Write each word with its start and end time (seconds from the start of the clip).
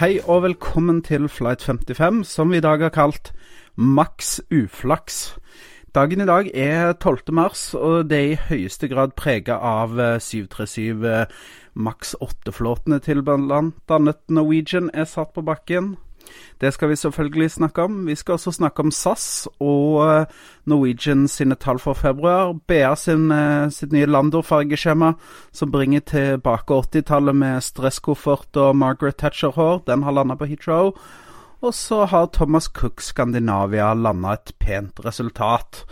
Hei 0.00 0.14
og 0.24 0.46
velkommen 0.46 1.02
til 1.04 1.26
Flight 1.28 1.60
55, 1.60 2.22
som 2.24 2.48
vi 2.48 2.56
i 2.56 2.62
dag 2.64 2.80
har 2.80 2.92
kalt 2.94 3.34
Maks 3.76 4.38
uflaks. 4.48 5.34
Dagen 5.92 6.22
i 6.24 6.26
dag 6.30 6.48
er 6.56 6.94
12. 6.94 7.34
mars, 7.36 7.74
og 7.74 8.08
det 8.08 8.20
er 8.20 8.30
i 8.30 8.38
høyeste 8.46 8.88
grad 8.88 9.12
prega 9.12 9.58
av 9.60 9.92
737 10.24 11.04
Maks 11.74 12.14
8-flåtene 12.16 13.02
til 13.04 13.20
bl.a. 13.20 13.60
Norwegian 14.32 14.88
er 14.94 15.04
satt 15.04 15.34
på 15.36 15.44
bakken. 15.44 15.98
Det 16.60 16.72
skal 16.74 16.90
vi 16.90 16.96
selvfølgelig 16.96 17.50
snakke 17.50 17.82
om. 17.82 18.06
Vi 18.06 18.14
skal 18.14 18.36
også 18.36 18.52
snakke 18.52 18.84
om 18.84 18.90
SAS 18.90 19.48
og 19.60 20.26
Norwegian 20.66 21.28
sine 21.28 21.54
tall 21.54 21.78
for 21.78 21.94
februar. 21.94 22.52
BA 22.68 22.94
sin, 22.94 23.32
sitt 23.70 23.92
nye 23.92 24.06
Lando-fargeskjema, 24.06 25.14
som 25.52 25.72
bringer 25.72 26.00
tilbake 26.00 26.74
80-tallet 26.74 27.36
med 27.36 27.64
stresskoffert 27.64 28.56
og 28.56 28.76
Margaret 28.76 29.16
Thatcher-hår. 29.16 29.82
Den 29.86 30.02
har 30.02 30.12
landa 30.12 30.34
på 30.34 30.44
Heathrow. 30.50 30.92
Og 31.60 31.74
så 31.74 32.04
har 32.04 32.30
Thomas 32.32 32.64
Cook 32.64 33.00
Skandinavia 33.00 33.92
landa 33.94 34.32
et 34.38 34.54
pent 34.58 35.04
resultat. 35.04 35.84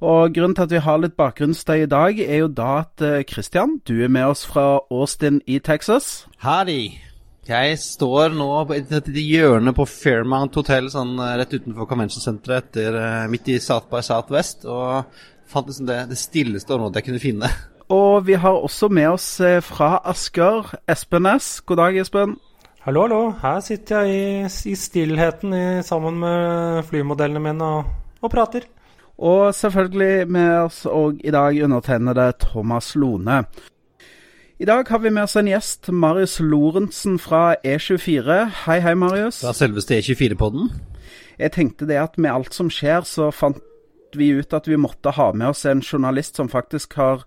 Og 0.00 0.34
Grunnen 0.34 0.54
til 0.54 0.62
at 0.62 0.74
vi 0.74 0.84
har 0.84 1.00
litt 1.02 1.16
bakgrunnsstøy 1.16 1.82
i 1.82 1.90
dag, 1.90 2.20
er 2.20 2.44
jo 2.44 2.52
da 2.52 2.84
at 2.84 3.26
Christian, 3.30 3.80
du 3.88 3.96
er 4.04 4.12
med 4.12 4.28
oss 4.34 4.46
fra 4.46 4.78
Austin 4.90 5.40
i 5.46 5.58
Texas. 5.58 6.28
Howdy. 6.44 7.05
Jeg 7.46 7.76
står 7.78 8.32
nå 8.34 8.48
på 8.66 8.74
et, 8.74 8.90
hjørne 9.22 9.70
på 9.76 9.84
Fairmount 9.86 10.56
Hotel 10.58 10.88
sånn 10.90 11.14
rett 11.38 11.52
utenfor 11.54 11.86
Convention 11.86 12.24
Center 12.24 12.56
etter, 12.56 12.96
midt 13.30 13.52
i 13.54 13.60
South 13.62 13.86
by 13.92 14.00
Southwest, 14.02 14.66
og 14.66 15.06
fant 15.46 15.70
liksom 15.70 15.86
det, 15.86 16.00
det 16.10 16.18
stilleste 16.18 16.74
området 16.74 16.98
jeg 16.98 17.08
kunne 17.10 17.22
finne. 17.22 17.52
Og 17.96 18.24
vi 18.26 18.34
har 18.34 18.56
også 18.66 18.88
med 18.90 19.12
oss 19.12 19.28
fra 19.62 20.00
Asker 20.10 20.72
Espen 20.90 21.22
Næss. 21.22 21.60
God 21.62 21.78
dag, 21.78 22.00
Espen. 22.02 22.34
Hallo, 22.82 23.04
hallo. 23.06 23.20
Her 23.38 23.60
sitter 23.62 24.02
jeg 24.02 24.16
i, 24.42 24.50
i 24.72 24.74
stillheten 24.74 25.54
i, 25.54 25.64
sammen 25.86 26.18
med 26.18 26.82
flymodellene 26.90 27.44
mine 27.44 27.70
og, 27.78 27.92
og 28.26 28.30
prater. 28.34 28.66
Og 29.22 29.54
selvfølgelig 29.54 30.26
med 30.34 30.50
oss 30.64 30.82
òg 30.90 31.22
i 31.22 31.32
dag 31.34 31.62
undertegnede 31.62 32.26
Thomas 32.42 32.90
Lone. 32.98 33.44
I 34.58 34.64
dag 34.64 34.88
har 34.88 34.98
vi 34.98 35.10
med 35.10 35.26
oss 35.26 35.36
en 35.36 35.48
gjest, 35.50 35.90
Marius 35.92 36.38
Lorentzen 36.40 37.18
fra 37.20 37.58
E24. 37.60 38.36
Hei, 38.62 38.78
hei, 38.80 38.94
Marius. 38.96 39.42
Fra 39.44 39.52
selveste 39.52 39.98
E24-podden? 39.98 40.70
Jeg 41.36 41.52
tenkte 41.52 41.84
det 41.84 41.98
at 42.00 42.16
med 42.16 42.32
alt 42.32 42.56
som 42.56 42.70
skjer, 42.72 43.04
så 43.04 43.28
fant 43.36 43.60
vi 44.16 44.30
ut 44.32 44.56
at 44.56 44.64
vi 44.64 44.78
måtte 44.80 45.12
ha 45.12 45.26
med 45.36 45.50
oss 45.50 45.66
en 45.68 45.84
journalist 45.84 46.40
som 46.40 46.48
faktisk 46.48 46.96
har 46.96 47.26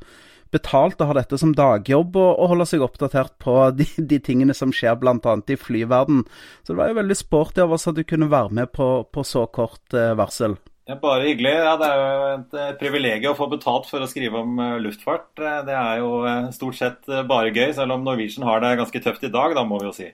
betalt 0.50 0.98
og 0.98 1.12
har 1.12 1.20
dette 1.20 1.38
som 1.38 1.54
dagjobb, 1.54 2.18
og, 2.18 2.32
og 2.34 2.50
holder 2.56 2.72
seg 2.72 2.88
oppdatert 2.88 3.38
på 3.46 3.60
de, 3.78 3.86
de 4.10 4.18
tingene 4.26 4.58
som 4.58 4.74
skjer 4.74 4.98
bl.a. 4.98 5.38
i 5.38 5.60
flyverden. 5.68 6.26
Så 6.64 6.74
det 6.74 6.82
var 6.82 6.90
jo 6.90 6.98
veldig 7.04 7.20
sporty 7.22 7.62
av 7.62 7.78
oss 7.78 7.86
at 7.94 8.00
du 8.00 8.02
kunne 8.10 8.32
være 8.34 8.58
med 8.58 8.74
på, 8.74 8.90
på 9.06 9.28
så 9.36 9.46
kort 9.54 9.94
eh, 9.94 10.16
varsel. 10.18 10.58
Ja, 10.90 10.96
bare 10.98 11.28
hyggelig. 11.28 11.52
Ja, 11.54 11.76
det 11.78 11.86
er 11.86 12.00
jo 12.02 12.30
et 12.34 12.80
privilegium 12.80 13.36
å 13.36 13.38
få 13.38 13.46
betalt 13.52 13.86
for 13.86 14.02
å 14.02 14.08
skrive 14.10 14.42
om 14.42 14.58
luftfart. 14.82 15.28
Det 15.38 15.76
er 15.76 16.00
jo 16.02 16.24
stort 16.56 16.80
sett 16.80 17.12
bare 17.30 17.54
gøy, 17.54 17.76
selv 17.78 17.94
om 17.94 18.08
Norwegian 18.08 18.48
har 18.48 18.64
det 18.64 18.80
ganske 18.80 19.04
tøft 19.06 19.28
i 19.28 19.30
dag, 19.30 19.54
da 19.54 19.68
må 19.70 19.78
vi 19.84 19.86
jo 19.92 19.94
si. 19.94 20.10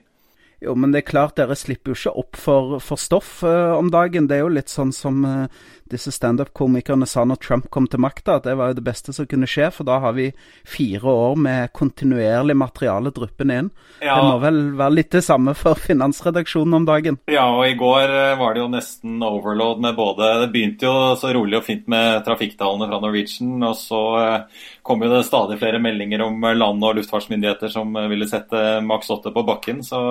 Jo, 0.64 0.72
men 0.72 0.92
det 0.92 1.02
er 1.02 1.10
klart 1.10 1.36
dere 1.36 1.56
slipper 1.58 1.92
jo 1.92 1.98
ikke 1.98 2.14
opp 2.22 2.38
for, 2.40 2.76
for 2.80 3.00
stoff 3.00 3.42
uh, 3.44 3.76
om 3.76 3.90
dagen. 3.92 4.28
Det 4.28 4.38
er 4.38 4.46
jo 4.46 4.54
litt 4.54 4.72
sånn 4.72 4.92
som 4.94 5.20
uh, 5.28 5.64
disse 5.90 6.12
standup-komikerne 6.14 7.06
sa 7.08 7.24
når 7.24 7.40
Trump 7.42 7.68
kom 7.70 7.86
til 7.90 8.02
makta, 8.02 8.38
at 8.38 8.46
det 8.48 8.56
var 8.58 8.70
jo 8.70 8.78
det 8.78 8.84
beste 8.86 9.14
som 9.16 9.28
kunne 9.28 9.48
skje, 9.50 9.70
for 9.74 9.88
da 9.88 9.98
har 10.02 10.16
vi 10.16 10.30
fire 10.66 11.12
år 11.12 11.36
med 11.40 11.72
kontinuerlig 11.76 12.56
materiale 12.58 13.12
dryppende 13.14 13.58
inn. 13.62 13.70
Ja. 14.00 14.18
Det 14.18 14.28
må 14.28 14.38
vel 14.42 14.60
være 14.78 14.96
litt 14.98 15.12
det 15.14 15.24
samme 15.26 15.54
for 15.56 15.78
finansredaksjonen 15.80 16.80
om 16.80 16.88
dagen? 16.88 17.20
Ja, 17.30 17.46
og 17.54 17.64
i 17.68 17.76
går 17.78 18.14
var 18.40 18.54
det 18.54 18.64
jo 18.64 18.70
nesten 18.72 19.22
overload 19.24 19.80
med 19.84 19.96
både 19.96 20.28
Det 20.42 20.50
begynte 20.52 20.88
jo 20.88 20.94
så 21.18 21.32
rolig 21.34 21.60
og 21.60 21.66
fint 21.66 21.86
med 21.90 22.24
trafikktallene 22.26 22.90
fra 22.90 23.00
Norwegian, 23.02 23.56
og 23.64 23.76
så 23.78 24.02
uh, 24.16 24.64
kom 24.86 25.04
jo 25.04 25.12
det 25.12 25.24
stadig 25.28 25.58
flere 25.60 25.80
meldinger 25.82 26.24
om 26.26 26.44
land- 26.56 26.84
og 26.84 26.98
luftfartsmyndigheter 26.98 27.72
som 27.72 27.96
ville 28.10 28.28
sette 28.28 28.80
maks 28.84 29.10
8 29.10 29.32
på 29.34 29.46
bakken. 29.46 29.82
så 29.86 30.02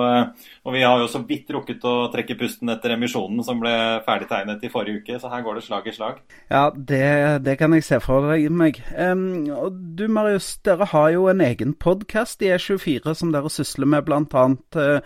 og 0.66 0.74
vi 0.74 0.82
har 0.82 0.98
jo 0.98 1.08
så 1.10 1.20
vidt 1.26 1.50
rukket 1.54 1.84
å 1.86 2.08
trekke 2.12 2.36
pusten 2.38 2.70
etter 2.72 2.96
emisjonen 2.96 3.44
som 3.46 3.60
ble 3.62 3.72
ferdigtegnet 4.06 4.64
i 4.66 4.70
forrige 4.72 5.02
uke, 5.02 5.18
så 5.22 5.30
her 5.30 5.44
går 5.46 5.58
det 5.58 5.65
slag 5.66 5.86
i 5.90 5.94
slag. 5.94 6.20
Ja, 6.48 6.70
det, 6.70 7.44
det 7.46 7.56
kan 7.60 7.74
jeg 7.74 7.84
se 7.86 7.98
for 8.02 8.26
meg. 8.50 8.80
Um, 8.94 9.46
og 9.54 9.80
du 9.98 10.06
Marius, 10.08 10.54
dere 10.66 10.88
har 10.92 11.10
jo 11.14 11.26
en 11.32 11.42
egen 11.44 11.74
podkast 11.74 12.44
i 12.46 12.52
E24 12.54 13.16
som 13.18 13.32
dere 13.34 13.50
sysler 13.52 13.90
med 13.90 14.06
bl.a. 14.06 14.44
Uh, 14.76 15.00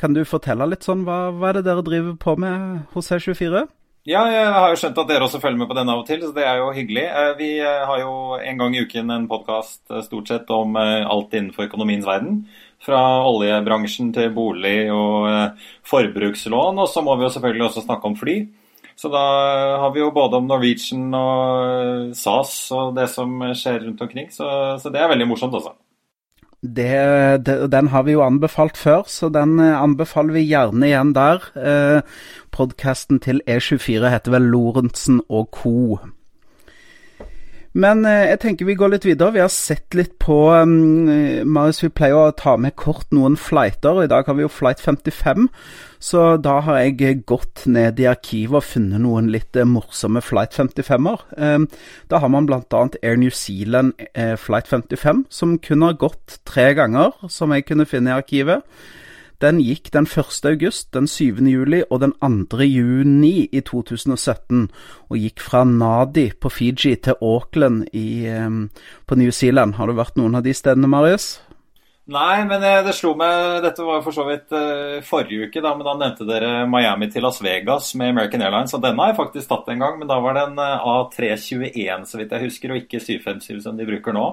kan 0.00 0.16
du 0.16 0.24
fortelle 0.26 0.66
litt 0.66 0.86
sånn, 0.86 1.06
hva, 1.06 1.28
hva 1.36 1.52
er 1.52 1.60
det 1.60 1.68
dere 1.68 1.86
driver 1.86 2.18
på 2.18 2.34
med 2.42 2.82
hos 2.96 3.12
E24? 3.14 3.68
Ja, 4.02 4.24
jeg 4.26 4.46
har 4.50 4.72
jo 4.72 4.78
skjønt 4.80 4.96
at 4.98 5.10
dere 5.12 5.26
også 5.28 5.38
følger 5.38 5.60
med 5.60 5.68
på 5.70 5.76
den 5.78 5.90
av 5.92 6.00
og 6.00 6.08
til, 6.08 6.24
så 6.26 6.34
det 6.34 6.42
er 6.42 6.56
jo 6.58 6.72
hyggelig. 6.74 7.04
Vi 7.38 7.50
har 7.62 8.00
jo 8.00 8.14
en 8.34 8.56
gang 8.58 8.74
i 8.74 8.80
uken 8.82 9.12
en 9.14 9.28
podkast 9.30 9.92
stort 10.08 10.32
sett 10.32 10.50
om 10.50 10.74
alt 10.74 11.36
innenfor 11.38 11.68
økonomiens 11.68 12.08
verden. 12.08 12.40
Fra 12.82 12.98
oljebransjen 13.30 14.10
til 14.16 14.32
bolig 14.34 14.90
og 14.90 15.28
forbrukslån. 15.86 16.82
Og 16.82 16.90
så 16.90 17.04
må 17.06 17.14
vi 17.14 17.28
jo 17.28 17.30
selvfølgelig 17.36 17.68
også 17.68 17.84
snakke 17.86 18.10
om 18.10 18.18
fly. 18.18 18.36
Så 19.02 19.10
da 19.10 19.22
har 19.82 19.90
vi 19.90 19.98
jo 19.98 20.12
både 20.14 20.38
om 20.38 20.46
Norwegian 20.46 21.08
og 21.18 22.12
SAS 22.14 22.52
og 22.70 22.92
det 22.94 23.08
som 23.10 23.40
skjer 23.50 23.80
rundt 23.88 24.04
omkring. 24.04 24.28
Så, 24.30 24.46
så 24.78 24.92
det 24.94 25.00
er 25.02 25.10
veldig 25.10 25.26
morsomt, 25.26 25.56
altså. 25.58 25.74
Det, 26.62 27.42
det, 27.42 27.56
den 27.72 27.88
har 27.90 28.04
vi 28.06 28.14
jo 28.14 28.22
anbefalt 28.22 28.78
før, 28.78 29.02
så 29.10 29.26
den 29.34 29.58
anbefaler 29.58 30.36
vi 30.36 30.44
gjerne 30.46 30.86
igjen 30.86 31.10
der. 31.16 31.42
Eh, 31.58 32.20
Podkasten 32.54 33.18
til 33.24 33.42
E24 33.50 34.12
heter 34.14 34.36
vel 34.36 34.46
Lorentzen 34.52 35.18
og 35.26 35.50
co. 35.58 35.98
Men 37.72 38.04
eh, 38.04 38.26
jeg 38.28 38.40
tenker 38.42 38.68
vi 38.68 38.76
går 38.76 38.92
litt 38.92 39.06
videre. 39.06 39.32
Vi 39.32 39.40
har 39.40 39.52
sett 39.52 39.96
litt 39.96 40.18
på 40.20 40.36
um, 40.52 41.08
Marius, 41.48 41.80
vi 41.84 41.92
pleier 41.92 42.18
å 42.18 42.34
ta 42.36 42.58
med 42.60 42.76
kort 42.76 43.08
noen 43.16 43.38
flighter, 43.40 43.96
og 43.96 44.04
i 44.04 44.10
dag 44.12 44.28
har 44.28 44.36
vi 44.36 44.44
jo 44.44 44.52
flight 44.52 44.82
55. 44.82 45.48
Så 46.02 46.24
da 46.42 46.58
har 46.66 46.82
jeg 46.82 47.22
gått 47.30 47.64
ned 47.70 48.00
i 48.02 48.08
arkivet 48.10 48.58
og 48.58 48.66
funnet 48.66 49.00
noen 49.04 49.30
litt 49.32 49.56
eh, 49.56 49.68
morsomme 49.68 50.20
flight 50.24 50.56
55-er. 50.58 51.24
Um, 51.38 51.68
da 52.12 52.20
har 52.20 52.32
man 52.34 52.48
bl.a. 52.48 52.82
Air 53.00 53.20
New 53.20 53.32
Zealand 53.32 53.94
eh, 54.12 54.34
flight 54.36 54.68
55, 54.68 55.24
som 55.32 55.56
kun 55.62 55.86
har 55.86 56.00
gått 56.00 56.42
tre 56.48 56.72
ganger, 56.76 57.16
som 57.32 57.54
jeg 57.56 57.68
kunne 57.70 57.88
finne 57.88 58.12
i 58.12 58.18
arkivet. 58.18 58.66
Den 59.42 59.58
gikk 59.58 59.90
den 59.90 60.06
1. 60.06 60.44
august, 60.46 60.92
den 60.94 61.08
7. 61.10 61.40
juli 61.50 61.80
og 61.90 61.98
den 62.04 62.12
2. 62.22 62.62
juni 62.62 63.48
i 63.50 63.60
2017, 63.66 64.68
og 65.10 65.16
gikk 65.18 65.42
fra 65.42 65.64
Nadi 65.66 66.28
på 66.38 66.50
Fiji 66.52 66.94
til 67.02 67.18
Auckland 67.18 67.88
i, 67.90 68.22
på 69.06 69.18
New 69.18 69.34
Zealand. 69.34 69.74
Har 69.80 69.90
du 69.90 69.98
vært 69.98 70.20
noen 70.20 70.38
av 70.38 70.46
de 70.46 70.54
stedene, 70.54 70.86
Marius? 70.86 71.40
Nei, 72.12 72.44
men 72.46 72.62
det 72.62 72.94
slo 72.98 73.12
meg 73.14 73.60
Dette 73.62 73.84
var 73.86 74.00
for 74.02 74.14
så 74.14 74.24
vidt 74.26 74.50
uh, 74.54 75.02
forrige 75.06 75.48
uke, 75.48 75.60
da, 75.62 75.74
men 75.74 75.86
da 75.86 75.94
nevnte 75.98 76.26
dere 76.26 76.64
Miami 76.70 77.06
til 77.10 77.22
Las 77.26 77.38
Vegas 77.42 77.92
med 77.98 78.14
American 78.14 78.42
Airlines. 78.46 78.74
Og 78.78 78.82
den 78.82 78.98
har 79.02 79.10
jeg 79.10 79.20
faktisk 79.24 79.50
tatt 79.50 79.70
en 79.74 79.82
gang, 79.82 79.98
men 79.98 80.10
da 80.10 80.18
var 80.22 80.38
det 80.38 80.48
en 80.52 80.58
A321, 80.62 82.06
så 82.06 82.22
vidt 82.22 82.34
jeg 82.34 82.46
husker, 82.46 82.74
og 82.74 82.84
ikke 82.84 83.02
757 83.02 83.64
som 83.66 83.78
de 83.78 83.90
bruker 83.90 84.14
nå. 84.14 84.28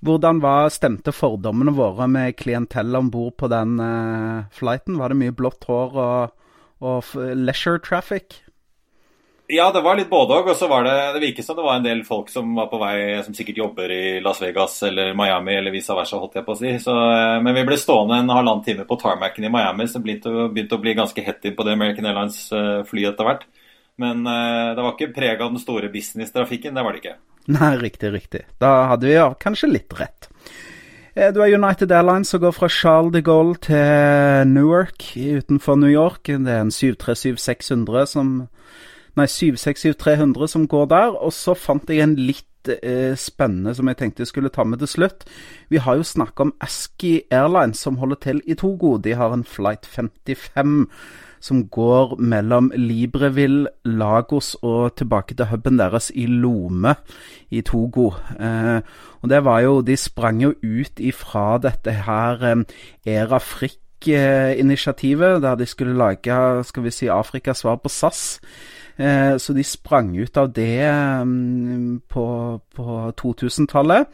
Hvordan 0.00 0.38
var 0.40 0.70
stemte 0.72 1.12
fordommene 1.12 1.74
våre 1.76 2.06
med 2.08 2.38
klientell 2.40 2.94
om 2.96 3.10
bord 3.12 3.34
på 3.40 3.50
den 3.52 3.76
uh, 3.76 4.46
flighten? 4.56 4.96
Var 4.96 5.12
det 5.12 5.18
mye 5.20 5.34
blått 5.36 5.66
hår 5.68 5.98
og, 6.00 6.46
og 6.80 7.10
leisure 7.36 7.82
traffic? 7.84 8.40
Ja, 9.50 9.66
det 9.74 9.82
var 9.82 9.98
litt 9.98 10.08
både 10.08 10.38
òg. 10.38 10.48
Og 10.52 10.56
så 10.56 10.70
var 10.70 10.86
det 10.86 10.96
Det 11.16 11.22
virket 11.26 11.44
som 11.44 11.58
det 11.58 11.66
var 11.66 11.76
en 11.76 11.84
del 11.84 12.00
folk 12.06 12.30
som 12.32 12.54
var 12.56 12.70
på 12.70 12.80
vei, 12.80 13.20
som 13.26 13.36
sikkert 13.36 13.60
jobber 13.60 13.92
i 13.92 14.02
Las 14.24 14.40
Vegas 14.40 14.78
eller 14.88 15.12
Miami 15.18 15.58
eller 15.58 15.74
vice 15.74 15.96
versa, 15.96 16.20
holdt 16.22 16.38
jeg 16.38 16.46
på 16.46 16.54
å 16.54 16.60
si. 16.60 16.76
Så, 16.80 16.94
men 17.44 17.56
vi 17.58 17.66
ble 17.68 17.76
stående 17.80 18.22
en 18.22 18.32
halvannen 18.32 18.64
time 18.64 18.86
på 18.88 18.96
tarmacen 19.02 19.44
i 19.44 19.52
Miami, 19.52 19.88
så 19.90 20.00
begynte 20.00 20.48
begynte 20.54 20.78
å 20.78 20.84
bli 20.84 20.94
ganske 20.96 21.26
hett 21.26 21.50
på 21.50 21.66
det 21.66 21.74
American 21.76 22.08
Airlines-flyet 22.08 23.12
etter 23.12 23.28
hvert. 23.28 23.50
Men 24.00 24.22
det 24.24 24.80
var 24.80 24.94
ikke 24.94 25.12
preg 25.12 25.42
av 25.42 25.50
den 25.52 25.60
store 25.60 25.90
business-trafikken, 25.92 26.72
det 26.72 26.86
var 26.86 26.96
det 26.96 27.02
ikke. 27.02 27.18
Nei, 27.48 27.76
riktig, 27.80 28.12
riktig. 28.12 28.44
Da 28.60 28.90
hadde 28.92 29.08
vi 29.08 29.16
ja, 29.16 29.30
kanskje 29.40 29.70
litt 29.70 29.94
rett. 29.98 30.28
Eh, 31.14 31.32
du 31.32 31.40
har 31.40 31.48
United 31.48 31.92
Airlines 31.92 32.30
som 32.30 32.42
går 32.42 32.52
fra 32.54 32.68
Charles 32.68 33.12
de 33.12 33.22
Gaulle 33.26 33.56
til 33.64 34.52
Newark 34.52 35.12
utenfor 35.16 35.80
New 35.80 35.90
York. 35.90 36.26
Det 36.28 36.52
er 36.52 36.64
en 36.66 36.74
737-600 36.74 38.06
som 38.06 38.34
Nei, 39.18 39.26
767-300 39.26 40.46
som 40.46 40.68
går 40.70 40.86
der. 40.92 41.16
Og 41.18 41.32
så 41.34 41.56
fant 41.58 41.88
jeg 41.90 42.04
en 42.04 42.14
litt 42.14 42.46
eh, 42.68 43.16
spennende 43.16 43.74
som 43.74 43.88
jeg 43.88 43.96
tenkte 43.96 44.24
jeg 44.24 44.32
skulle 44.32 44.52
ta 44.52 44.64
med 44.64 44.82
til 44.82 44.88
slutt. 44.88 45.24
Vi 45.70 45.80
har 45.80 45.96
jo 45.96 46.02
snakka 46.02 46.42
om 46.42 46.54
Aski 46.60 47.22
Airlines 47.30 47.78
som 47.78 47.96
holder 47.96 48.20
til 48.20 48.42
i 48.46 48.54
Togo. 48.54 48.98
De 48.98 49.14
har 49.14 49.32
en 49.32 49.44
Flight 49.44 49.86
55 49.86 50.88
som 51.40 51.62
går 51.72 52.18
mellom 52.20 52.68
Libreville, 52.76 53.68
Lagos 53.84 54.56
og 54.62 54.96
tilbake 55.00 55.34
til 55.34 55.46
huben 55.48 55.78
deres 55.80 56.12
i 56.14 56.26
Lome 56.26 56.94
i 57.50 57.60
Togo. 57.64 58.10
Eh, 58.36 58.80
og 59.22 59.30
det 59.30 59.44
var 59.44 59.60
jo 59.60 59.80
De 59.80 59.96
sprang 59.96 60.42
jo 60.42 60.54
ut 60.62 60.92
ifra 60.98 61.58
dette 61.58 61.90
her 62.04 62.44
eh, 62.44 62.56
Era 63.06 63.38
Frikk-initiativet, 63.38 65.42
der 65.42 65.54
de 65.54 65.66
skulle 65.66 65.96
lage 65.96 66.64
skal 66.64 66.84
vi 66.84 66.90
si, 66.90 67.06
Afrikas 67.06 67.58
svar 67.58 67.76
på 67.76 67.88
SAS. 67.88 68.40
Eh, 69.00 69.38
så 69.38 69.52
de 69.56 69.64
sprang 69.64 70.12
ut 70.16 70.36
av 70.36 70.52
det 70.52 70.84
um, 71.22 72.02
på, 72.08 72.24
på 72.76 73.12
2000-tallet. 73.20 74.06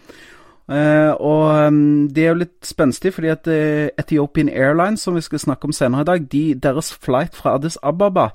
Uh, 0.67 1.15
og 1.23 1.67
um, 1.67 2.09
det 2.11 2.25
er 2.25 2.33
jo 2.33 2.41
litt 2.41 2.67
spenstig, 2.67 3.13
fordi 3.15 3.31
at 3.31 3.47
uh, 3.51 3.87
Ethiopian 3.99 4.51
Airlines, 4.51 5.03
som 5.03 5.15
vi 5.15 5.23
skal 5.23 5.43
snakke 5.43 5.69
om 5.69 5.75
senere 5.75 6.03
i 6.03 6.09
dag, 6.11 6.27
de, 6.33 6.43
deres 6.63 6.93
flight 6.95 7.35
fra 7.39 7.55
Addis 7.55 7.79
Ababa 7.83 8.31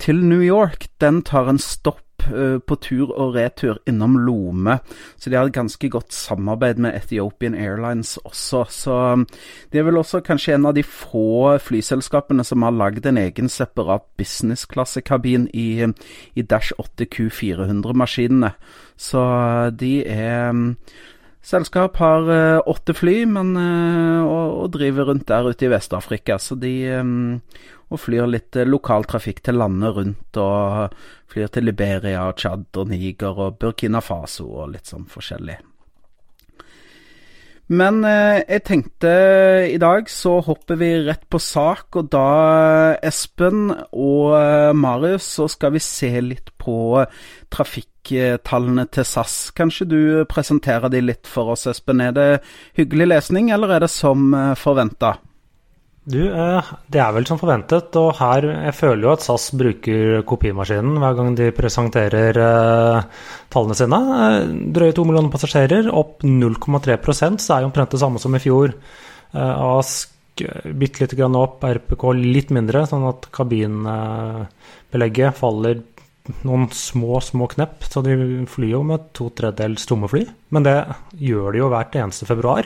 til 0.00 0.24
New 0.26 0.42
York, 0.42 0.88
den 1.00 1.20
tar 1.22 1.46
en 1.46 1.60
stopp 1.62 2.02
på 2.18 2.76
tur 2.82 3.12
og 3.14 3.36
retur 3.36 3.78
innom 3.88 4.18
Lome. 4.20 4.78
Så 5.16 5.30
de 5.30 5.36
har 5.38 5.48
et 5.48 5.54
ganske 5.54 5.88
godt 5.90 6.12
samarbeid 6.12 6.80
med 6.82 6.96
Ethiopian 6.96 7.54
Airlines 7.54 8.16
også. 8.24 8.64
Så 8.68 8.96
um, 9.12 9.26
det 9.72 9.80
er 9.80 9.86
vel 9.88 10.00
også 10.00 10.20
kanskje 10.26 10.56
en 10.56 10.68
av 10.68 10.76
de 10.76 10.84
få 10.84 11.56
flyselskapene 11.62 12.44
som 12.44 12.64
har 12.66 12.76
lagd 12.76 13.06
en 13.08 13.20
egen 13.20 13.48
separat 13.52 14.06
business-klassekabin 14.20 15.48
i, 15.54 15.86
i 16.34 16.42
Dash 16.42 16.72
8Q400-maskinene. 16.78 18.52
Så 18.98 19.22
de 19.78 19.92
er 20.06 20.50
um, 20.50 20.74
selskap 21.44 21.96
har 22.02 22.28
uh, 22.28 22.60
åtte 22.68 22.94
fly, 22.96 23.22
men, 23.30 23.54
uh, 23.56 24.22
og, 24.26 24.46
og, 24.64 24.70
driver 24.74 25.12
rundt 25.12 25.28
der 25.28 25.48
ute 25.48 25.68
i 25.68 25.72
Vest-Afrika. 25.72 26.38
Så 26.42 26.58
de 26.58 26.74
um, 26.98 27.40
og 27.88 28.02
flyr 28.02 28.28
litt 28.30 28.58
uh, 28.58 28.66
lokaltrafikk 28.68 29.42
til 29.46 29.58
landet 29.60 29.96
rundt, 29.96 30.40
og 30.42 30.94
flyr 31.32 31.50
til 31.54 31.68
Liberia, 31.68 32.28
Tsjad 32.36 32.68
og 32.76 32.92
Niger 32.92 33.42
og 33.46 33.58
Burkina 33.62 34.02
Faso 34.04 34.48
og 34.62 34.72
litt 34.74 34.90
sånn 34.90 35.08
forskjellig. 35.10 35.58
Men 37.68 38.00
jeg 38.00 38.62
tenkte 38.64 39.10
i 39.68 39.76
dag 39.76 40.06
så 40.08 40.38
hopper 40.40 40.78
vi 40.80 40.86
rett 41.04 41.26
på 41.28 41.36
sak, 41.36 41.98
og 42.00 42.08
da, 42.14 42.94
Espen 43.04 43.66
og 43.92 44.32
Marius, 44.72 45.26
så 45.36 45.50
skal 45.52 45.74
vi 45.74 45.82
se 45.84 46.08
litt 46.24 46.48
på 46.56 47.04
trafikktallene 47.52 48.86
til 48.92 49.06
SAS. 49.08 49.36
Kanskje 49.56 49.88
du 49.88 50.00
presenterer 50.30 50.92
de 50.92 51.04
litt 51.04 51.28
for 51.28 51.54
oss, 51.54 51.66
Espen. 51.70 52.02
Er 52.04 52.16
det 52.16 52.28
hyggelig 52.78 53.08
lesning, 53.12 53.52
eller 53.54 53.76
er 53.76 53.84
det 53.86 53.92
som 53.92 54.32
eh, 54.34 54.54
forventa? 54.58 55.16
Du, 56.08 56.22
eh, 56.24 56.68
det 56.88 57.02
er 57.02 57.10
vel 57.12 57.26
som 57.28 57.36
forventet, 57.40 57.96
og 58.00 58.14
her 58.16 58.46
Jeg 58.48 58.74
føler 58.78 59.02
jo 59.04 59.10
at 59.12 59.24
SAS 59.26 59.50
bruker 59.52 60.22
kopimaskinen 60.28 60.96
hver 61.02 61.14
gang 61.18 61.34
de 61.36 61.50
presenterer 61.52 62.32
uh, 62.40 63.04
tallene 63.52 63.76
sine. 63.76 63.98
Drøye 64.72 64.94
to 64.96 65.04
millioner 65.04 65.28
passasjerer, 65.32 65.90
opp 65.92 66.22
0,3% 66.24 67.40
så 67.44 67.54
er 67.54 67.60
jo 67.60 67.66
omtrent 67.68 67.92
det 67.92 68.00
samme 68.00 68.18
som 68.22 68.34
i 68.36 68.40
fjor. 68.40 68.72
ASK 69.36 70.40
bitte 70.80 71.00
lite 71.02 71.16
grann 71.18 71.36
opp, 71.36 71.64
RPK 71.66 72.02
litt 72.16 72.50
mindre, 72.56 72.86
sånn 72.88 73.04
at 73.10 73.28
kabinbelegget 73.34 75.36
faller 75.36 75.76
noen 76.48 76.68
små, 76.72 77.20
små 77.24 77.46
knepp. 77.52 77.84
Så 77.84 78.00
de 78.06 78.12
flyr 78.48 78.72
jo 78.78 78.82
med 78.86 79.00
to 79.18 79.24
tredjedels 79.36 79.84
tomme 79.90 80.08
fly. 80.08 80.24
Men 80.56 80.62
det 80.64 80.78
gjør 81.20 81.52
de 81.52 81.58
jo 81.60 81.68
hvert 81.74 81.92
eneste 82.00 82.24
februar. 82.30 82.64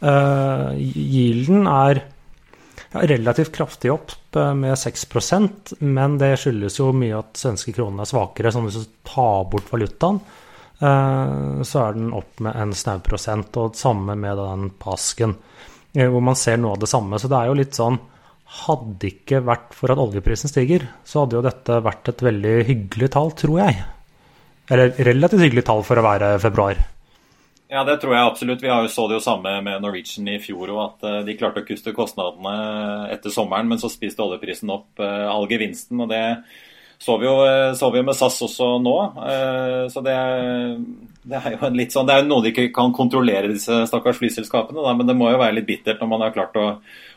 Gilden 0.00 1.68
er 1.68 2.00
ja, 2.92 3.02
relativt 3.08 3.52
kraftig 3.54 3.92
opp 3.92 4.36
eh, 4.36 4.52
med 4.54 4.76
6% 4.78 5.74
men 5.80 6.18
det 6.20 6.34
skyldes 6.40 6.78
jo 6.80 6.90
mye 6.96 7.18
at 7.22 7.40
svenske 7.40 7.74
kronen 7.76 8.02
er 8.02 8.10
svakere. 8.10 8.52
Så 8.52 8.62
hvis 8.64 8.80
du 8.82 8.94
tar 9.08 9.48
bort 9.52 9.70
valutaen, 9.72 10.20
uh, 10.82 11.62
så 11.64 11.82
er 11.86 11.98
den 11.98 12.12
opp 12.16 12.42
med 12.44 12.56
en 12.58 12.74
snau 12.76 13.00
prosent. 13.04 13.56
Og 13.60 13.76
samme 13.78 14.16
med 14.18 14.38
den 14.38 14.70
pasken, 14.82 15.36
uh, 15.96 16.06
hvor 16.06 16.24
man 16.24 16.38
ser 16.38 16.60
noe 16.60 16.76
av 16.76 16.82
det 16.84 16.90
samme. 16.92 17.20
Så 17.20 17.32
det 17.32 17.40
er 17.40 17.50
jo 17.50 17.60
litt 17.62 17.78
sånn 17.78 18.00
hadde 18.52 19.08
ikke 19.08 19.40
vært 19.46 19.72
for 19.72 19.92
at 19.92 20.00
oljeprisen 20.00 20.50
stiger, 20.50 20.84
så 21.08 21.22
hadde 21.22 21.38
jo 21.38 21.44
dette 21.46 21.78
vært 21.84 22.10
et 22.12 22.24
veldig 22.26 22.56
hyggelig 22.68 23.08
tall, 23.14 23.32
tror 23.38 23.62
jeg. 23.62 23.78
Eller 24.72 24.92
relativt 25.08 25.46
hyggelig 25.46 25.64
tall 25.68 25.80
for 25.86 25.98
å 25.98 26.04
være 26.04 26.34
februar. 26.42 26.76
Ja, 27.72 27.86
det 27.88 28.02
tror 28.02 28.12
jeg 28.12 28.28
absolutt. 28.28 28.60
Vi 28.60 28.68
har 28.68 28.82
jo 28.84 28.90
så 28.92 29.06
det 29.08 29.16
jo 29.16 29.24
samme 29.24 29.54
med 29.64 29.80
Norwegian 29.80 30.26
i 30.28 30.36
fjor 30.44 30.74
òg, 30.74 30.80
at 30.82 31.06
eh, 31.08 31.22
de 31.24 31.36
klarte 31.40 31.62
å 31.62 31.64
kuste 31.64 31.94
kostnadene 31.96 32.52
etter 33.14 33.32
sommeren, 33.32 33.70
men 33.70 33.80
så 33.80 33.88
spiste 33.88 34.20
oljeprisen 34.20 34.68
opp 34.74 35.00
eh, 35.00 35.24
all 35.24 35.48
gevinsten. 35.48 36.02
og 36.04 36.10
det 36.12 36.20
så 37.02 37.16
vi, 37.18 37.26
jo, 37.26 37.38
eh, 37.48 37.72
så 37.74 37.88
vi 37.90 38.02
med 38.04 38.14
SAS 38.14 38.36
også 38.44 38.68
nå. 38.78 38.92
Så 39.90 40.04
det, 40.04 40.18
det 41.24 41.40
er 41.40 41.56
jo 41.56 41.72
litt 41.72 41.96
sånn, 41.96 42.06
det 42.06 42.14
er 42.14 42.20
jo 42.22 42.28
noe 42.28 42.44
de 42.44 42.52
ikke 42.52 42.68
kan 42.76 42.92
kontrollere, 42.94 43.54
disse 43.56 43.80
stakkars 43.88 44.20
flyselskapene. 44.20 44.84
Da, 44.84 44.92
men 44.98 45.08
det 45.08 45.16
må 45.16 45.32
jo 45.32 45.40
være 45.40 45.56
litt 45.56 45.70
bittert 45.72 46.04
når 46.04 46.12
man 46.12 46.26
har 46.26 46.36
klart 46.36 46.60
å 46.60 46.68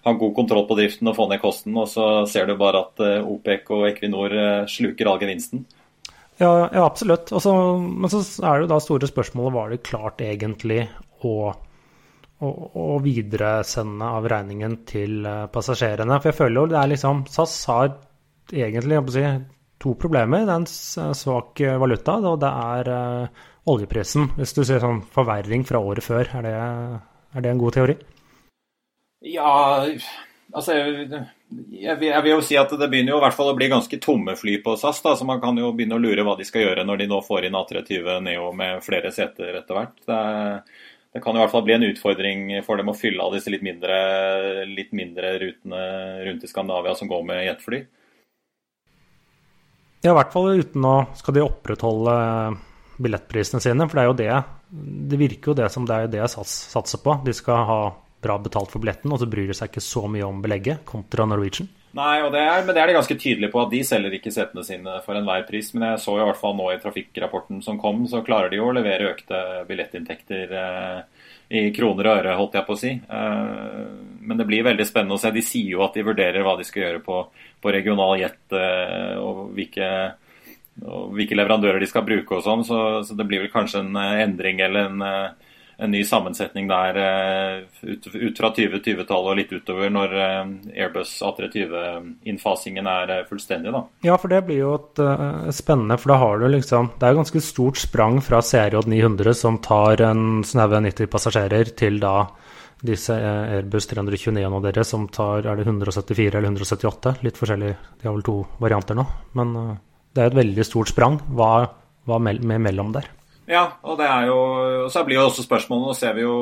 ha 0.07 0.13
god 0.15 0.35
kontroll 0.39 0.65
på 0.71 0.79
driften 0.79 1.11
og 1.11 1.19
få 1.19 1.27
ned 1.29 1.43
kosten, 1.43 1.75
og 1.75 1.91
så 1.91 2.23
ser 2.31 2.47
du 2.47 2.55
bare 2.57 2.87
at 2.87 3.03
OPEC 3.27 3.75
og 3.75 3.89
Equinor 3.91 4.39
sluker 4.71 5.11
all 5.11 5.19
gevinsten. 5.19 5.67
Ja, 6.41 6.69
ja 6.73 6.83
absolutt. 6.85 7.31
Også, 7.35 7.53
men 7.79 8.11
så 8.11 8.21
er 8.43 8.57
det 8.57 8.65
jo 8.65 8.71
da 8.73 8.81
store 8.83 9.09
spørsmålet 9.09 9.55
var 9.55 9.71
det 9.71 9.85
klart 9.87 10.23
egentlig 10.25 10.83
å, 11.23 11.51
å, 11.51 12.49
å 12.49 12.99
videresende 13.03 14.11
av 14.19 14.27
regningen 14.31 14.81
til 14.89 15.25
eh, 15.25 15.45
passasjerene. 15.53 16.19
For 16.19 16.31
jeg 16.31 16.39
føler 16.41 16.59
jo 16.59 16.71
det 16.73 16.79
er 16.81 16.91
liksom 16.91 17.25
SAS 17.31 17.57
har 17.71 17.93
egentlig 18.53 18.99
si, 19.15 19.25
to 19.81 19.95
problemer. 19.99 20.45
Det 20.45 20.55
er 20.55 20.63
en 20.63 21.15
svak 21.17 21.63
valuta, 21.81 22.19
og 22.21 22.39
det 22.43 22.51
er 22.51 22.91
uh, 22.91 23.45
oljeprisen. 23.71 24.29
Hvis 24.37 24.53
du 24.55 24.63
ser 24.67 24.83
sånn 24.83 25.01
forverring 25.15 25.65
fra 25.67 25.81
året 25.83 26.05
før, 26.05 26.29
er 26.39 26.45
det, 26.45 26.53
er 27.35 27.45
det 27.45 27.51
en 27.51 27.61
god 27.61 27.77
teori? 27.79 27.97
Ja, 29.25 29.49
altså 30.53 30.75
jeg 31.55 31.97
vil, 31.99 32.31
jo 32.31 32.41
si 32.43 32.57
at 32.59 32.71
det 32.73 32.87
begynner 32.91 33.13
jo 33.13 33.19
i 33.19 33.23
hvert 33.23 33.35
fall 33.37 33.51
å 33.51 33.55
bli 33.57 33.69
ganske 33.71 33.99
tomme 34.03 34.35
fly 34.39 34.57
på 34.63 34.75
SAS. 34.79 35.01
da, 35.03 35.15
Så 35.15 35.27
man 35.27 35.41
kan 35.41 35.57
jo 35.57 35.71
begynne 35.75 35.97
å 35.97 36.01
lure 36.01 36.25
hva 36.25 36.35
de 36.37 36.47
skal 36.47 36.65
gjøre 36.65 36.85
når 36.87 37.03
de 37.03 37.07
nå 37.11 37.21
får 37.25 37.47
inn 37.47 37.57
A320 37.59 38.19
Neo 38.25 38.51
med 38.57 38.83
flere 38.85 39.11
seter 39.15 39.59
etter 39.59 39.77
hvert. 39.77 39.97
Det, 40.07 40.19
det, 41.15 41.23
kan 41.23 41.35
i 41.35 41.43
hvert 41.43 41.53
fall 41.53 41.65
bli 41.67 41.75
en 41.77 41.87
utfordring 41.89 42.45
for 42.67 42.81
dem 42.81 42.91
å 42.91 42.97
fylle 42.97 43.23
av 43.23 43.35
disse 43.35 43.53
litt 43.53 43.65
mindre, 43.65 43.97
litt 44.69 44.95
mindre 44.95 45.35
rutene 45.41 45.83
rundt 46.27 46.43
i 46.43 46.51
Skandinavia 46.51 46.95
som 46.99 47.11
går 47.11 47.27
med 47.27 47.43
jetfly. 47.47 47.83
Ja, 50.05 50.11
i 50.11 50.17
hvert 50.19 50.33
fall 50.35 50.61
uten 50.61 50.85
å 50.85 50.95
skal 51.17 51.37
de 51.37 51.45
opprettholde 51.45 52.15
billettprisene 53.01 53.61
sine. 53.63 53.87
For 53.89 53.97
det 53.97 54.03
er 54.03 54.11
jo 54.11 54.19
det 54.19 54.33
Det 55.11 55.17
virker 55.19 55.51
jo 55.51 55.59
det 55.61 55.69
som 55.71 55.85
det 55.85 55.95
er 55.95 56.11
det 56.11 56.19
jeg 56.23 56.33
satser 56.35 57.01
på. 57.01 57.19
De 57.25 57.33
skal 57.33 57.69
ha 57.69 57.81
bra 58.25 58.37
betalt 58.41 58.73
for 58.73 58.83
billetten, 58.83 59.13
og 59.13 59.21
så 59.21 59.29
bryr 59.29 59.49
de 59.49 59.57
seg 59.57 59.71
ikke 59.71 59.83
så 59.85 60.05
mye 60.11 60.27
om 60.27 60.41
belegget, 60.43 60.83
kontra 60.89 61.27
Norwegian? 61.29 61.69
Nei, 61.95 62.17
det 62.27 62.41
er, 62.41 62.65
men 62.67 62.75
det 62.75 62.81
er 62.81 62.91
de 62.91 62.97
ganske 62.97 63.15
tydelige 63.15 63.53
på, 63.53 63.61
at 63.61 63.71
de 63.71 63.79
selger 63.87 64.17
ikke 64.17 64.33
setene 64.35 64.65
sine 64.67 64.97
for 65.05 65.15
enhver 65.15 65.45
pris. 65.47 65.69
Men 65.71 65.93
jeg 65.93 66.01
så 66.03 66.17
i 66.17 66.25
hvert 66.27 66.41
fall 66.41 66.57
nå 66.57 66.67
i 66.73 66.81
trafikkrapporten 66.83 67.61
som 67.63 67.79
kom, 67.79 68.03
så 68.11 68.19
klarer 68.25 68.51
de 68.51 68.59
jo 68.59 68.67
å 68.67 68.73
levere 68.75 69.13
økte 69.13 69.39
billettinntekter 69.69 70.51
eh, 70.59 71.29
i 71.55 71.69
kroner 71.77 72.09
og 72.09 72.19
øre, 72.19 72.35
holdt 72.35 72.59
jeg 72.59 72.67
på 72.67 72.75
å 72.75 72.81
si. 72.81 72.91
Eh, 72.99 73.79
men 74.27 74.41
det 74.41 74.49
blir 74.49 74.67
veldig 74.67 74.89
spennende 74.89 75.15
å 75.15 75.23
se. 75.23 75.31
De 75.31 75.45
sier 75.45 75.71
jo 75.77 75.85
at 75.87 75.95
de 75.95 76.03
vurderer 76.03 76.43
hva 76.43 76.57
de 76.59 76.67
skal 76.67 76.83
gjøre 76.83 77.01
på, 77.05 77.21
på 77.63 77.75
regional 77.77 78.19
jet, 78.19 78.43
eh, 78.51 79.15
og 79.21 79.55
hvilke 79.55 79.89
og 80.83 81.13
hvilke 81.15 81.37
leverandører 81.37 81.79
de 81.79 81.87
skal 81.87 82.03
bruke 82.03 82.35
og 82.35 82.43
sånn, 82.43 82.65
så, 82.67 82.79
så, 83.07 83.15
det 83.15 83.27
blir 83.29 83.45
vel 83.45 83.51
kanskje 83.53 83.79
en 83.85 83.95
eh, 83.95 84.21
endring 84.25 84.59
eller 84.63 84.89
en 84.89 85.05
eh, 85.05 85.44
en 85.77 85.91
ny 85.91 86.01
sammensetning 86.07 86.69
der 86.69 86.97
eh, 86.99 87.63
ut, 87.83 88.07
fra 88.37 88.51
2020-tallet 88.55 89.31
og 89.31 89.37
litt 89.39 89.51
utover, 89.51 89.91
når 89.91 90.15
eh, 90.15 90.51
Airbus 90.85 91.11
A320-innfasingen 91.27 92.87
er 92.87 93.13
eh, 93.17 93.23
fullstendig. 93.29 93.73
da. 93.75 93.83
Ja, 94.07 94.15
for 94.21 94.31
det 94.31 94.45
blir 94.47 94.61
jo 94.61 94.73
et, 94.77 95.01
uh, 95.03 95.49
spennende, 95.55 95.97
for 95.99 96.13
da 96.13 96.19
har 96.21 96.39
du 96.39 96.47
liksom 96.53 96.93
Det 96.95 97.07
er 97.07 97.13
jo 97.13 97.21
ganske 97.21 97.43
stort 97.43 97.81
sprang 97.81 98.21
fra 98.23 98.41
CRJ 98.45 98.85
900, 98.87 99.35
som 99.35 99.59
tar 99.63 100.03
en 100.07 100.43
snaue 100.47 100.79
90 100.87 101.11
passasjerer, 101.11 101.73
til 101.75 101.99
da 102.03 102.21
disse 102.85 103.15
Airbus 103.15 103.87
329 103.89 104.45
av 104.45 104.61
dere 104.61 104.83
som 104.85 105.07
tar 105.09 105.47
er 105.47 105.57
det 105.57 105.65
174 105.65 106.37
eller 106.37 106.51
178, 106.51 107.15
litt 107.25 107.39
forskjellig, 107.39 107.71
de 108.01 108.07
har 108.07 108.13
vel 108.13 108.25
to 108.27 108.41
varianter 108.61 108.95
nå. 108.99 109.07
Men 109.35 109.53
uh, 109.59 109.75
det 110.15 110.23
er 110.23 110.31
et 110.31 110.39
veldig 110.39 110.67
stort 110.67 110.93
sprang. 110.93 111.19
Hva, 111.35 111.51
hva 112.07 112.23
med 112.23 112.45
mellom 112.47 112.95
der? 112.95 113.11
Ja, 113.45 113.77
og 113.85 113.99
det 113.99 114.07
er 114.09 114.25
jo 114.29 114.37
Så 114.89 115.03
blir 115.05 115.19
jo 115.19 115.27
også 115.27 115.43
spørsmålet 115.45 115.85
Nå 115.85 115.93
ser 115.97 116.15
vi 116.17 116.23
jo 116.23 116.37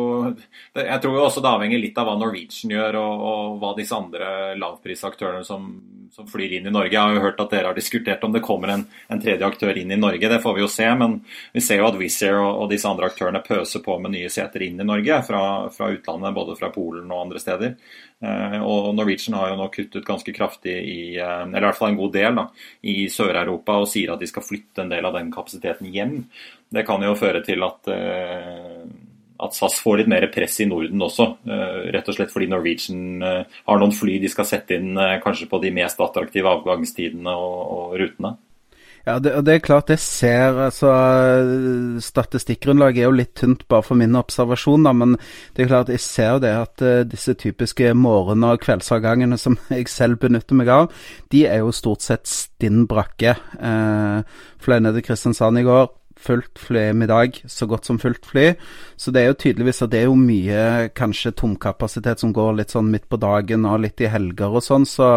Jeg 0.77 1.01
tror 1.03 1.17
jo 1.17 1.25
også 1.25 1.43
det 1.43 1.51
avhenger 1.51 1.81
litt 1.81 1.97
av 1.99 2.07
hva 2.07 2.15
Norwegian 2.19 2.71
gjør, 2.71 2.97
og, 3.01 3.25
og 3.27 3.57
hva 3.59 3.73
disse 3.77 3.95
andre 3.95 4.53
lavprisaktørene 4.59 5.43
som, 5.45 5.67
som, 6.13 6.27
flyr 6.29 6.55
inn 6.57 6.69
i 6.69 6.73
Norge. 6.73 6.93
Jeg 6.93 7.01
har 7.01 7.13
jo 7.15 7.23
hørt 7.25 7.41
at 7.43 7.51
dere 7.53 7.69
har 7.69 7.77
diskutert 7.77 8.23
om 8.25 8.33
det 8.33 8.41
kommer 8.45 8.71
en, 8.73 8.85
en, 9.11 9.21
tredje 9.21 9.45
aktør 9.45 9.77
inn 9.77 9.91
i 9.91 9.99
Norge. 9.99 10.29
Det 10.31 10.39
får 10.41 10.55
vi 10.57 10.63
jo 10.63 10.69
se. 10.71 10.87
Men 10.97 11.19
vi 11.53 11.61
ser 11.63 11.81
jo 11.81 11.89
at 11.89 11.99
Wizz 11.99 12.23
Air 12.25 12.39
og, 12.39 12.63
og, 12.63 12.65
disse 12.71 12.89
andre 12.89 13.11
aktørene 13.11 13.43
pøser 13.45 13.83
på 13.85 13.97
med 14.01 14.15
nye 14.15 14.31
seter 14.33 14.65
inn 14.65 14.81
i 14.81 14.87
Norge 14.87 15.19
fra, 15.27 15.43
fra 15.75 15.91
utlandet, 15.93 16.35
både 16.39 16.57
fra 16.59 16.71
Polen 16.73 17.11
og 17.11 17.25
andre 17.27 17.43
steder. 17.43 17.75
Eh, 18.23 18.59
og 18.63 18.93
Norwegian 18.95 19.35
har 19.35 19.51
jo 19.51 19.59
nå 19.59 19.67
kuttet 19.73 20.05
ganske 20.07 20.33
kraftig 20.35 20.75
i, 20.79 20.99
eh, 21.19 21.41
eller 21.43 21.59
i 21.59 21.67
hvert 21.67 21.79
fall 21.79 21.91
en 21.91 21.99
god 21.99 22.13
del, 22.15 22.37
da, 22.39 22.45
i 22.87 22.95
Sør-Europa 23.11 23.75
og 23.81 23.89
sier 23.91 24.13
at 24.13 24.23
de 24.23 24.29
skal 24.29 24.45
flytte 24.47 24.85
en 24.85 24.93
del 24.93 25.05
av 25.09 25.17
den 25.17 25.31
kapasiteten 25.33 25.91
hjem. 25.91 26.21
Det 26.73 26.85
kan 26.87 27.03
jo 27.05 27.13
føre 27.17 27.43
til 27.45 27.61
at, 27.65 27.89
eh, 27.93 28.85
at 29.43 29.57
SAS 29.57 29.77
får 29.83 30.01
litt 30.01 30.09
mer 30.09 30.25
press 30.33 30.59
i 30.63 30.69
Norden 30.69 31.01
også. 31.05 31.27
Eh, 31.45 31.91
rett 31.93 32.09
og 32.09 32.17
slett 32.17 32.33
fordi 32.33 32.49
Norwegian 32.49 33.21
eh, 33.21 33.59
har 33.67 33.81
noen 33.81 33.93
fly 33.93 34.17
de 34.23 34.31
skal 34.31 34.47
sette 34.49 34.79
inn 34.79 34.97
kanskje 35.23 35.49
på 35.51 35.61
de 35.61 35.73
mest 35.75 36.01
attraktive 36.01 36.49
avgangstidene 36.49 37.37
og, 37.37 37.61
og 37.77 38.01
rutene. 38.01 38.37
Ja, 39.03 39.17
det, 39.19 39.33
det, 39.43 39.57
er 39.57 39.63
klart 39.63 39.89
jeg 39.91 39.99
ser 39.99 40.55
altså 40.69 40.89
Statistikkgrunnlaget 41.99 43.01
er 43.01 43.09
jo 43.09 43.17
litt 43.17 43.33
tynt 43.35 43.65
bare 43.67 43.83
for 43.83 43.99
min 43.99 44.15
observasjon, 44.15 44.85
da, 44.87 44.93
men 44.95 45.17
det 45.57 45.65
er 45.65 45.71
klart 45.73 45.91
jeg 45.91 45.99
ser 45.99 46.39
det 46.39 46.53
at 46.55 46.83
uh, 46.85 47.01
disse 47.03 47.35
typiske 47.35 47.91
morgen- 47.99 48.45
og 48.47 48.61
kveldsavgangene 48.63 49.35
som 49.41 49.57
jeg 49.75 49.91
selv 49.91 50.21
benytter 50.23 50.55
meg 50.55 50.71
av, 50.71 50.87
de 51.35 51.43
er 51.51 51.59
jo 51.65 51.75
stort 51.75 52.05
sett 52.05 52.31
stinn 52.31 52.85
brakke. 52.87 53.35
Uh, 53.59 54.23
fløy 54.63 54.79
ned 54.79 54.95
til 54.95 55.05
Kristiansand 55.09 55.59
i 55.59 55.67
går 55.67 55.91
fullt 56.23 56.59
fly 56.59 56.85
i 56.91 57.09
dag, 57.09 57.37
så 57.47 57.67
godt 57.69 57.87
som 57.89 57.99
fullt 57.99 58.25
fly. 58.25 58.45
Så 58.97 59.11
det 59.11 59.23
er 59.23 59.31
jo 59.31 59.39
tydeligvis 59.43 59.83
at 59.85 59.91
det 59.93 60.01
er 60.01 60.07
jo 60.09 60.17
mye 60.19 60.89
kanskje 60.95 61.33
tomkapasitet 61.39 62.23
som 62.23 62.33
går 62.35 62.57
litt 62.59 62.73
sånn 62.73 62.91
midt 62.93 63.09
på 63.11 63.19
dagen 63.21 63.67
og 63.69 63.83
litt 63.83 64.01
i 64.01 64.11
helger 64.11 64.55
og 64.55 64.65
sånn. 64.65 64.87
Så, 64.89 65.09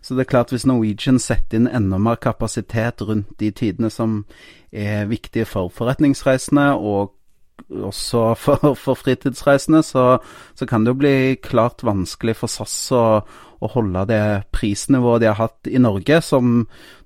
så 0.00 0.16
det 0.16 0.26
er 0.26 0.32
klart 0.32 0.54
hvis 0.54 0.66
Norwegian 0.68 1.20
setter 1.22 1.60
inn 1.60 1.70
enda 1.70 2.00
mer 2.02 2.20
kapasitet 2.22 3.02
rundt 3.04 3.34
de 3.42 3.52
tidene 3.52 3.90
som 3.92 4.22
er 4.70 5.08
viktige 5.10 5.48
for 5.48 5.72
forretningsreisende, 5.72 6.72
og 6.76 7.14
også 7.68 8.34
for, 8.38 8.74
for 8.78 8.98
fritidsreisende, 8.98 9.82
så, 9.82 10.18
så, 10.54 10.66
kan 10.66 10.84
det 10.84 10.94
jo 10.94 11.00
bli 11.02 11.16
klart 11.42 11.84
vanskelig 11.86 12.36
for 12.38 12.52
SAS 12.52 12.76
å, 12.94 13.04
å 13.58 13.70
holde 13.74 14.06
det 14.10 14.22
prisnivået 14.54 15.24
de 15.24 15.30
har 15.32 15.40
hatt 15.40 15.70
i 15.70 15.80
Norge, 15.82 16.20
som 16.24 16.62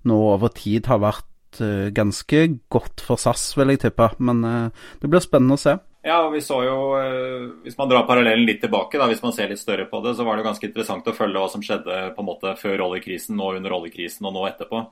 nå 0.08 0.22
over 0.34 0.52
tid 0.54 0.90
har 0.90 1.02
vært 1.02 1.26
uh, 1.61 1.90
ganske 1.94 2.44
godt 2.73 3.02
for 3.04 3.21
SAS, 3.21 3.50
vil 3.59 3.75
jeg 3.75 3.82
tippe. 3.85 4.09
Men 4.25 4.44
uh, 4.47 4.85
det 5.02 5.11
blir 5.11 5.23
spennende 5.25 5.59
å 5.59 5.62
se. 5.62 5.76
Ja, 6.02 6.18
og 6.25 6.32
vi 6.35 6.40
så 6.42 6.59
jo, 6.66 6.76
uh, 6.99 7.62
Hvis 7.62 7.78
man 7.78 7.90
drar 7.90 8.09
parallellen 8.09 8.47
litt 8.49 8.62
tilbake, 8.64 8.99
da, 8.99 9.09
hvis 9.11 9.23
man 9.23 9.35
ser 9.37 9.52
litt 9.52 9.62
større 9.62 9.87
på 9.90 10.02
det, 10.04 10.16
så 10.18 10.26
var 10.26 10.38
det 10.38 10.47
ganske 10.49 10.68
interessant 10.68 11.09
å 11.09 11.16
følge 11.16 11.42
hva 11.42 11.50
som 11.52 11.64
skjedde 11.64 12.04
på 12.16 12.25
en 12.25 12.30
måte 12.30 12.54
før 12.61 12.87
oljekrisen, 12.88 13.40
og 13.40 13.59
under 13.61 13.76
oljekrisen 13.78 14.28
og 14.28 14.37
nå 14.37 14.47
etterpå. 14.50 14.87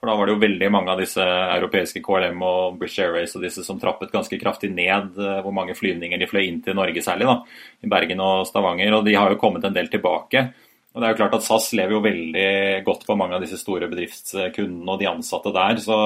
For 0.00 0.10
Da 0.10 0.16
var 0.18 0.28
det 0.28 0.34
jo 0.34 0.42
veldig 0.42 0.68
mange 0.74 0.92
av 0.92 1.00
disse 1.00 1.24
europeiske 1.24 2.02
KLM 2.04 2.42
og 2.44 2.74
British 2.80 3.00
Airways 3.00 3.32
og 3.38 3.44
disse 3.46 3.62
som 3.64 3.78
trappet 3.80 4.12
ganske 4.12 4.36
kraftig 4.36 4.68
ned 4.74 5.14
hvor 5.16 5.54
mange 5.54 5.72
flyvninger 5.78 6.20
de 6.20 6.28
fløy 6.28 6.42
inn 6.44 6.58
til 6.66 6.76
Norge 6.76 7.00
særlig, 7.00 7.24
da, 7.30 7.38
i 7.80 7.88
Bergen 7.88 8.20
og 8.20 8.42
Stavanger. 8.44 8.98
Og 8.98 9.06
de 9.06 9.14
har 9.16 9.32
jo 9.32 9.40
kommet 9.40 9.64
en 9.64 9.72
del 9.72 9.88
tilbake. 9.88 10.50
Og 10.94 11.02
det 11.02 11.06
er 11.06 11.14
jo 11.14 11.20
klart 11.24 11.36
at 11.36 11.46
SAS 11.46 11.72
lever 11.74 11.96
jo 11.96 12.02
veldig 12.04 12.48
godt 12.86 13.06
på 13.06 13.16
mange 13.18 13.34
av 13.34 13.42
disse 13.42 13.58
store 13.58 13.88
bedriftskundene 13.90 14.94
og 14.94 15.00
de 15.00 15.10
ansatte 15.10 15.54
der. 15.54 15.80
så 15.82 15.98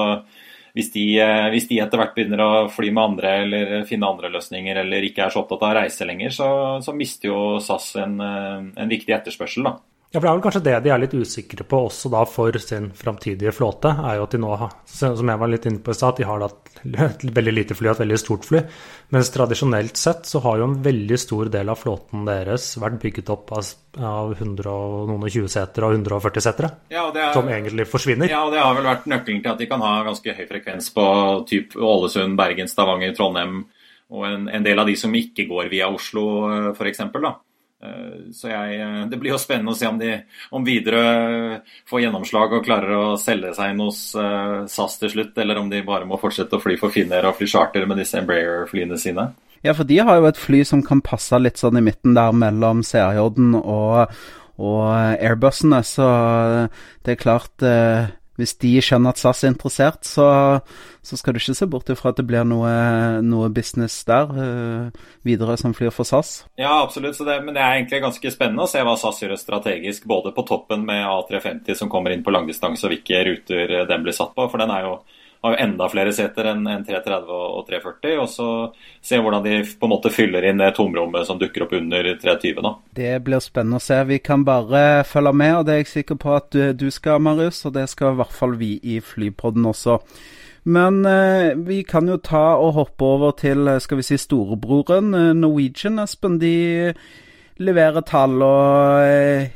hvis 0.77 0.91
de, 0.93 1.03
eh, 1.19 1.47
hvis 1.53 1.67
de, 1.69 1.79
etter 1.81 1.99
hvert 1.99 2.15
begynner 2.15 2.41
å 2.43 2.49
fly 2.71 2.91
med 2.93 3.03
andre 3.03 3.31
eller 3.43 3.71
finne 3.89 4.09
andre 4.09 4.29
løsninger 4.33 4.81
eller 4.83 5.05
ikke 5.07 5.25
er 5.25 5.33
så 5.33 5.41
opptatt 5.41 5.65
av 5.65 5.71
å 5.71 5.77
reise 5.81 6.05
lenger, 6.07 6.33
så, 6.35 6.49
så 6.85 6.93
mister 6.95 7.31
jo 7.31 7.39
SAS 7.63 7.95
en, 8.03 8.19
eh, 8.21 8.67
en 8.83 8.91
viktig 8.91 9.15
etterspørsel. 9.17 9.65
da. 9.65 9.77
Ja, 10.09 10.17
for 10.17 10.25
Det 10.25 10.29
er 10.29 10.37
vel 10.39 10.41
kanskje 10.41 10.61
det 10.65 10.77
de 10.81 10.89
er 10.89 11.01
litt 11.03 11.11
usikre 11.13 11.65
på 11.69 11.79
også 11.85 12.09
da 12.09 12.23
for 12.25 12.55
sin 12.57 12.87
framtidige 12.97 13.51
flåte. 13.53 13.91
er 13.93 14.15
jo 14.17 14.23
at 14.25 14.31
de 14.33 14.39
nå 14.41 14.69
som 14.89 15.29
jeg 15.29 15.37
var 15.37 15.47
litt 15.51 15.65
inne 15.69 15.83
på 15.85 15.93
i 15.93 15.97
stad, 15.97 16.15
at 16.15 16.17
de 16.17 16.25
har 16.25 16.45
et 16.49 17.25
veldig 17.37 17.53
lite 17.53 17.75
fly 17.77 17.91
og 17.91 17.93
et 17.93 18.01
veldig 18.01 18.17
stort 18.17 18.47
fly. 18.47 18.63
Mens 19.13 19.29
tradisjonelt 19.29 20.01
sett 20.01 20.25
så 20.25 20.41
har 20.41 20.57
jo 20.57 20.65
en 20.65 20.79
veldig 20.81 21.19
stor 21.21 21.51
del 21.53 21.69
av 21.69 21.77
flåten 21.77 22.23
deres 22.25 22.71
vært 22.81 22.97
bygget 23.03 23.29
opp 23.29 23.53
av, 23.53 23.69
av 24.01 24.33
120 24.33 25.45
seter 25.45 25.85
og 25.85 25.93
140 25.99 26.41
setere. 26.41 26.71
Ja, 26.89 27.05
som 27.35 27.51
egentlig 27.53 27.85
forsvinner. 27.91 28.31
Ja, 28.33 28.47
og 28.47 28.55
det 28.55 28.63
har 28.63 28.73
vel 28.79 28.89
vært 28.89 29.05
nøkkelen 29.05 29.43
til 29.45 29.51
at 29.53 29.61
de 29.61 29.67
kan 29.69 29.85
ha 29.85 29.91
ganske 30.07 30.33
høy 30.39 30.47
frekvens 30.49 30.89
på 30.95 31.05
typ 31.53 31.77
Ålesund, 31.77 32.33
Bergen, 32.39 32.71
Stavanger, 32.71 33.13
Trondheim 33.13 33.61
og 34.09 34.25
en, 34.25 34.49
en 34.49 34.65
del 34.65 34.81
av 34.81 34.89
de 34.89 34.97
som 34.97 35.13
ikke 35.13 35.45
går 35.45 35.69
via 35.69 35.91
Oslo 35.93 36.25
f.eks. 36.73 37.05
Eh, 37.79 38.31
så 38.35 38.49
jeg, 38.51 38.79
eh, 38.81 39.05
Det 39.07 39.19
blir 39.19 39.31
jo 39.31 39.39
spennende 39.39 39.71
å 39.71 39.77
se 39.77 39.87
om, 39.87 39.99
de, 39.99 40.17
om 40.51 40.65
Widerøe 40.65 41.61
får 41.87 42.03
gjennomslag 42.03 42.57
og 42.57 42.65
klarer 42.65 42.91
å 42.97 43.19
selge 43.19 43.53
seg 43.55 43.71
inn 43.71 43.83
hos 43.85 44.01
SAS 44.11 44.97
til 44.99 45.13
slutt, 45.13 45.37
eller 45.39 45.61
om 45.61 45.69
de 45.71 45.79
bare 45.87 46.07
må 46.09 46.19
fortsette 46.19 46.57
å 46.57 46.63
fly 46.63 46.75
for 46.81 46.91
Finnair 46.91 47.29
og 47.29 47.37
fly 47.39 47.47
charter 47.47 47.87
med 47.87 48.01
disse 48.01 48.19
Embraer-flyene 48.19 48.99
sine. 48.99 49.29
Ja, 49.63 49.73
for 49.75 49.87
de 49.87 49.97
har 49.99 50.19
jo 50.19 50.27
et 50.29 50.39
fly 50.39 50.61
som 50.67 50.83
kan 50.83 51.01
passe 51.03 51.39
litt 51.39 51.59
sånn 51.59 51.79
i 51.79 51.83
midten 51.83 52.15
der 52.15 52.35
mellom 52.35 52.83
CRJ-en 52.87 53.57
og, 53.59 54.13
og 54.59 54.85
Airbusene, 55.19 55.81
så 55.83 56.07
det 57.03 57.15
er 57.15 57.19
klart 57.19 57.65
uh, 57.67 58.07
hvis 58.39 58.55
de 58.63 58.71
skjønner 58.83 59.13
at 59.13 59.21
SAS 59.21 59.43
er 59.43 59.53
interessert, 59.53 60.07
så, 60.07 60.27
så 61.05 61.19
skal 61.19 61.35
du 61.35 61.41
ikke 61.41 61.57
se 61.57 61.67
bort 61.69 61.91
ifra 61.91 62.13
at 62.13 62.19
det 62.21 62.25
blir 62.29 62.47
noe, 62.47 62.71
noe 63.25 63.51
business 63.53 63.99
der 64.07 64.31
uh, 64.31 65.05
videre 65.27 65.57
som 65.59 65.75
flyr 65.75 65.93
for 65.95 66.07
SAS. 66.07 66.45
Ja, 66.59 66.79
absolutt. 66.81 67.19
Det, 67.19 67.37
men 67.45 67.55
det 67.57 67.63
er 67.63 67.77
egentlig 67.77 68.01
ganske 68.05 68.33
spennende 68.33 68.65
å 68.65 68.71
se 68.71 68.83
hva 68.85 68.95
SAS 68.99 69.21
gjør 69.23 69.35
strategisk. 69.39 70.07
Både 70.09 70.33
på 70.35 70.47
toppen 70.47 70.87
med 70.87 71.03
A350 71.05 71.77
som 71.83 71.91
kommer 71.91 72.15
inn 72.15 72.25
på 72.25 72.33
langdistanse, 72.33 72.87
og 72.87 72.95
hvilke 72.95 73.23
ruter 73.27 73.79
den 73.89 74.05
blir 74.05 74.15
satt 74.15 74.35
på. 74.37 74.47
For 74.51 74.61
den 74.61 74.73
er 74.73 74.87
jo 74.87 74.99
har 75.41 75.53
jo 75.53 75.59
enda 75.63 75.87
flere 75.91 76.11
seter 76.15 76.49
enn 76.51 76.65
330 76.67 77.29
og 77.31 77.61
340. 77.67 78.15
Og 78.23 78.27
så 78.31 78.47
se 79.05 79.19
hvordan 79.19 79.45
de 79.45 79.59
på 79.63 79.87
en 79.87 79.93
måte 79.93 80.11
fyller 80.13 80.49
inn 80.49 80.59
det 80.59 80.73
tomrommet 80.77 81.27
som 81.27 81.39
dukker 81.39 81.65
opp 81.65 81.75
under 81.79 82.11
320. 82.19 82.59
da. 82.65 82.73
Det 82.99 83.13
blir 83.27 83.43
spennende 83.43 83.79
å 83.79 83.85
se. 83.85 84.01
Vi 84.09 84.19
kan 84.23 84.43
bare 84.47 85.05
følge 85.07 85.33
med, 85.43 85.55
og 85.59 85.67
det 85.67 85.75
er 85.75 85.81
jeg 85.83 85.93
sikker 85.93 86.19
på 86.19 86.35
at 86.35 86.51
du, 86.55 86.61
du 86.73 86.89
skal, 86.91 87.23
Marius. 87.23 87.63
Og 87.69 87.77
det 87.77 87.87
skal 87.91 88.13
i 88.13 88.19
hvert 88.19 88.35
fall 88.35 88.57
vi 88.59 88.75
i 88.83 88.99
Flypodden 89.03 89.69
også. 89.69 89.99
Men 90.69 91.05
eh, 91.07 91.55
vi 91.55 91.81
kan 91.87 92.09
jo 92.11 92.19
ta 92.19 92.59
og 92.59 92.75
hoppe 92.75 93.07
over 93.07 93.31
til 93.39 93.71
skal 93.79 94.01
vi 94.01 94.05
si 94.05 94.19
storebroren 94.19 95.15
eh, 95.15 95.31
Norwegian, 95.37 96.01
Espen. 96.03 96.35
De 96.41 96.91
leverer 97.59 98.03
tall 98.07 98.43
og 98.43 99.07
eh, 99.07 99.55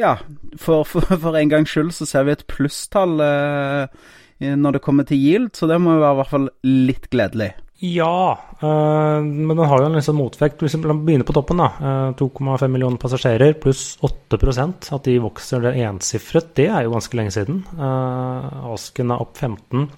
ja, 0.00 0.16
for, 0.56 0.86
for, 0.88 1.04
for, 1.04 1.36
en 1.36 1.52
gangs 1.52 1.72
skyld 1.72 1.92
så 1.92 2.08
ser 2.08 2.26
vi 2.26 2.34
et 2.34 2.46
plusstall. 2.48 3.20
Eh, 3.20 4.10
når 4.58 4.76
det 4.76 4.84
kommer 4.84 5.06
til 5.08 5.20
yield, 5.20 5.52
så 5.56 5.68
det 5.70 5.78
må 5.82 5.96
jo 5.96 6.02
være 6.02 6.16
i 6.16 6.20
hvert 6.20 6.32
fall 6.32 6.48
litt 6.66 7.10
gledelig. 7.12 7.52
Ja, 7.82 8.38
øh, 8.62 9.24
men 9.24 9.56
den 9.56 9.66
har 9.66 9.80
jo 9.80 9.86
en 9.88 9.96
liksom 9.96 10.14
motvekt. 10.20 10.60
Hvis 10.62 10.76
vi 10.76 10.82
begynner 10.86 11.26
på 11.26 11.34
toppen, 11.34 11.58
da. 11.58 11.66
Øh, 11.82 12.14
2,5 12.14 12.70
millioner 12.70 12.94
passasjerer 13.02 13.58
pluss 13.58 13.98
8% 14.06 14.94
at 14.94 15.02
de 15.08 15.16
vokser 15.18 15.58
det 15.66 15.74
ensifret, 15.82 16.54
det 16.54 16.70
er 16.70 16.82
jo 16.84 16.94
ganske 16.94 17.16
lenge 17.18 17.34
siden. 17.34 17.66
Uh, 17.74 18.70
Asken 18.70 19.10
er 19.10 19.18
opp 19.24 19.34
15. 19.36 19.90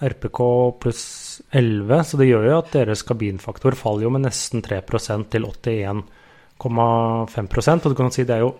RPK 0.00 0.40
pluss 0.80 1.42
11, 1.52 2.04
så 2.08 2.16
det 2.16 2.30
gjør 2.30 2.48
jo 2.48 2.56
at 2.62 2.72
deres 2.72 3.04
kabinfaktor 3.04 3.76
faller 3.76 4.02
jo 4.06 4.10
med 4.14 4.24
nesten 4.24 4.62
3% 4.64 5.28
til 5.30 5.44
81,5% 5.44 7.84
Og 7.84 7.88
du 7.92 7.96
kan 7.98 8.10
si 8.16 8.24
det 8.24 8.34
er 8.38 8.42
jo 8.46 8.56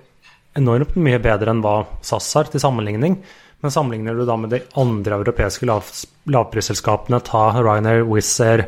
enormt 0.54 0.96
mye 1.00 1.18
bedre 1.18 1.50
enn 1.50 1.62
hva 1.64 1.87
SAS 2.04 2.34
har 2.37 2.44
til 2.52 2.61
sammenligning. 2.61 3.25
Men 3.64 3.73
sammenligner 3.73 4.14
du 4.14 4.26
da 4.28 4.35
med 4.37 4.50
de 4.52 4.59
andre 4.76 5.16
europeiske 5.23 5.64
lav, 5.64 5.88
lavprisselskapene, 6.28 7.23
ta 7.25 7.47
Ryanair, 7.56 8.02
Wizz 8.04 8.35
Air, 8.44 8.66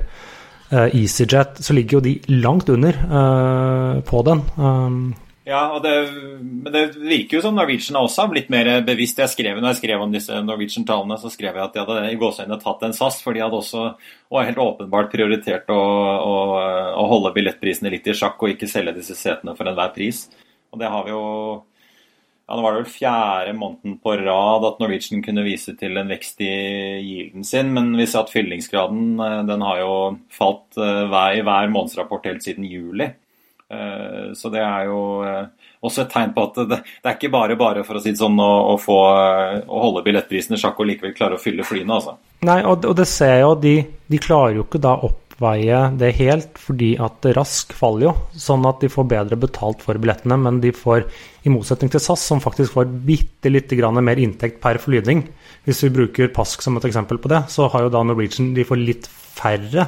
uh, 0.70 0.86
EasyJet, 0.86 1.60
så 1.60 1.76
ligger 1.76 1.98
jo 1.98 2.06
de 2.06 2.14
langt 2.32 2.70
under 2.72 2.96
uh, 3.04 3.98
på 4.08 4.22
den. 4.24 4.40
Um, 4.56 5.02
ja, 5.44 5.60
og 5.76 5.82
det, 5.84 5.92
men 6.40 6.72
det 6.72 6.86
virker 6.96 7.36
jo 7.36 7.42
som 7.44 7.60
Norwegian 7.60 8.00
også 8.00 8.24
har 8.24 8.32
blitt 8.32 8.48
mer 8.50 8.72
bevisst. 8.88 9.20
Jeg 9.20 9.34
skrev, 9.34 9.60
når 9.60 9.74
jeg 9.74 9.82
skrev 9.82 10.06
om 10.06 10.16
disse 10.16 10.40
Norwegian-tallene, 10.48 11.20
så 11.20 11.28
skrev 11.36 11.52
jeg 11.52 11.66
at 11.66 11.76
de 11.76 11.84
hadde 11.84 12.08
i 12.14 12.18
gåseøynene 12.24 12.58
tatt 12.64 12.88
en 12.88 12.96
SAS, 12.96 13.20
for 13.20 13.36
de 13.36 13.44
hadde 13.44 13.60
også 13.60 13.84
og 13.92 14.42
helt 14.48 14.64
åpenbart 14.64 15.12
prioritert 15.12 15.68
å, 15.76 15.80
å, 16.32 16.34
å 17.04 17.08
holde 17.12 17.36
billettprisene 17.36 17.92
litt 17.92 18.08
i 18.08 18.16
sjakk 18.16 18.40
og 18.40 18.56
ikke 18.56 18.72
selge 18.72 18.96
disse 18.96 19.20
setene 19.20 19.52
for 19.60 19.68
enhver 19.68 19.92
pris. 19.92 20.24
Og 20.72 20.80
det 20.80 20.88
har 20.88 21.04
vi 21.04 21.12
jo 21.12 21.24
ja, 22.46 22.54
Nå 22.54 22.62
var 22.62 22.76
det 22.76 22.82
vel 22.84 22.92
fjerde 22.94 23.54
måneden 23.58 23.98
på 24.02 24.16
rad 24.20 24.64
at 24.68 24.80
Norwegian 24.82 25.22
kunne 25.24 25.44
vise 25.46 25.74
til 25.78 25.98
en 25.98 26.10
vekst 26.10 26.40
i 26.46 26.54
gilden 27.02 27.46
sin, 27.46 27.72
men 27.74 27.90
vi 27.98 28.06
ser 28.06 28.22
at 28.22 28.30
fyllingsgraden 28.30 29.18
eh, 29.18 29.38
den 29.50 29.64
har 29.66 29.82
jo 29.82 29.94
falt 30.30 30.78
hver, 30.78 31.34
i 31.34 31.42
hver 31.46 31.72
månedsrapport 31.74 32.30
helt 32.30 32.46
siden 32.46 32.68
juli. 32.70 33.10
Eh, 33.66 34.32
så 34.38 34.50
det 34.54 34.62
er 34.62 34.86
jo 34.86 35.00
eh, 35.26 35.72
også 35.82 36.04
et 36.04 36.12
tegn 36.14 36.34
på 36.36 36.46
at 36.46 36.62
det, 36.70 36.80
det 37.02 37.10
er 37.10 37.18
ikke 37.18 37.34
bare 37.34 37.58
bare 37.58 37.82
for 37.86 37.98
å 37.98 38.02
si 38.02 38.14
det 38.14 38.20
sånn 38.20 38.38
å, 38.38 38.50
å, 38.72 38.78
få, 38.78 38.98
å 39.66 39.82
holde 39.82 40.04
billettprisene 40.06 40.58
sjakk 40.60 40.78
og 40.78 40.92
likevel 40.92 41.16
klare 41.18 41.38
å 41.38 41.42
fylle 41.42 41.66
flyene. 41.66 41.98
altså. 41.98 42.14
Nei, 42.46 42.60
og, 42.62 42.86
og 42.86 42.94
det 42.98 43.08
ser 43.10 43.34
jeg 43.34 43.46
jo, 43.46 43.54
de, 43.66 43.76
de 44.06 44.22
klarer 44.22 44.60
jo 44.60 44.66
ikke 44.68 44.82
da 44.86 44.98
oppveie 45.36 45.80
det 46.00 46.14
helt, 46.16 46.56
fordi 46.56 46.96
at 47.02 47.24
Rask 47.36 47.72
faller 47.76 48.08
jo. 48.08 48.12
Sånn 48.32 48.64
at 48.66 48.80
de 48.80 48.88
får 48.88 49.04
bedre 49.10 49.36
betalt 49.36 49.82
for 49.84 49.98
billettene, 50.00 50.36
men 50.40 50.60
de 50.60 50.72
får, 50.72 51.04
i 51.44 51.52
motsetning 51.52 51.90
til 51.92 52.00
SAS, 52.00 52.24
som 52.24 52.40
faktisk 52.40 52.72
får 52.72 52.88
bitte 53.06 53.52
lite 53.52 53.76
grann 53.76 54.00
mer 54.04 54.16
inntekt 54.16 54.60
per 54.62 54.80
flyvning. 54.80 55.26
Hvis 55.66 55.84
vi 55.84 55.92
bruker 55.92 56.32
Pask 56.32 56.62
som 56.62 56.76
et 56.76 56.88
eksempel 56.88 57.20
på 57.20 57.28
det, 57.28 57.44
så 57.52 57.68
har 57.68 57.84
jo 57.84 57.92
da 57.92 58.02
Norwegian 58.02 58.54
de 58.56 58.64
får 58.64 58.80
litt 58.80 59.06
færre 59.06 59.86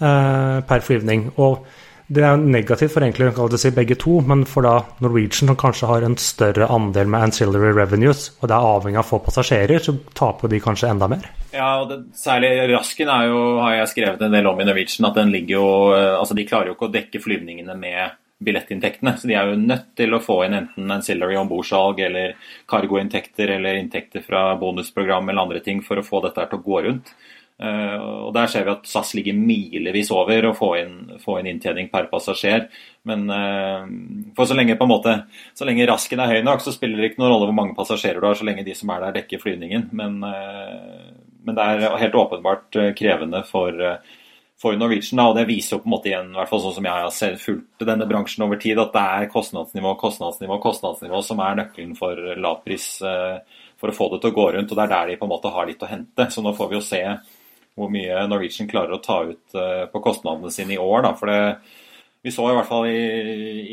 eh, 0.00 0.58
per 0.64 0.80
flyvning. 0.80 1.32
og 1.36 1.66
det 2.06 2.24
er 2.26 2.40
negativt 2.40 2.94
for 2.94 3.04
egentlig 3.04 3.30
å 3.30 3.60
si 3.60 3.70
begge 3.74 3.96
to, 4.00 4.18
men 4.26 4.44
for 4.48 4.66
da 4.66 4.74
Norwegian, 5.04 5.52
som 5.52 5.58
kanskje 5.58 5.90
har 5.90 6.06
en 6.06 6.16
større 6.20 6.68
andel 6.72 7.10
med 7.12 7.28
ancillary 7.28 7.72
revenues, 7.76 8.30
og 8.40 8.50
det 8.50 8.56
er 8.56 8.72
avhengig 8.72 9.00
av 9.02 9.08
få 9.08 9.20
passasjerer, 9.24 9.82
så 9.82 9.94
taper 10.18 10.52
de 10.52 10.60
kanskje 10.62 10.90
enda 10.92 11.08
mer. 11.12 11.28
Ja, 11.52 11.82
og 11.82 11.90
det, 11.92 12.00
særlig 12.18 12.50
Rasken 12.72 13.12
er 13.12 13.28
jo, 13.30 13.44
har 13.62 13.78
jeg 13.78 13.92
skrevet 13.92 14.24
en 14.24 14.34
del 14.34 14.48
om 14.50 14.60
i 14.60 14.66
Norwegian, 14.68 15.08
at 15.08 15.20
den 15.20 15.32
ligger 15.34 15.58
jo 15.58 15.68
eh, 15.96 16.10
Altså, 16.22 16.36
de 16.38 16.44
klarer 16.46 16.70
jo 16.70 16.76
ikke 16.76 16.88
å 16.88 16.92
dekke 16.94 17.20
flyvningene 17.22 17.74
med 17.78 18.18
billettinntektene. 18.44 19.16
Så 19.18 19.28
de 19.30 19.36
er 19.38 19.50
jo 19.50 19.58
nødt 19.58 19.92
til 19.98 20.14
å 20.14 20.22
få 20.22 20.42
inn 20.46 20.56
enten 20.58 20.90
ancillary 20.94 21.36
ombordsalg 21.40 22.02
eller 22.06 22.34
cargoinntekter 22.70 23.54
eller 23.56 23.78
inntekter 23.80 24.24
fra 24.26 24.50
bonusprogram 24.60 25.28
eller 25.28 25.46
andre 25.46 25.62
ting 25.64 25.82
for 25.86 26.00
å 26.00 26.06
få 26.06 26.22
dette 26.26 26.46
til 26.50 26.60
å 26.60 26.66
gå 26.66 26.82
rundt. 26.88 27.14
Eh, 27.62 27.98
og 28.26 28.32
Der 28.34 28.48
ser 28.50 28.64
vi 28.66 28.72
at 28.72 28.88
SAS 28.90 29.12
ligger 29.14 29.36
milevis 29.38 30.10
over 30.14 30.48
å 30.48 30.54
få 30.56 30.72
inn, 30.80 30.96
få 31.22 31.38
inn 31.38 31.52
inntjening 31.52 31.90
per 31.92 32.08
passasjer. 32.10 32.66
Men 33.06 33.26
uh, 33.30 33.84
for 34.36 34.46
så 34.46 34.54
lenge 34.54 34.76
på 34.78 34.86
en 34.86 34.92
måte, 34.92 35.14
så 35.58 35.66
lenge 35.66 35.86
rasken 35.90 36.22
er 36.22 36.36
høy 36.36 36.46
nok, 36.46 36.62
så 36.62 36.74
spiller 36.74 36.98
det 36.98 37.12
ikke 37.12 37.22
noen 37.22 37.32
rolle 37.34 37.48
hvor 37.50 37.58
mange 37.58 37.76
passasjerer 37.78 38.22
du 38.22 38.28
har, 38.28 38.38
så 38.38 38.46
lenge 38.46 38.64
de 38.66 38.74
som 38.78 38.90
er 38.94 39.04
der, 39.04 39.16
dekker 39.20 39.42
flyvningen. 39.42 39.88
Men, 39.98 40.18
uh, 40.26 41.12
men 41.42 41.58
det 41.58 41.68
er 41.68 42.00
helt 42.02 42.18
åpenbart 42.18 42.78
krevende 42.98 43.42
for, 43.46 43.78
for 44.62 44.78
Norwegian. 44.78 45.22
Og 45.26 45.38
Det 45.38 45.48
viser 45.50 45.76
jo 45.76 45.82
på 45.82 45.90
en 45.90 45.94
måte 45.96 46.10
igjen, 46.10 46.32
i 46.32 46.38
hvert 46.40 46.50
fall 46.50 46.62
sånn 46.64 46.76
som 46.78 46.88
jeg 46.88 47.06
har 47.06 47.36
fulgt 47.42 47.86
denne 47.86 48.08
bransjen 48.10 48.46
over 48.46 48.62
tid, 48.62 48.78
at 48.78 48.94
det 48.94 49.04
er 49.18 49.30
kostnadsnivå, 49.34 49.94
kostnadsnivå, 50.02 50.58
kostnadsnivå 50.62 51.22
som 51.26 51.42
er 51.42 51.60
nøkkelen 51.62 51.94
for 51.98 52.34
lavpris 52.38 52.88
for 53.82 53.90
å 53.90 53.96
få 53.96 54.10
det 54.12 54.22
til 54.22 54.30
å 54.30 54.36
gå 54.38 54.48
rundt. 54.54 54.70
og 54.70 54.78
Det 54.78 54.84
er 54.86 54.94
der 54.94 55.10
de 55.10 55.18
på 55.18 55.26
en 55.26 55.34
måte 55.34 55.50
har 55.50 55.66
litt 55.66 55.82
å 55.82 55.90
hente. 55.90 56.30
Så 56.30 56.42
nå 56.42 56.54
får 56.54 56.70
vi 56.70 56.78
jo 56.78 56.84
se 56.86 57.02
hvor 57.78 57.92
mye 57.92 58.24
Norwegian 58.28 58.68
klarer 58.70 58.96
å 58.96 59.02
ta 59.02 59.22
ut 59.28 59.56
eh, 59.56 59.84
på 59.92 60.02
kostnadene 60.04 60.52
sine 60.52 60.76
i 60.76 60.80
år. 60.80 61.06
Da. 61.06 61.12
For 61.18 61.30
det, 61.30 61.40
vi 62.22 62.34
så 62.34 62.50
i 62.50 62.56
hvert 62.56 62.68
fall 62.68 62.88
i, 62.90 63.02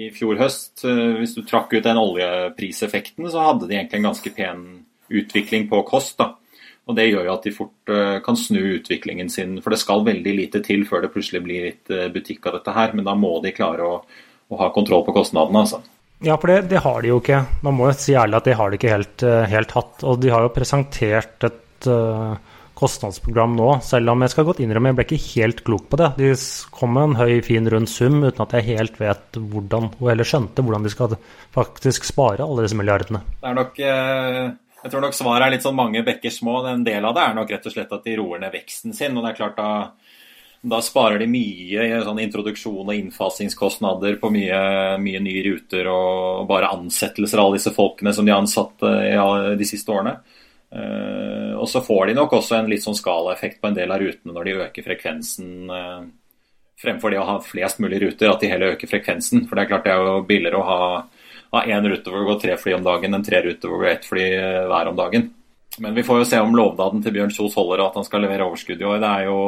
i 0.06 0.10
fjor 0.15 0.39
høst, 0.39 0.86
eh, 0.88 1.06
hvis 1.20 1.36
du 1.36 1.44
trakk 1.44 1.74
ut 1.75 1.86
den 1.86 2.00
oljepriseffekten, 2.00 3.27
så 3.32 3.50
hadde 3.50 3.68
de 3.68 3.77
egentlig 3.77 4.01
en 4.01 4.10
ganske 4.12 4.34
pen 4.36 4.63
utvikling 5.10 5.68
på 5.72 5.84
kost. 5.89 6.18
da. 6.22 6.32
Og 6.89 6.96
Det 6.98 7.10
gjør 7.10 7.27
jo 7.27 7.36
at 7.36 7.46
de 7.46 7.53
fort 7.53 7.94
eh, 7.94 8.18
kan 8.25 8.39
snu 8.39 8.62
utviklingen 8.79 9.29
sin, 9.32 9.60
for 9.62 9.75
det 9.75 9.82
skal 9.84 10.08
veldig 10.08 10.36
lite 10.38 10.63
til 10.65 10.88
før 10.88 11.06
det 11.06 11.13
plutselig 11.13 11.44
blir 11.46 11.70
litt 11.70 11.96
butikk 12.13 12.48
av 12.48 12.60
dette 12.60 12.75
her. 12.75 12.96
Men 12.96 13.08
da 13.10 13.18
må 13.20 13.36
de 13.44 13.56
klare 13.56 13.86
å, 13.86 14.03
å 14.48 14.62
ha 14.63 14.70
kontroll 14.75 15.03
på 15.08 15.18
kostnadene. 15.18 15.65
altså. 15.65 15.84
Ja, 16.24 16.36
for 16.39 16.51
det, 16.51 16.70
det, 16.72 16.79
har 16.84 17.03
de 17.03 17.12
jo 17.12 17.20
ikke. 17.22 17.44
Man 17.63 17.75
må 17.77 17.91
jo 17.91 18.00
si 18.00 18.15
ærlig 18.15 18.39
at 18.39 18.48
de 18.48 18.56
har 18.60 18.72
det 18.72 18.79
ikke 18.79 18.96
helt, 18.96 19.27
helt 19.51 19.75
hatt. 19.75 20.08
Og 20.08 20.24
de 20.24 20.32
har 20.34 20.44
jo 20.44 20.51
presentert 20.51 21.46
et 21.48 21.88
uh, 21.88 22.36
kostnadsprogram 22.79 23.57
nå, 23.57 23.67
selv 23.86 24.13
om 24.13 24.24
jeg 24.24 24.33
skal 24.33 24.48
godt 24.48 24.62
innrømme 24.63 24.93
jeg 24.93 24.98
ble 24.98 25.05
ikke 25.07 25.21
helt 25.25 25.63
klok 25.67 25.89
på 25.91 26.00
det. 26.00 26.09
De 26.19 26.31
kom 26.75 26.95
med 26.95 27.09
en 27.09 27.17
høy, 27.19 27.36
fin, 27.45 27.67
rund 27.71 27.91
sum 27.91 28.21
uten 28.24 28.45
at 28.45 28.55
jeg 28.57 28.67
helt 28.71 29.00
vet 29.01 29.39
hvordan, 29.39 29.91
eller 30.00 30.27
skjønte 30.27 30.65
hvordan 30.65 30.88
de 30.88 30.93
skal 30.93 31.17
faktisk 31.55 32.07
spare 32.07 32.45
alle 32.45 32.65
disse 32.65 32.79
milliardene. 32.79 33.21
Det 33.41 33.51
er 33.51 33.59
nok, 33.59 33.81
eh, 33.83 34.43
jeg 34.83 34.93
tror 34.93 35.05
nok 35.05 35.17
svaret 35.17 35.48
er 35.48 35.55
litt 35.57 35.67
sånn 35.67 35.77
mange 35.77 36.05
bekker 36.07 36.33
små. 36.33 36.62
En 36.71 36.88
del 36.88 37.05
av 37.05 37.17
det 37.17 37.25
er 37.25 37.36
nok 37.38 37.51
rett 37.55 37.67
og 37.67 37.75
slett 37.75 37.98
at 38.00 38.07
de 38.07 38.15
roer 38.21 38.41
ned 38.43 38.55
veksten 38.55 38.95
sin. 38.95 39.17
og 39.17 39.25
det 39.25 39.33
er 39.33 39.41
klart 39.43 39.59
da 39.59 39.71
da 40.59 40.81
sparer 40.83 41.21
de 41.21 41.27
mye 41.31 41.86
i 41.88 42.00
sånn 42.03 42.19
introduksjon 42.19 42.83
og 42.83 42.91
innfasingskostnader 42.91 44.17
på 44.19 44.31
mye, 44.33 44.59
mye 45.00 45.21
nye 45.24 45.43
ruter 45.45 45.88
og 45.88 46.50
bare 46.50 46.71
ansettelser 46.75 47.39
av 47.39 47.48
alle 47.48 47.62
disse 47.62 47.71
folkene 47.71 48.12
som 48.15 48.27
de 48.27 48.33
har 48.33 48.43
ansatt 48.43 48.83
ja, 49.07 49.55
de 49.55 49.67
siste 49.67 49.93
årene. 49.95 50.17
Og 51.60 51.69
så 51.69 51.82
får 51.86 52.10
de 52.10 52.17
nok 52.17 52.34
også 52.39 52.58
en 52.58 52.69
litt 52.72 52.84
sånn 52.86 52.98
skalaeffekt 52.98 53.60
på 53.62 53.69
en 53.69 53.78
del 53.78 53.91
av 53.91 54.02
rutene 54.02 54.36
når 54.36 54.48
de 54.48 54.58
øker 54.65 54.86
frekvensen. 54.86 55.52
Uh, 55.69 56.08
fremfor 56.80 57.12
det 57.12 57.19
å 57.19 57.28
ha 57.28 57.38
flest 57.43 57.82
mulig 57.84 58.00
ruter, 58.06 58.30
at 58.32 58.43
de 58.43 58.52
heller 58.52 58.76
øker 58.76 58.89
frekvensen. 58.91 59.45
For 59.48 59.58
det 59.58 59.65
er 59.65 59.72
klart 59.74 59.88
det 59.88 59.95
er 59.95 60.06
jo 60.06 60.22
billigere 60.28 60.62
å 60.62 60.67
ha, 60.67 60.80
ha 61.58 61.65
én 61.67 61.89
rute 61.91 62.08
hvor 62.08 62.24
det 62.24 62.30
går 62.32 62.41
tre 62.45 62.58
fly 62.62 62.78
om 62.78 62.88
dagen, 62.88 63.17
enn 63.17 63.28
tre 63.28 63.43
ruter 63.45 63.67
hvor 63.67 63.84
det 63.84 63.86
går 63.86 63.98
ett 63.98 64.10
fly 64.10 64.26
uh, 64.39 64.63
hver 64.72 64.93
om 64.93 65.00
dagen. 65.00 65.30
Men 65.80 65.95
vi 65.95 66.04
får 66.04 66.24
jo 66.24 66.28
se 66.28 66.39
om 66.43 66.56
lovnaden 66.56 67.04
til 67.04 67.15
Bjørn 67.15 67.32
Kjos 67.32 67.56
holder, 67.60 67.84
og 67.84 67.91
at 67.91 68.02
han 68.02 68.08
skal 68.08 68.26
levere 68.26 68.48
overskudd 68.48 68.82
i 68.82 68.88
år. 68.89 69.00
Det 69.04 69.12
er 69.12 69.28
jo 69.30 69.39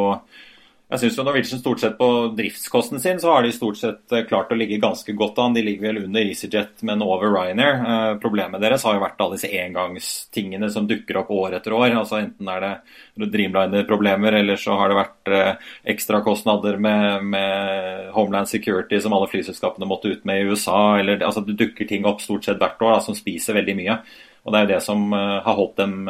jeg 0.92 1.06
syns 1.06 1.22
Norwegian 1.24 1.60
stort 1.62 1.80
sett 1.80 1.94
på 1.96 2.06
driftskosten 2.36 3.00
sin 3.00 3.20
så 3.20 3.30
har 3.32 3.46
de 3.46 3.52
stort 3.56 3.78
sett 3.80 4.12
eh, 4.12 4.26
klart 4.28 4.50
å 4.52 4.58
ligge 4.60 4.80
ganske 4.82 5.14
godt 5.16 5.38
an. 5.40 5.54
De 5.56 5.64
ligger 5.64 5.88
vel 5.88 6.02
under 6.02 6.28
EasyJet, 6.28 6.84
men 6.88 7.04
over 7.06 7.32
Ryanair. 7.32 7.80
Eh, 7.80 8.16
problemet 8.20 8.60
deres 8.60 8.84
har 8.84 8.98
jo 8.98 9.04
vært 9.06 9.24
alle 9.24 9.38
disse 9.38 9.48
engangstingene 9.56 10.68
som 10.74 10.90
dukker 10.90 11.22
opp 11.22 11.32
år 11.32 11.56
etter 11.62 11.78
år. 11.78 11.96
altså 12.02 12.20
Enten 12.20 12.52
er 12.52 12.66
det 12.66 13.30
Dreamliner-problemer, 13.38 14.36
eller 14.42 14.60
så 14.60 14.76
har 14.82 14.92
det 14.92 15.00
vært 15.00 15.32
eh, 15.32 15.72
ekstrakostnader 15.96 16.76
med, 16.84 17.24
med 17.38 18.12
Homeland 18.18 18.52
Security 18.52 19.00
som 19.00 19.16
alle 19.16 19.32
flyselskapene 19.32 19.88
måtte 19.88 20.12
ut 20.12 20.28
med 20.28 20.42
i 20.42 20.52
USA. 20.52 21.00
eller 21.00 21.24
altså 21.24 21.46
Det 21.48 21.56
dukker 21.56 21.88
ting 21.88 22.04
opp 22.10 22.20
stort 22.20 22.50
sett 22.50 22.60
hvert 22.60 22.84
år 22.84 22.98
da, 22.98 23.04
som 23.08 23.16
spiser 23.16 23.56
veldig 23.62 23.80
mye. 23.80 24.02
Og 24.44 24.52
Det 24.52 24.60
er 24.60 24.68
jo 24.68 24.76
det 24.76 24.84
som 24.84 25.12
har 25.14 25.54
holdt 25.56 25.78
dem 25.78 26.10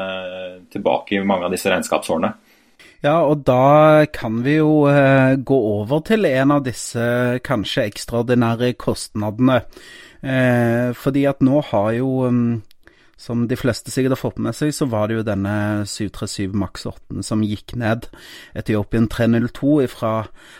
tilbake 0.71 1.17
i 1.17 1.25
mange 1.27 1.45
av 1.45 1.51
disse 1.53 1.69
regnskapsårene. 1.69 2.31
Ja, 3.01 3.23
og 3.25 3.41
da 3.49 4.05
kan 4.13 4.43
vi 4.45 4.59
jo 4.59 4.85
eh, 4.85 5.33
gå 5.41 5.57
over 5.81 6.03
til 6.05 6.27
en 6.29 6.53
av 6.53 6.65
disse 6.67 7.01
kanskje 7.41 7.87
ekstraordinære 7.89 8.75
kostnadene. 8.77 9.63
Eh, 10.21 10.91
fordi 10.93 11.25
at 11.25 11.41
nå 11.41 11.63
har 11.71 11.95
jo, 11.97 12.11
um, 12.29 12.61
som 13.17 13.47
de 13.49 13.57
fleste 13.57 13.89
sikkert 13.89 14.13
har 14.13 14.21
fått 14.21 14.37
med 14.45 14.53
seg, 14.53 14.69
så 14.77 14.85
var 14.91 15.09
det 15.09 15.17
jo 15.17 15.25
denne 15.25 15.55
737 15.89 16.53
Max 16.53 16.85
8 16.85 17.25
som 17.25 17.41
gikk 17.41 17.73
ned. 17.81 18.05
Etiopien 18.53 19.09
302 19.09 19.73
fra 19.89 20.13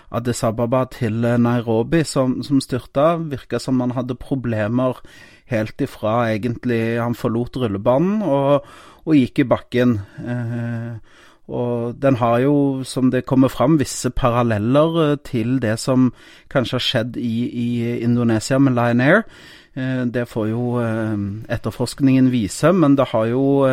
Addis 0.10 0.42
Ababa 0.48 0.88
til 0.90 1.22
Nairobi 1.22 2.02
som, 2.10 2.40
som 2.42 2.58
styrta. 2.58 3.20
Virka 3.22 3.62
som 3.62 3.78
man 3.78 3.94
hadde 3.94 4.18
problemer 4.18 5.06
helt 5.52 5.82
ifra 5.84 6.32
egentlig 6.32 6.98
han 6.98 7.18
forlot 7.18 7.62
rullebanen 7.62 8.22
og, 8.26 8.66
og 9.06 9.18
gikk 9.18 9.44
i 9.44 9.52
bakken. 9.54 10.00
Eh, 10.26 11.20
og 11.52 11.96
den 12.02 12.18
har 12.22 12.40
jo, 12.46 12.56
som 12.88 13.12
det 13.12 13.26
kommer 13.28 13.52
fram, 13.52 13.78
visse 13.82 14.10
paralleller 14.16 15.00
eh, 15.04 15.18
til 15.28 15.58
det 15.64 15.78
som 15.82 16.12
kanskje 16.52 16.78
har 16.78 16.86
skjedd 16.88 17.18
i, 17.20 17.36
i 17.48 17.70
Indonesia 18.06 18.60
med 18.60 18.78
Lion 18.78 19.04
Air. 19.04 19.26
Eh, 19.76 20.04
det 20.08 20.30
får 20.32 20.52
jo 20.54 20.78
eh, 20.84 21.18
etterforskningen 21.52 22.32
vise, 22.32 22.72
men 22.72 22.96
det 23.00 23.12
har 23.14 23.32
jo 23.34 23.68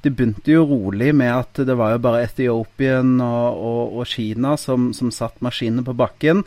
Det 0.00 0.14
begynte 0.16 0.48
jo 0.48 0.62
rolig 0.64 1.10
med 1.12 1.28
at 1.28 1.58
det 1.68 1.74
var 1.76 1.90
jo 1.92 1.98
bare 2.00 2.22
Etiopien 2.24 3.18
og, 3.20 3.58
og, 3.60 3.98
og 4.00 4.06
Kina 4.08 4.54
som, 4.56 4.94
som 4.96 5.10
satt 5.12 5.42
maskinene 5.44 5.84
på 5.84 5.92
bakken. 5.92 6.40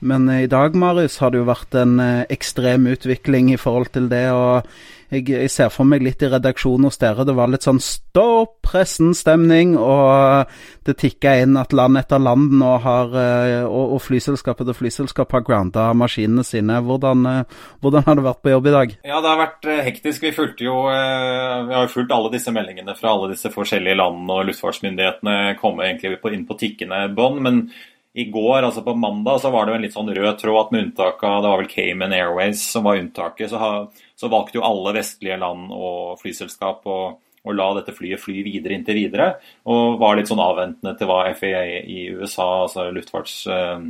Men 0.00 0.26
i 0.28 0.48
dag, 0.50 0.74
Marius, 0.74 1.20
har 1.22 1.30
det 1.30 1.38
jo 1.38 1.46
vært 1.46 1.76
en 1.78 2.00
ekstrem 2.02 2.88
utvikling 2.90 3.52
i 3.54 3.56
forhold 3.56 3.92
til 3.94 4.10
det. 4.10 4.26
og 4.34 4.66
jeg, 5.10 5.28
jeg, 5.30 5.50
ser 5.52 5.70
for 5.70 5.86
meg 5.88 6.02
litt 6.02 6.22
i 6.24 6.30
redaksjonen 6.30 6.88
hos 6.88 6.98
dere. 6.98 7.26
Det 7.26 7.34
var 7.36 7.50
litt 7.52 7.66
sånn 7.66 7.78
stopp 7.82 8.58
pressen-stemning, 8.66 9.76
og 9.78 10.50
det 10.86 10.96
tikka 10.98 11.36
inn 11.42 11.58
at 11.60 11.74
land 11.76 12.00
etter 12.00 12.22
land 12.22 12.56
nå 12.58 12.72
har 12.82 13.14
eh, 13.14 13.64
Og, 13.66 13.96
og 13.96 14.02
flyselskap 14.02 14.60
etter 14.62 14.76
flyselskap 14.76 15.32
har 15.36 15.44
grounda 15.46 15.88
maskinene 15.98 16.44
sine. 16.46 16.80
Hvordan, 16.86 17.26
eh, 17.30 17.58
hvordan, 17.84 18.06
har 18.06 18.18
det 18.18 18.26
vært 18.26 18.42
på 18.42 18.54
jobb 18.54 18.70
i 18.70 18.76
dag? 18.76 18.94
Ja, 19.06 19.20
det 19.22 19.32
har 19.32 19.42
vært 19.42 19.70
eh, 19.70 19.82
hektisk. 19.86 20.26
Vi 20.26 20.34
fulgte 20.36 20.66
jo 20.66 20.76
Vi 20.86 21.74
har 21.74 21.86
jo 21.86 21.92
fulgt 21.92 22.14
alle 22.14 22.32
disse 22.34 22.52
meldingene 22.54 22.94
fra 22.98 23.12
alle 23.14 23.30
disse 23.32 23.50
forskjellige 23.52 23.98
landene, 23.98 24.38
og 24.40 24.48
luftfartsmyndighetene 24.50 25.56
kommer 25.60 25.86
egentlig 25.86 26.18
inn 26.34 26.48
på 26.48 26.58
tikkende 26.58 27.06
bånd. 27.14 27.42
men 27.44 27.68
i 28.16 28.24
går, 28.32 28.62
altså 28.62 28.80
på 28.82 28.94
mandag, 28.96 29.42
så 29.42 29.50
var 29.52 29.66
det 29.66 29.74
jo 29.74 29.76
en 29.76 29.82
litt 29.84 29.94
sånn 29.96 30.08
rød 30.16 30.38
tråd 30.40 30.58
at 30.62 30.70
med 30.72 30.84
unntak 30.86 31.20
av 31.28 31.42
Det 31.42 31.50
var 31.52 31.60
vel 31.60 31.68
Cayman 31.68 32.14
Airways 32.16 32.62
som 32.72 32.86
var 32.88 32.96
unntaket. 32.96 33.50
Så, 33.50 33.60
ha, 33.60 33.70
så 34.16 34.30
valgte 34.32 34.56
jo 34.56 34.64
alle 34.64 34.94
vestlige 34.96 35.36
land 35.42 35.74
og 35.76 36.16
flyselskap 36.22 36.88
å, 36.88 36.96
å, 37.20 37.52
la 37.52 37.66
dette 37.76 37.92
flyet 37.92 38.22
fly 38.22 38.40
videre 38.46 38.78
inntil 38.78 38.96
videre. 39.02 39.28
Og 39.68 39.98
var 40.00 40.16
litt 40.16 40.32
sånn 40.32 40.40
avventende 40.40 40.94
til 40.96 41.10
hva 41.10 41.26
FAA 41.36 41.62
i 41.84 42.08
USA, 42.16 42.48
altså 42.64 42.88
luftfarts... 42.96 43.38
Eh, 43.52 43.86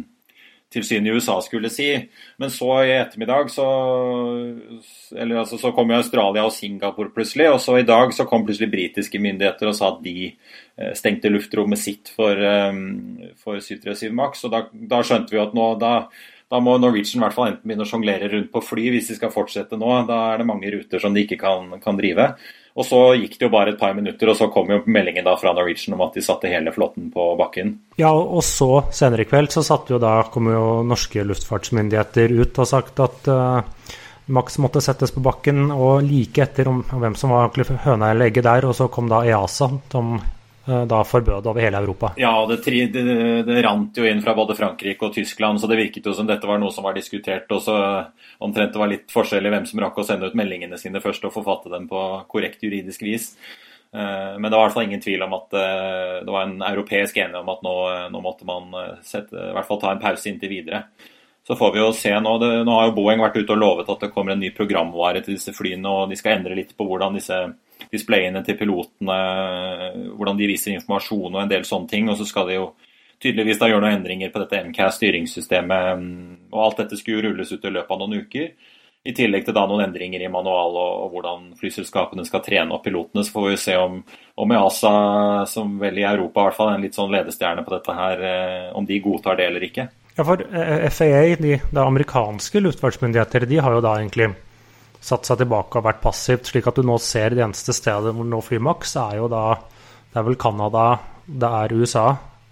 tilsynet 0.77 1.11
i 1.11 1.17
USA 1.17 1.41
skulle 1.43 1.73
si. 1.73 1.89
Men 2.39 2.53
så 2.53 2.71
i 2.85 2.93
ettermiddag 2.99 3.51
så 3.53 3.67
eller 5.17 5.43
altså, 5.43 5.59
så 5.59 5.73
kom 5.77 5.91
jo 5.91 5.99
Australia 5.99 6.45
og 6.47 6.55
Singapore 6.55 7.12
plutselig. 7.15 7.49
Og 7.55 7.61
så 7.62 7.79
i 7.81 7.87
dag 7.89 8.15
så 8.15 8.29
kom 8.29 8.47
plutselig 8.47 8.71
britiske 8.73 9.21
myndigheter 9.23 9.71
og 9.71 9.77
sa 9.79 9.91
at 9.95 10.01
de 10.05 10.31
eh, 10.31 10.93
stengte 10.99 11.33
luftrommet 11.33 11.81
sitt 11.81 12.12
for, 12.15 12.39
um, 12.71 13.27
for 13.41 13.61
737 13.61 14.15
Max. 14.17 14.45
Og 14.47 14.55
da, 14.55 14.67
da, 14.73 15.03
skjønte 15.07 15.35
vi 15.35 15.43
at 15.43 15.57
nå 15.57 15.73
da, 15.81 15.95
da 16.53 16.61
må 16.62 16.77
Norwegian 16.79 17.21
i 17.21 17.25
hvert 17.27 17.37
fall 17.37 17.51
enten 17.53 17.67
begynne 17.67 17.87
å 17.87 17.91
sjonglere 17.91 18.31
rundt 18.33 18.53
på 18.53 18.62
fly 18.65 18.91
hvis 18.95 19.11
de 19.12 19.19
skal 19.19 19.35
fortsette 19.35 19.79
nå. 19.81 19.93
Da 20.11 20.21
er 20.33 20.43
det 20.43 20.49
mange 20.49 20.71
ruter 20.75 21.03
som 21.03 21.17
de 21.17 21.27
ikke 21.27 21.41
kan, 21.43 21.75
kan, 21.83 21.99
drive. 21.99 22.31
Og 22.77 22.85
så 22.85 23.01
gikk 23.17 23.39
det 23.39 23.47
jo 23.47 23.53
bare 23.53 23.73
et 23.73 23.81
par 23.81 23.95
minutter, 23.97 24.29
og 24.29 24.37
så 24.37 24.51
kom 24.53 24.69
jo 24.73 24.83
meldingen 24.85 25.25
da 25.25 25.33
fra 25.41 25.55
Norwegian 25.57 25.97
om 25.97 26.03
at 26.05 26.17
de 26.19 26.25
satte 26.25 26.51
hele 26.53 26.75
flåten 26.75 27.09
på 27.12 27.31
bakken. 27.39 27.73
Ja, 27.97 28.12
og 28.12 28.45
så 28.45 28.85
senere 28.93 29.25
i 29.25 29.31
kveld 29.31 29.49
så 29.55 29.65
satte 29.65 29.95
jo 29.95 30.01
da 30.03 30.19
kom 30.33 30.51
jo 30.53 30.67
norske 30.85 31.25
luftfartsmyndigheter 31.25 32.37
ut 32.37 32.61
og 32.61 32.69
sagt 32.69 33.01
at 33.01 33.31
uh, 33.33 33.95
Max 34.37 34.59
måtte 34.61 34.83
settes 34.85 35.15
på 35.15 35.23
bakken, 35.25 35.71
og 35.71 36.05
like 36.05 36.43
etter 36.45 36.69
om, 36.69 36.83
hvem 36.85 37.17
som 37.17 37.33
var 37.33 37.53
høna 37.85 38.11
eller 38.11 38.29
egget 38.29 38.45
der, 38.45 38.69
og 38.69 38.77
så 38.77 38.91
kom 38.93 39.09
da 39.09 39.23
EASA, 39.25 39.71
som 39.93 40.17
da 40.67 41.01
forbød 41.07 41.47
over 41.47 41.63
hele 41.63 41.79
Europa. 41.79 42.13
Ja, 42.19 42.33
det, 42.51 42.59
det, 42.67 43.03
det, 43.47 43.59
rant 43.63 43.99
jo 43.99 44.07
inn 44.09 44.23
fra 44.25 44.35
både 44.35 44.57
Frankrike 44.59 45.07
og 45.07 45.15
Tyskland, 45.15 45.61
så 45.63 45.71
det 45.71 45.79
virket 45.79 46.09
jo 46.09 46.15
som 46.17 46.27
dette 46.27 46.49
var 46.49 46.59
noe 46.59 46.75
som 46.75 46.87
var 46.87 46.97
diskutert. 46.97 47.47
Og 47.55 47.63
så 47.63 47.77
omtrent 48.43 48.75
det 48.75 48.83
var 48.83 48.91
litt 48.91 49.15
forskjell 49.15 49.47
i 49.47 49.53
hvem 49.55 49.69
som 49.71 49.83
rakk 49.85 50.01
å 50.03 50.07
sende 50.07 50.31
ut 50.31 50.39
meldingene 50.39 50.79
sine 50.81 51.03
først 51.05 51.29
og 51.29 51.35
forfatte 51.37 51.71
dem 51.73 51.87
på 51.91 52.03
korrekt 52.33 52.67
juridisk 52.67 53.07
vis. 53.07 53.33
Eh, 53.95 54.33
men 54.39 54.51
det 54.51 54.57
var 54.57 54.65
i 54.65 54.67
hvert 54.67 54.79
fall 54.79 54.89
ingen 54.89 55.05
tvil 55.05 55.23
om 55.27 55.37
at 55.39 55.55
eh, 55.57 56.15
det 56.27 56.35
var 56.35 56.49
en 56.49 56.57
europeisk 56.67 57.21
enighet 57.23 57.45
om 57.45 57.53
at 57.55 57.63
nå, 57.67 57.77
nå 58.17 58.25
måtte 58.25 58.49
man 58.49 58.75
sette, 59.07 59.37
i 59.37 59.55
hvert 59.55 59.69
fall 59.71 59.81
ta 59.83 59.95
en 59.95 60.03
pause 60.03 60.29
inntil 60.33 60.53
videre. 60.53 60.87
Så 61.47 61.55
får 61.57 61.73
vi 61.73 61.79
jo 61.79 61.93
se 61.95 62.11
nå. 62.19 62.33
Det, 62.43 62.49
nå 62.67 62.75
har 62.75 62.89
jo 62.89 62.97
Boeing 62.97 63.23
vært 63.23 63.39
ute 63.39 63.55
og 63.55 63.61
lovet 63.61 63.91
at 63.93 64.03
det 64.03 64.11
kommer 64.11 64.35
en 64.35 64.41
ny 64.43 64.51
programvare 64.55 65.23
til 65.23 65.37
disse 65.37 65.55
flyene, 65.55 65.87
og 65.87 66.11
de 66.11 66.19
skal 66.19 66.41
endre 66.41 66.59
litt 66.59 66.75
på 66.75 66.87
hvordan 66.89 67.15
disse 67.15 67.39
displayene 67.92 68.42
til 68.46 68.59
pilotene, 68.59 69.18
hvordan 70.16 70.38
de 70.38 70.51
viser 70.51 70.77
informasjon 70.77 71.33
og 71.33 71.42
en 71.42 71.53
del 71.53 71.66
sånne 71.68 71.90
ting. 71.90 72.11
Og 72.11 72.18
så 72.20 72.29
skal 72.29 72.51
de 72.51 72.59
jo 72.59 72.70
tydeligvis 73.22 73.61
da 73.61 73.70
gjøre 73.70 73.85
noen 73.85 73.99
endringer 73.99 74.33
på 74.33 74.42
dette 74.42 74.62
MCAS-styringssystemet. 74.68 76.07
Og 76.53 76.64
alt 76.64 76.83
dette 76.83 76.99
skulle 77.01 77.20
jo 77.20 77.31
rulles 77.31 77.53
ut 77.53 77.64
i 77.64 77.72
løpet 77.72 77.94
av 77.94 78.03
noen 78.03 78.25
uker. 78.25 78.51
I 79.07 79.12
tillegg 79.14 79.44
til 79.46 79.55
da 79.55 79.62
noen 79.70 79.85
endringer 79.85 80.25
i 80.25 80.31
manual 80.33 80.75
og, 80.75 80.94
og 81.05 81.12
hvordan 81.14 81.51
flyselskapene 81.61 82.25
skal 82.27 82.42
trene 82.42 82.75
opp 82.75 82.83
pilotene. 82.88 83.22
Så 83.22 83.35
får 83.37 83.44
vi 83.53 83.61
se 83.62 83.77
om, 83.79 84.01
om 84.35 84.55
EASA, 84.57 84.96
som 85.51 85.77
vel 85.79 86.01
i 86.03 86.09
Europa 86.09 86.42
i 86.42 86.49
hvert 86.49 86.59
fall 86.59 86.72
er 86.72 86.81
en 86.81 86.88
litt 86.88 86.99
sånn 86.99 87.14
ledestjerne 87.14 87.62
på 87.62 87.77
dette 87.77 87.94
her, 87.94 88.25
eh, 88.33 88.66
om 88.75 88.88
de 88.88 88.99
godtar 89.05 89.38
det 89.38 89.46
eller 89.53 89.68
ikke. 89.68 89.87
Ja, 90.16 90.25
for 90.25 90.42
eh, 90.42 90.88
FAA, 90.90 91.22
de, 91.38 91.55
de 91.61 91.83
amerikanske 91.85 92.64
luftfartsmyndigheter, 92.64 93.46
de 93.46 93.62
har 93.62 93.77
jo 93.77 93.85
da 93.85 93.94
egentlig 94.01 94.33
satt 95.07 95.29
seg 95.29 95.42
tilbake 95.42 95.79
og 95.79 95.87
vært 95.87 96.03
passivt, 96.03 96.51
slik 96.51 96.66
at 96.66 96.79
du 96.79 96.87
nå 96.87 96.99
ser 97.03 97.35
det 97.35 97.45
eneste 97.45 97.75
stedet 97.77 98.14
hvor 98.14 98.27
nå 98.27 98.40
flyr 98.45 98.64
maks, 98.66 98.97
er 99.03 99.21
jo 99.23 99.31
da 99.33 99.49
Det 100.11 100.23
er 100.23 100.25
vel 100.25 100.38
Canada, 100.40 100.87
det 101.27 101.49
er 101.61 101.75
USA. 101.77 102.07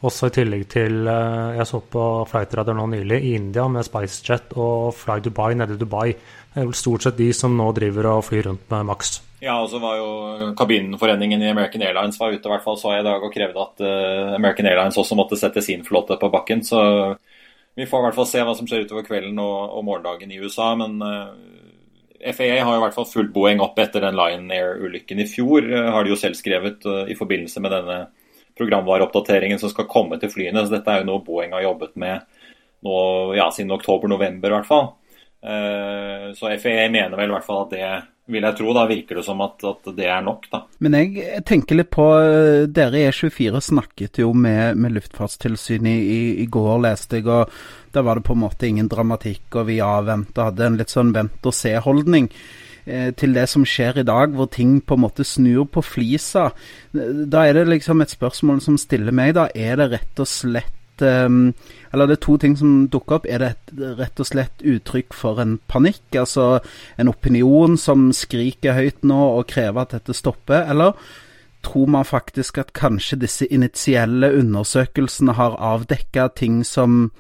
Også 0.04 0.28
i 0.28 0.32
tillegg 0.36 0.66
til 0.68 1.06
eh, 1.08 1.54
Jeg 1.56 1.64
så 1.70 1.78
på 1.80 2.02
Flightradar 2.28 2.76
nå 2.76 2.84
nylig 2.92 3.22
i 3.24 3.34
India 3.38 3.64
med 3.72 3.86
SpiceJet 3.86 4.52
og 4.60 4.90
Fly 4.98 5.22
Dubai 5.24 5.54
nede 5.56 5.78
i 5.78 5.80
Dubai. 5.80 6.10
Det 6.12 6.60
er 6.60 6.66
vel 6.68 6.76
stort 6.76 7.06
sett 7.06 7.16
de 7.16 7.30
som 7.32 7.54
nå 7.56 7.70
driver 7.72 8.10
og 8.12 8.26
flyr 8.26 8.50
rundt 8.50 8.68
med 8.74 8.84
maks. 8.90 9.16
Ja, 9.40 9.56
og 9.62 9.70
så 9.72 9.80
var 9.80 9.96
jo 9.96 10.50
Kabinforeningen 10.58 11.42
i 11.42 11.48
American 11.52 11.82
Airlines 11.84 12.20
var 12.20 12.32
ute 12.32 12.48
i 12.48 12.52
hvert 12.52 12.64
fall 12.64 12.78
så 12.80 12.94
jeg 12.94 13.04
i 13.04 13.08
dag 13.08 13.24
og 13.24 13.32
krevde 13.32 13.64
at 13.64 13.82
uh, 13.84 14.36
American 14.36 14.68
Airlines 14.70 14.96
også 15.00 15.18
måtte 15.18 15.36
sette 15.40 15.64
sin 15.64 15.82
flåte 15.84 16.16
på 16.20 16.30
bakken. 16.32 16.62
Så 16.64 16.80
vi 17.76 17.88
får 17.88 18.00
i 18.00 18.06
hvert 18.06 18.16
fall 18.16 18.28
se 18.30 18.44
hva 18.44 18.54
som 18.56 18.68
skjer 18.68 18.86
utover 18.86 19.04
kvelden 19.08 19.40
og, 19.42 19.56
og 19.76 19.84
morgendagen 19.88 20.32
i 20.32 20.40
USA. 20.40 20.70
Men 20.80 20.96
uh, 21.00 21.63
FAA 22.32 22.64
har 22.64 22.76
i 22.76 22.82
hvert 22.82 22.96
fall 22.96 23.08
fulgt 23.08 23.34
Boeing 23.34 23.60
opp 23.60 23.78
etter 23.82 24.04
den 24.04 24.16
Lion 24.16 24.48
Air-ulykken 24.52 25.20
i 25.20 25.28
fjor, 25.28 25.66
eh, 25.68 25.90
har 25.92 26.04
de 26.04 26.14
jo 26.14 26.18
selv 26.18 26.38
skrevet 26.38 26.87
eh, 26.88 27.12
i 27.12 27.18
forbindelse 27.18 27.60
med 27.60 27.74
denne 27.74 27.98
programvareoppdateringen 28.58 29.60
som 29.60 29.72
skal 29.72 29.90
komme 29.90 30.18
til 30.22 30.32
flyene. 30.32 30.64
Så 30.64 30.72
dette 30.72 30.92
er 30.92 31.02
jo 31.02 31.10
noe 31.10 31.24
Boeing 31.26 31.52
har 31.56 31.66
jobbet 31.66 31.96
med 32.00 32.24
nå, 32.84 32.96
ja, 33.37 33.50
siden 33.52 33.74
oktober-november 33.76 34.52
i 34.52 34.56
hvert 34.58 34.70
fall. 34.70 34.90
Eh, 35.44 36.32
så 36.38 36.52
FAA 36.56 36.88
mener 36.92 37.16
vel 37.18 37.32
i 37.32 37.37
hvert 37.37 37.46
fall 37.46 37.64
at 37.66 37.74
det 37.74 37.92
vil 38.32 38.46
jeg 38.48 38.56
tro. 38.56 38.72
Da 38.72 38.87
virker 38.88 39.20
det 39.20 39.26
som 39.26 39.44
at, 39.44 39.60
at, 39.68 39.92
det 39.96 40.08
er 40.08 40.24
nok, 40.24 40.48
da. 40.52 40.64
Men 40.84 40.96
jeg 41.02 41.44
tenker 41.44 41.76
litt 41.76 41.92
på 41.92 42.08
Dere 42.72 43.02
i 43.02 43.08
E24 43.10 43.60
snakket 43.68 44.22
jo 44.24 44.32
med, 44.32 44.80
med 44.80 44.96
Luftfartstilsynet 44.96 45.98
i, 46.00 46.20
i, 46.40 46.46
går, 46.48 46.78
leste 46.87 47.20
jeg. 47.20 47.28
og 47.28 47.52
Da 47.94 48.02
var 48.02 48.18
det 48.18 48.26
på 48.26 48.35
en 48.35 48.42
måte 48.42 48.66
ingen 48.68 48.90
dramatikk, 48.90 49.46
og 49.54 49.68
vi 49.70 49.80
avventa. 49.85 50.50
Hadde 50.50 50.66
en 50.66 50.78
litt 50.80 50.92
sånn 50.92 51.12
vent-og-se-holdning 51.14 52.28
eh, 52.87 53.11
til 53.14 53.37
det 53.37 53.46
som 53.52 53.66
skjer 53.68 54.02
i 54.02 54.07
dag, 54.09 54.35
hvor 54.35 54.50
ting 54.50 54.80
på 54.83 54.98
en 54.98 55.04
måte 55.07 55.26
snur 55.26 55.68
på 55.70 55.85
flisa. 55.85 56.48
Da 56.92 57.44
er 57.46 57.61
det 57.61 57.68
liksom 57.70 58.02
et 58.02 58.14
spørsmål 58.14 58.62
som 58.64 58.80
stiller 58.80 59.14
meg, 59.14 59.37
da. 59.38 59.46
Er 59.54 59.78
det 59.78 59.92
rett 59.94 60.24
og 60.24 60.30
slett 60.30 61.02
um, 61.02 61.54
Eller 61.92 62.07
det 62.11 62.18
er 62.18 62.24
to 62.26 62.37
ting 62.42 62.57
som 62.59 62.88
dukker 62.90 63.20
opp. 63.20 63.28
Er 63.30 63.42
det 63.42 63.52
et, 63.54 63.76
rett 64.00 64.22
og 64.22 64.30
slett 64.30 64.66
uttrykk 64.66 65.14
for 65.14 65.42
en 65.42 65.61
panikk? 65.70 66.02
Altså 66.18 66.59
en 66.98 67.12
opinion 67.12 67.78
som 67.78 68.09
skriker 68.14 68.74
høyt 68.74 69.07
nå 69.07 69.20
og 69.38 69.46
krever 69.54 69.87
at 69.87 69.94
dette 69.94 70.16
stopper? 70.18 70.66
Eller 70.70 70.98
tror 71.64 71.87
man 71.87 72.04
faktisk 72.04 72.59
at 72.59 72.74
kanskje 72.76 73.22
disse 73.22 73.46
initielle 73.46 74.33
undersøkelsene 74.37 75.38
har 75.38 75.57
avdekka 75.57 76.28
ting 76.37 76.64
som 76.66 77.12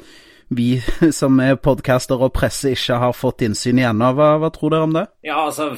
vi 0.56 0.70
som 1.20 1.38
er 1.42 1.60
podcaster 1.60 2.20
og 2.20 2.34
presse 2.36 2.74
ikke 2.74 2.98
har 3.02 3.14
fått 3.16 3.46
innsyn 3.46 3.82
i 3.82 3.86
ennå. 3.88 4.14
Hva, 4.16 4.34
hva 4.42 4.50
tror 4.54 4.74
dere 4.74 4.88
om 4.88 4.96
det? 4.96 5.06
Ja, 5.26 5.44
altså 5.46 5.72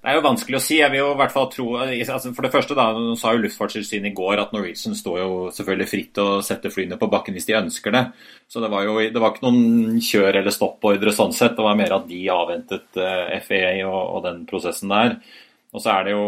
det 0.00 0.08
er 0.08 0.16
jo 0.16 0.24
vanskelig 0.24 0.56
å 0.56 0.62
si. 0.64 0.78
Jeg 0.78 0.88
vil 0.94 1.02
jo 1.02 1.08
i 1.12 1.16
hvert 1.18 1.32
fall 1.34 1.48
tro 1.52 1.66
altså 1.76 2.30
For 2.32 2.46
det 2.46 2.52
første 2.54 2.76
da, 2.78 2.86
sa 3.20 3.34
jo 3.34 3.42
Luftfartstilsynet 3.42 4.08
i 4.08 4.16
går 4.16 4.40
at 4.40 4.54
Norwegian 4.56 4.96
står 4.96 5.18
jo 5.20 5.34
selvfølgelig 5.52 5.88
fritt 5.90 6.14
til 6.16 6.30
å 6.30 6.38
sette 6.44 6.72
flyene 6.72 6.96
på 7.00 7.08
bakken 7.12 7.36
hvis 7.36 7.50
de 7.50 7.58
ønsker 7.58 7.92
det. 7.92 8.06
Så 8.48 8.64
det 8.64 8.70
var 8.72 8.86
jo 8.88 8.96
det 9.02 9.20
var 9.20 9.34
ikke 9.34 9.44
noen 9.44 10.00
kjør- 10.00 10.40
eller 10.40 10.56
stoppordre 10.56 11.12
sånn 11.12 11.36
sett. 11.36 11.52
Det 11.58 11.66
var 11.66 11.76
mer 11.76 11.92
at 11.98 12.08
de 12.08 12.22
avventet 12.32 12.96
uh, 12.96 13.28
eh, 13.36 13.84
og, 13.84 14.00
og, 14.00 14.22
den 14.24 14.46
prosessen 14.48 14.96
der. 14.96 15.18
Og 15.70 15.82
så 15.82 15.92
er 15.92 16.08
det 16.08 16.14
jo, 16.16 16.22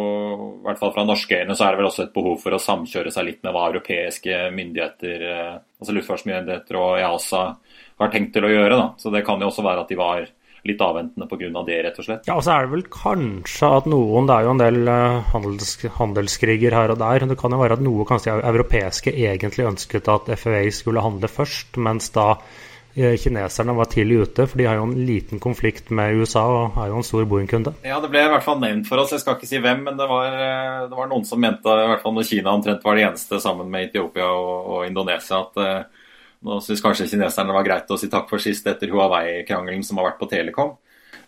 i 0.60 0.64
hvert 0.66 0.78
fall 0.78 0.92
fra 0.94 1.02
norske 1.06 1.40
øyne, 1.40 1.56
så 1.58 1.66
er 1.66 1.74
det 1.74 1.80
vel 1.80 1.88
også 1.88 2.04
et 2.04 2.12
behov 2.14 2.36
for 2.38 2.54
å 2.54 2.60
samkjøre 2.62 3.10
seg 3.10 3.26
litt 3.26 3.40
med 3.42 3.54
hva 3.56 3.64
europeiske 3.72 4.44
myndigheter, 4.54 5.24
uh, 5.26 5.56
altså 5.82 5.96
luftfartsmyndigheter 5.96 6.78
og 6.78 7.00
EASA 7.00 7.42
har 7.98 8.12
tenkt 8.12 8.36
til 8.36 8.46
å 8.46 8.52
gjøre. 8.52 8.78
da. 8.78 8.86
Så 9.02 9.10
det 9.14 9.24
kan 9.26 9.42
jo 9.42 9.50
også 9.50 9.66
være 9.66 9.82
at 9.82 9.90
de 9.90 9.98
var 9.98 10.30
litt 10.62 10.82
avventende 10.84 11.26
pga. 11.26 11.62
det, 11.66 11.78
rett 11.82 11.98
og 11.98 12.06
slett. 12.06 12.28
Ja, 12.30 12.36
og 12.38 12.44
så 12.46 12.54
er 12.54 12.66
det 12.66 12.74
vel 12.76 12.84
kanskje 12.86 13.70
at 13.78 13.88
noen 13.90 14.28
Det 14.30 14.36
er 14.36 14.46
jo 14.46 14.52
en 14.52 14.62
del 14.62 14.90
eh, 14.94 15.32
handels, 15.32 15.72
handelskriger 15.98 16.76
her 16.78 16.94
og 16.94 17.00
der. 17.02 17.26
Det 17.26 17.38
kan 17.40 17.54
jo 17.54 17.62
være 17.62 17.78
at 17.78 17.82
noe 17.82 18.06
kanskje 18.06 18.38
europeiske 18.38 19.10
egentlig 19.10 19.66
ønsket 19.72 20.10
at 20.12 20.30
FAA 20.38 20.68
skulle 20.70 21.02
handle 21.02 21.30
først, 21.30 21.80
mens 21.82 22.12
da 22.14 22.36
eh, 22.36 22.71
kineserne 22.94 23.74
var 23.78 23.88
tidlig 23.92 24.18
ute, 24.26 24.46
for 24.46 24.60
de 24.60 24.66
har 24.68 24.76
jo 24.76 24.84
en 24.88 25.06
liten 25.08 25.40
konflikt 25.40 25.88
med 25.94 26.18
USA 26.20 26.42
og 26.44 26.76
er 26.82 26.90
jo 26.92 27.00
en 27.00 27.06
stor 27.06 27.24
Boeing-kunde. 27.30 27.72
Ja, 27.86 28.02
det 28.02 28.10
ble 28.12 28.26
i 28.26 28.30
hvert 28.32 28.44
fall 28.44 28.60
nevnt 28.60 28.90
for 28.90 29.00
oss. 29.00 29.14
Jeg 29.14 29.24
skal 29.24 29.38
ikke 29.38 29.48
si 29.48 29.60
hvem, 29.62 29.80
men 29.88 29.96
det 30.00 30.08
var, 30.10 30.36
eh, 30.36 30.84
det 30.90 30.98
var 30.98 31.08
noen 31.10 31.24
som 31.28 31.40
mente, 31.40 31.72
i 31.72 31.90
hvert 31.92 32.04
fall 32.04 32.16
når 32.18 32.28
Kina 32.28 32.52
omtrent 32.52 32.84
var 32.84 32.98
det 32.98 33.08
eneste 33.08 33.40
sammen 33.40 33.72
med 33.72 33.88
Etiopia 33.88 34.28
og, 34.28 34.70
og 34.76 34.86
Indonesia, 34.90 35.40
at 35.46 35.90
nå 36.42 36.58
syns 36.62 36.82
kanskje 36.82 37.08
kineserne 37.12 37.52
det 37.52 37.58
var 37.58 37.66
greit 37.66 37.92
å 37.94 37.98
si 38.00 38.08
takk 38.10 38.30
for 38.30 38.42
sist 38.42 38.66
etter 38.66 38.90
Huawei-krangelen 38.90 39.84
som 39.86 40.00
har 40.00 40.10
vært 40.10 40.22
på 40.22 40.30
Telekom. 40.30 40.74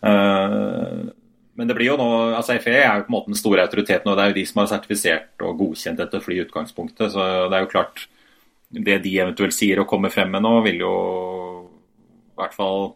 Uh, 0.04 1.12
men 1.54 1.70
det 1.70 1.76
blir 1.78 1.92
jo 1.92 1.98
nå, 2.00 2.08
altså 2.34 2.56
FE 2.62 2.74
er 2.74 2.98
jo 2.98 3.04
på 3.06 3.12
en 3.12 3.14
måte 3.14 3.30
den 3.30 3.38
store 3.38 3.62
autoriteten, 3.62 4.10
og 4.10 4.18
det 4.18 4.24
er 4.24 4.32
jo 4.32 4.38
de 4.40 4.46
som 4.50 4.60
har 4.60 4.72
sertifisert 4.72 5.44
og 5.46 5.60
godkjent 5.60 6.02
dette 6.02 6.20
flyet 6.22 6.42
i 6.42 6.46
utgangspunktet. 6.48 7.14
Så 7.14 7.26
det 7.46 7.58
er 7.58 7.66
jo 7.66 7.70
klart 7.70 8.08
Det 8.74 8.96
de 9.04 9.10
eventuelt 9.22 9.54
sier 9.54 9.78
og 9.78 9.86
kommer 9.86 10.10
frem 10.10 10.32
med 10.34 10.42
nå, 10.42 10.50
vil 10.64 10.80
jo 10.82 10.94
i 12.34 12.42
hvert 12.42 12.54
fall 12.56 12.92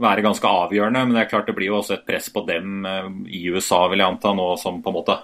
være 0.00 0.24
ganske 0.24 0.48
avgjørende. 0.48 1.04
Men 1.06 1.16
det 1.16 1.24
er 1.24 1.30
klart 1.32 1.48
det 1.50 1.56
blir 1.56 1.70
jo 1.70 1.78
også 1.80 1.98
et 1.98 2.06
press 2.08 2.30
på 2.32 2.42
dem 2.48 2.86
uh, 2.88 3.08
i 3.28 3.44
USA, 3.52 3.82
vil 3.92 4.00
jeg 4.02 4.08
anta, 4.14 4.32
nå 4.36 4.52
som 4.60 4.80
på 4.82 4.92
en 4.92 4.96
måte 4.96 5.18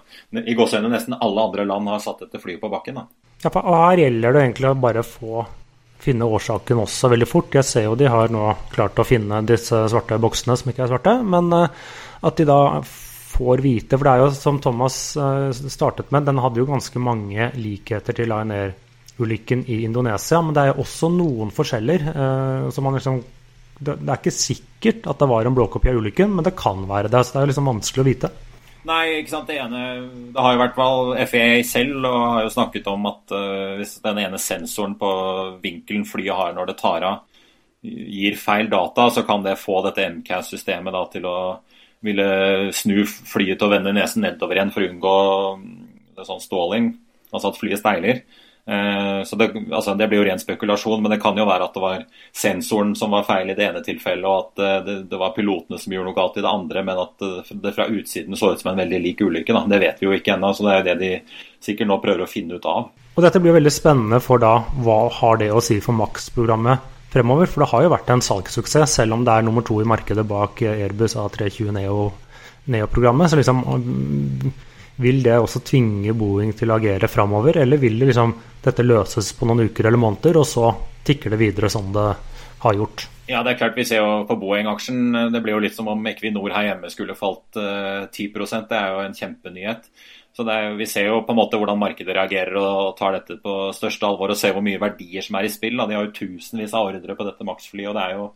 i 0.45 0.57
gåsehudet 0.57 0.93
nesten 0.93 1.17
alle 1.17 1.47
andre 1.49 1.65
land 1.69 1.89
har 1.95 2.03
satt 2.05 2.27
dette 2.27 2.43
flyet 2.43 2.61
på 2.61 2.73
bakken. 2.73 3.01
da. 3.01 3.07
Ja, 3.45 3.53
for 3.53 3.65
Her 3.65 4.03
gjelder 4.05 4.37
det 4.37 4.45
egentlig 4.45 4.71
å 4.73 4.81
bare 4.81 5.07
få 5.07 5.47
finne 6.07 6.29
årsaken 6.29 6.83
også 6.85 7.11
veldig 7.13 7.29
fort. 7.29 7.55
Jeg 7.57 7.67
ser 7.67 7.89
jo 7.89 7.97
de 7.99 8.09
har 8.11 8.33
nå 8.33 8.45
klart 8.73 8.99
å 9.01 9.07
finne 9.07 9.43
disse 9.49 9.87
svarte 9.91 10.21
boksene 10.23 10.57
som 10.59 10.71
ikke 10.71 10.87
er 10.87 10.93
svarte, 10.93 11.17
men 11.25 11.53
eh, 11.57 11.85
at 12.27 12.41
de 12.41 12.49
da 12.49 12.61
får 13.37 13.61
vite 13.61 13.99
For 13.99 14.07
det 14.07 14.13
er 14.15 14.23
jo 14.23 14.29
som 14.33 14.59
Thomas 14.65 14.97
eh, 15.21 15.51
startet 15.53 16.13
med, 16.15 16.25
den 16.29 16.41
hadde 16.41 16.63
jo 16.63 16.69
ganske 16.69 17.01
mange 17.03 17.51
likheter 17.61 18.17
til 18.17 18.31
Lion 18.33 18.55
Air-ulykken 18.55 19.67
i 19.73 19.83
Indonesia, 19.85 20.41
men 20.41 20.57
det 20.57 20.63
er 20.63 20.71
jo 20.73 20.85
også 20.87 21.11
noen 21.13 21.53
forskjeller. 21.53 22.07
Eh, 22.13 22.69
så 22.73 22.85
man 22.85 22.97
liksom 22.97 23.21
det, 23.79 23.97
er 24.01 24.19
ikke 24.19 24.33
sikkert 24.33 25.07
at 25.11 25.21
det 25.21 25.29
var 25.29 25.47
en 25.47 25.57
blåkopi 25.57 25.91
av 25.93 26.01
ulykken, 26.01 26.33
men 26.37 26.47
det 26.47 26.57
kan 26.57 26.85
være 26.89 27.11
det. 27.13 27.23
Så 27.25 27.37
det 27.37 27.43
er 27.43 27.51
liksom 27.53 27.71
vanskelig 27.71 28.03
å 28.03 28.09
vite. 28.09 28.33
Nei, 28.87 29.03
ikke 29.21 29.33
sant. 29.33 29.49
Det 29.51 29.59
ene 29.59 29.83
Det 30.35 30.43
har 30.43 30.55
jo 30.55 30.63
vært 30.63 30.77
vel 30.79 31.15
FEA 31.27 31.63
selv 31.67 32.07
og 32.07 32.19
har 32.23 32.45
jo 32.47 32.53
snakket 32.55 32.91
om 32.93 33.09
at 33.11 33.35
uh, 33.35 33.75
hvis 33.81 33.97
den 34.05 34.21
ene 34.23 34.41
sensoren 34.41 34.95
på 35.01 35.11
vinkelen 35.65 36.07
flyet 36.09 36.39
har 36.39 36.55
når 36.57 36.71
det 36.71 36.79
tar 36.81 37.07
av, 37.07 37.25
gir 37.87 38.39
feil 38.41 38.71
data, 38.71 39.09
så 39.13 39.23
kan 39.27 39.45
det 39.45 39.59
få 39.61 39.81
dette 39.85 40.07
MCAS-systemet 40.17 40.95
da 40.95 41.03
til 41.11 41.29
å 41.29 41.37
ville 42.07 42.73
snu 42.77 43.03
flyet 43.07 43.59
til 43.59 43.69
å 43.69 43.73
vende 43.73 43.95
nesen 43.95 44.25
nedover 44.25 44.59
igjen 44.59 44.73
for 44.75 44.85
å 44.85 44.89
unngå 44.91 45.15
det 46.17 46.27
sånn 46.27 46.43
ståling, 46.43 46.91
altså 47.33 47.51
at 47.51 47.61
flyet 47.61 47.83
steiler. 47.83 48.23
Eh, 48.71 49.25
så 49.25 49.37
det, 49.37 49.53
altså 49.71 49.95
det, 49.95 50.09
blir 50.09 50.19
jo 50.19 50.27
ren 50.27 50.41
spekulasjon, 50.43 51.03
men 51.03 51.13
det 51.13 51.21
kan 51.23 51.37
jo 51.39 51.47
være 51.47 51.69
at 51.69 51.77
det 51.77 51.83
var 51.85 52.01
sensoren 52.35 52.97
som 52.99 53.13
var 53.15 53.27
feil 53.29 53.53
i 53.53 53.55
det 53.55 53.63
ene 53.69 53.83
tilfellet, 53.87 54.27
og 54.27 54.41
at 54.41 54.63
eh, 54.65 54.81
det, 54.87 54.97
det 55.13 55.21
var 55.21 55.37
pilotene 55.37 55.79
som 55.79 55.95
gjorde 55.95 56.11
noe 56.11 56.17
galt 56.17 56.41
i 56.41 56.43
det 56.43 56.51
andre, 56.51 56.83
men 56.89 57.03
at 57.05 57.27
eh, 57.29 57.53
det 57.63 57.75
fra 57.77 57.87
utsiden 57.87 58.39
så 58.39 58.51
ut 58.53 58.65
som 58.65 58.73
en 58.73 58.83
veldig 58.83 59.01
lik 59.05 59.23
ulykke. 59.23 59.55
Da. 59.55 59.63
Det 59.71 59.81
vet 59.85 60.03
vi 60.03 60.11
jo 60.11 60.17
ikke 60.19 60.35
ennå, 60.35 60.51
så 60.51 60.67
det 60.67 60.75
er 60.75 60.81
jo 60.81 60.89
det 60.89 60.99
de 61.05 61.13
sikkert 61.69 61.93
nå 61.93 62.01
prøver 62.03 62.27
å 62.27 62.31
finne 62.31 62.59
ut 62.59 62.69
av. 62.71 62.91
Og 63.17 63.25
Dette 63.25 63.41
blir 63.41 63.55
veldig 63.55 63.73
spennende 63.73 64.21
for 64.21 64.43
da 64.43 64.59
hva 64.83 65.01
har 65.21 65.39
det 65.41 65.53
å 65.55 65.63
si 65.65 65.79
for 65.81 65.97
Max-programmet 65.97 66.93
fremover? 67.15 67.49
For 67.49 67.63
det 67.63 67.71
har 67.71 67.87
jo 67.87 67.95
vært 67.95 68.11
en 68.13 68.25
salgssuksess, 68.25 68.99
selv 68.99 69.15
om 69.15 69.23
det 69.25 69.33
er 69.33 69.47
nummer 69.47 69.65
to 69.65 69.79
i 69.81 69.89
markedet 69.89 70.27
bak 70.27 70.59
Airbus 70.67 71.15
A320 71.23 71.71
Neo-programmet. 72.67 73.31
så 73.31 73.39
liksom 73.39 73.63
vil 75.03 75.23
det 75.25 75.37
også 75.39 75.61
tvinge 75.67 76.15
Boeing 76.17 76.55
til 76.57 76.73
å 76.73 76.79
agere 76.79 77.11
framover, 77.11 77.59
eller 77.63 77.81
vil 77.81 77.99
det 78.01 78.11
liksom, 78.13 78.33
dette 78.65 78.87
løses 78.87 79.33
på 79.37 79.49
noen 79.49 79.69
uker 79.69 79.89
eller 79.89 80.01
måneder, 80.01 80.41
og 80.41 80.49
så 80.49 80.71
tikker 81.07 81.35
det 81.35 81.43
videre 81.43 81.71
som 81.73 81.93
det 81.95 82.09
har 82.63 82.79
gjort? 82.79 83.07
Ja, 83.27 83.43
det 83.43 83.53
er 83.53 83.59
klart 83.59 83.79
Vi 83.79 83.85
ser 83.87 84.05
jo 84.05 84.21
på 84.29 84.37
Boeing-aksjen. 84.39 85.33
Det 85.35 85.41
blir 85.43 85.57
jo 85.57 85.63
litt 85.65 85.75
som 85.75 85.89
om 85.91 86.05
Equinor 86.07 86.53
her 86.55 86.69
hjemme 86.71 86.91
skulle 86.93 87.17
falt 87.19 87.59
uh, 87.59 88.07
10 88.07 88.29
Det 88.71 88.79
er 88.79 88.93
jo 88.95 89.01
en 89.03 89.17
kjempenyhet. 89.19 89.89
Så 90.37 90.47
er, 90.53 90.77
Vi 90.79 90.87
ser 90.87 91.09
jo 91.09 91.23
på 91.27 91.35
en 91.35 91.41
måte 91.41 91.59
hvordan 91.59 91.81
markedet 91.81 92.15
reagerer 92.15 92.55
og 92.61 92.95
tar 92.99 93.17
dette 93.17 93.39
på 93.43 93.73
største 93.75 94.07
alvor 94.07 94.31
og 94.31 94.39
ser 94.39 94.55
hvor 94.55 94.63
mye 94.63 94.79
verdier 94.79 95.27
som 95.27 95.41
er 95.41 95.49
i 95.49 95.51
spill. 95.51 95.81
De 95.81 95.97
har 95.97 96.07
jo 96.07 96.15
tusenvis 96.15 96.77
av 96.77 96.93
ordre 96.93 97.19
på 97.19 97.27
dette 97.27 97.49
Max-flyet. 97.49 97.91
og 97.91 97.99
Det 97.99 98.05
er 98.05 98.15
jo 98.15 98.31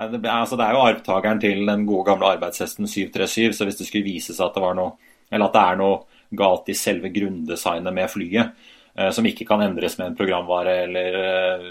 altså 0.00 0.56
det 0.56 0.64
er 0.64 0.76
jo 0.76 0.84
arvtakeren 0.86 1.40
til 1.42 1.66
den 1.66 1.84
gode 1.84 2.06
gamle 2.08 2.32
arbeidshesten 2.38 2.88
737. 2.88 3.52
Så 3.52 3.68
hvis 3.68 3.80
det 3.82 3.90
skulle 3.90 4.08
vise 4.08 4.32
seg 4.32 4.46
at 4.46 4.56
det 4.56 4.64
var 4.64 4.78
noe 4.78 4.96
eller 5.30 5.46
at 5.46 5.56
det 5.56 5.64
er 5.64 5.80
noe 5.80 6.36
galt 6.40 6.68
i 6.70 6.76
selve 6.78 7.10
grunndesignet 7.14 7.94
med 7.94 8.10
flyet, 8.10 8.52
eh, 8.94 9.10
som 9.14 9.26
ikke 9.26 9.46
kan 9.48 9.62
endres 9.64 9.98
med 9.98 10.10
en 10.10 10.18
programvare 10.18 10.76
eller 10.84 11.18
eh, 11.20 11.70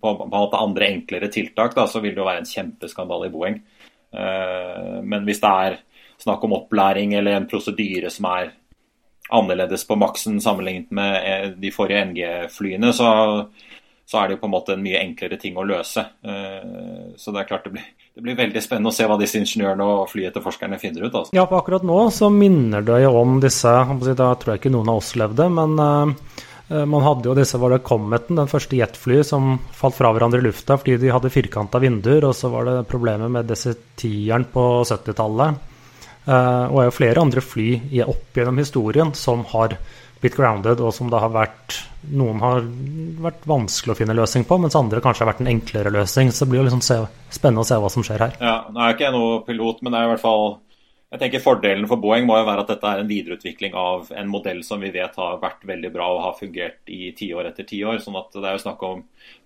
på, 0.00 0.14
på 0.30 0.42
andre 0.58 0.90
enklere 0.90 1.30
tiltak, 1.32 1.74
da, 1.76 1.86
så 1.86 2.02
vil 2.02 2.14
det 2.14 2.22
jo 2.22 2.28
være 2.28 2.44
en 2.44 2.50
kjempeskandale 2.50 3.30
i 3.30 3.34
Boeing. 3.34 3.60
Eh, 4.10 4.96
men 5.02 5.26
hvis 5.26 5.42
det 5.42 5.52
er 5.66 5.78
snakk 6.20 6.44
om 6.44 6.56
opplæring 6.58 7.14
eller 7.16 7.38
en 7.38 7.48
prosedyre 7.50 8.10
som 8.12 8.28
er 8.30 8.54
annerledes 9.30 9.86
på 9.86 9.96
maksen 9.98 10.40
sammenlignet 10.42 10.90
med 10.94 11.54
de 11.62 11.70
forrige 11.72 12.02
NG-flyene, 12.10 12.90
så, 12.96 13.10
så, 14.10 14.18
er 14.18 14.28
det 14.28 14.36
jo 14.36 14.40
på 14.42 14.48
en 14.48 14.54
måte 14.56 14.74
en 14.74 14.82
mye 14.82 14.98
enklere 14.98 15.38
ting 15.38 15.54
å 15.54 15.62
løse. 15.62 16.02
Så 17.14 17.30
det 17.30 17.42
er 17.42 17.46
klart 17.46 17.68
det 17.68 17.74
blir, 17.76 17.84
det 18.16 18.24
blir 18.26 18.38
veldig 18.40 18.62
spennende 18.62 18.90
å 18.90 18.96
se 18.96 19.06
hva 19.06 19.18
disse 19.20 19.38
ingeniørene 19.38 19.86
og 19.86 20.08
flyetterforskerne 20.10 20.80
finner 20.82 21.06
ut. 21.06 21.14
Altså. 21.14 21.34
Ja, 21.36 21.44
på 21.46 21.60
akkurat 21.60 21.86
nå 21.86 21.98
så 22.14 22.26
minner 22.34 22.82
det 22.82 23.04
jo 23.04 23.12
om 23.20 23.38
disse 23.42 23.70
Da 24.18 24.32
tror 24.34 24.54
jeg 24.54 24.62
ikke 24.62 24.74
noen 24.74 24.90
av 24.90 24.98
oss 24.98 25.12
levde, 25.20 25.46
men 25.54 25.78
uh, 25.78 26.82
man 26.90 27.06
hadde 27.06 27.30
jo 27.30 27.36
disse, 27.38 27.58
var 27.62 27.76
det 27.76 27.84
Cometen, 27.86 28.38
den 28.38 28.50
første 28.50 28.78
jetflyet 28.78 29.30
som 29.30 29.56
falt 29.78 29.98
fra 29.98 30.10
hverandre 30.14 30.42
i 30.42 30.48
lufta 30.48 30.78
fordi 30.78 30.98
de 31.02 31.14
hadde 31.14 31.30
firkanta 31.30 31.78
vinduer, 31.82 32.26
og 32.26 32.34
så 32.34 32.50
var 32.50 32.66
det 32.66 32.76
problemet 32.90 33.30
med 33.30 33.50
disse 33.50 33.76
tieren 33.98 34.48
på 34.50 34.66
70-tallet. 34.90 35.66
Og 36.30 36.76
det 36.76 36.82
er 36.82 36.90
jo 36.90 36.94
flere 36.94 37.22
andre 37.24 37.42
fly 37.42 37.68
opp 38.04 38.36
gjennom 38.36 38.60
historien 38.60 39.10
som 39.18 39.42
har 39.50 39.74
blitt 40.20 40.36
grounded, 40.36 40.80
og 40.84 40.94
som 40.94 41.10
det 41.12 41.20
har 41.22 41.32
vært 41.34 41.78
noen 42.16 42.40
har 42.40 42.64
vært 43.20 43.44
vanskelig 43.48 43.94
å 43.94 43.98
finne 43.98 44.16
løsning 44.16 44.46
på, 44.48 44.58
mens 44.60 44.76
andre 44.78 45.02
kanskje 45.04 45.24
har 45.24 45.32
vært 45.32 45.44
en 45.44 45.52
enklere 45.52 45.92
løsning. 45.92 46.32
Så 46.32 46.44
det 46.44 46.52
blir 46.52 46.62
jo 46.62 46.68
liksom 46.70 46.82
se, 46.84 46.98
spennende 47.32 47.64
å 47.64 47.68
se 47.68 47.78
hva 47.80 47.92
som 47.92 48.06
skjer 48.06 48.26
her. 48.26 48.36
Ja, 48.40 48.56
Nå 48.70 48.80
er 48.80 48.92
jeg 48.92 48.98
ikke 48.98 49.14
noe 49.16 49.40
pilot, 49.46 49.82
men 49.84 49.94
det 49.94 50.00
er 50.00 50.08
i 50.08 50.12
hvert 50.14 50.24
fall 50.24 50.44
jeg 51.10 51.18
tenker 51.24 51.42
Fordelen 51.42 51.88
for 51.90 51.98
Boeing 51.98 52.22
må 52.22 52.36
jo 52.38 52.44
være 52.46 52.62
at 52.62 52.68
dette 52.70 52.86
er 52.86 53.00
en 53.02 53.08
videreutvikling 53.08 53.72
av 53.74 54.12
en 54.14 54.28
modell 54.30 54.60
som 54.62 54.78
vi 54.78 54.92
vet 54.94 55.16
har 55.18 55.40
vært 55.42 55.64
veldig 55.66 55.88
bra 55.90 56.06
og 56.06 56.20
har 56.22 56.36
fungert 56.38 56.92
i 56.94 57.08
tiår 57.18 57.48
etter 57.48 57.66
tiår. 57.66 57.98
Sånn 57.98 58.18
at 58.20 58.30
det 58.36 58.46
er 58.46 58.54
jo 58.54 58.62
snakk 58.62 58.84
om 58.86 59.00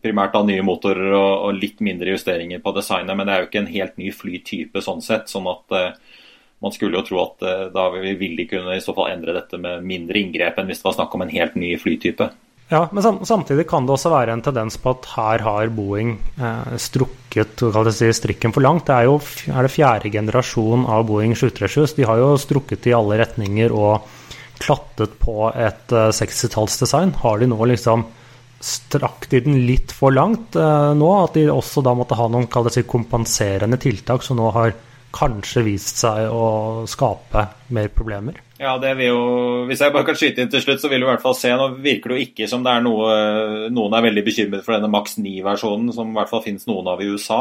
primært 0.04 0.37
av 0.37 0.44
nye 0.44 0.64
motorer 0.66 1.14
og, 1.16 1.30
og, 1.46 1.56
litt 1.56 1.80
mindre 1.80 2.12
justeringer 2.12 2.60
på 2.60 2.74
designet. 2.76 3.16
Men 3.16 3.24
det 3.24 3.32
er 3.32 3.40
jo 3.40 3.48
ikke 3.48 3.62
en 3.62 3.72
helt 3.78 3.96
ny 3.96 4.12
flytype 4.12 4.84
sånn 4.84 5.00
sett. 5.06 5.32
sånn 5.32 5.48
at 5.54 5.76
uh, 5.78 6.13
man 6.64 6.74
skulle 6.74 6.98
jo 6.98 7.05
tro 7.07 7.20
at 7.22 7.44
uh, 7.44 7.66
da 7.74 7.90
ville 7.94 8.38
de 8.40 8.48
kunne 8.50 8.74
i 8.77 8.83
så 8.83 8.96
fall 8.96 9.12
endre 9.12 9.37
dette 9.37 9.61
med 9.61 9.85
mindre 9.87 10.20
inngrep 10.20 10.59
enn 10.59 10.72
hvis 10.72 10.83
det 10.83 10.88
var 10.88 10.98
snakk 10.98 11.14
om 11.14 11.27
en 11.27 11.35
helt 11.35 11.59
ny 11.61 11.74
flytype. 11.81 12.33
Ja, 12.68 12.88
men 12.92 13.27
samtidig 13.27 13.66
kan 13.68 13.85
det 13.85 13.92
også 13.92 14.11
være 14.11 14.33
en 14.33 14.42
tendens 14.42 14.79
på 14.81 14.94
at 14.94 15.07
her 15.12 15.42
har 15.44 15.72
Boeing 15.77 16.14
eh, 16.40 16.77
strukket 16.81 17.61
si, 17.92 18.09
strikken 18.16 18.55
for 18.57 18.64
langt. 18.64 18.87
Det 18.88 18.96
er 18.96 19.09
jo 19.11 19.18
er 19.53 19.66
det 19.66 19.72
fjerde 19.74 20.12
generasjon 20.14 20.87
av 20.88 21.05
Boeing 21.11 21.37
737. 21.37 21.98
De 22.00 22.09
har 22.09 22.22
jo 22.22 22.31
strukket 22.40 22.88
i 22.88 22.94
alle 22.96 23.20
retninger 23.20 23.74
og 23.74 24.09
klattet 24.62 25.18
på 25.20 25.50
et 25.53 25.92
eh, 25.92 26.11
60-tallsdesign. 26.16 27.12
Har 27.20 27.42
de 27.42 27.50
nå 27.53 27.61
liksom 27.68 28.07
strakt 28.64 29.37
i 29.37 29.42
den 29.44 29.61
litt 29.68 29.92
for 29.92 30.16
langt 30.16 30.57
eh, 30.57 30.90
nå? 30.96 31.12
At 31.20 31.37
de 31.37 31.50
også 31.53 31.85
da 31.85 31.92
måtte 31.92 32.16
ha 32.16 32.31
noen 32.33 32.48
si, 32.72 32.87
kompenserende 32.88 33.77
tiltak 33.83 34.24
som 34.24 34.40
nå 34.40 34.48
har 34.57 34.72
kanskje 35.14 35.62
vist 35.66 36.00
seg 36.03 36.27
å 36.33 36.85
skape 36.90 37.46
mer 37.74 37.92
problemer? 37.94 38.40
Ja, 38.59 38.77
det 38.79 38.92
vil 38.98 39.11
jo, 39.11 39.22
Hvis 39.68 39.83
jeg 39.83 39.92
bare 39.94 40.07
kan 40.07 40.18
skyte 40.18 40.42
inn 40.42 40.50
til 40.50 40.62
slutt, 40.62 40.81
så 40.83 40.88
vil 40.90 41.03
du 41.03 41.09
i 41.09 41.11
hvert 41.11 41.22
fall 41.24 41.35
se 41.37 41.50
Nå 41.59 41.72
virker 41.83 42.12
det 42.12 42.18
jo 42.18 42.27
ikke 42.29 42.46
som 42.50 42.62
det 42.62 42.70
er 42.70 42.85
noe 42.85 43.09
Noen 43.74 43.96
er 43.98 44.05
veldig 44.07 44.22
bekymret 44.27 44.66
for 44.66 44.77
denne 44.77 44.90
Max 44.92 45.18
9-versjonen, 45.18 45.90
som 45.96 46.12
i 46.12 46.18
hvert 46.18 46.31
fall 46.31 46.44
finnes 46.44 46.66
noen 46.70 46.92
av 46.92 47.03
i 47.03 47.09
USA. 47.11 47.40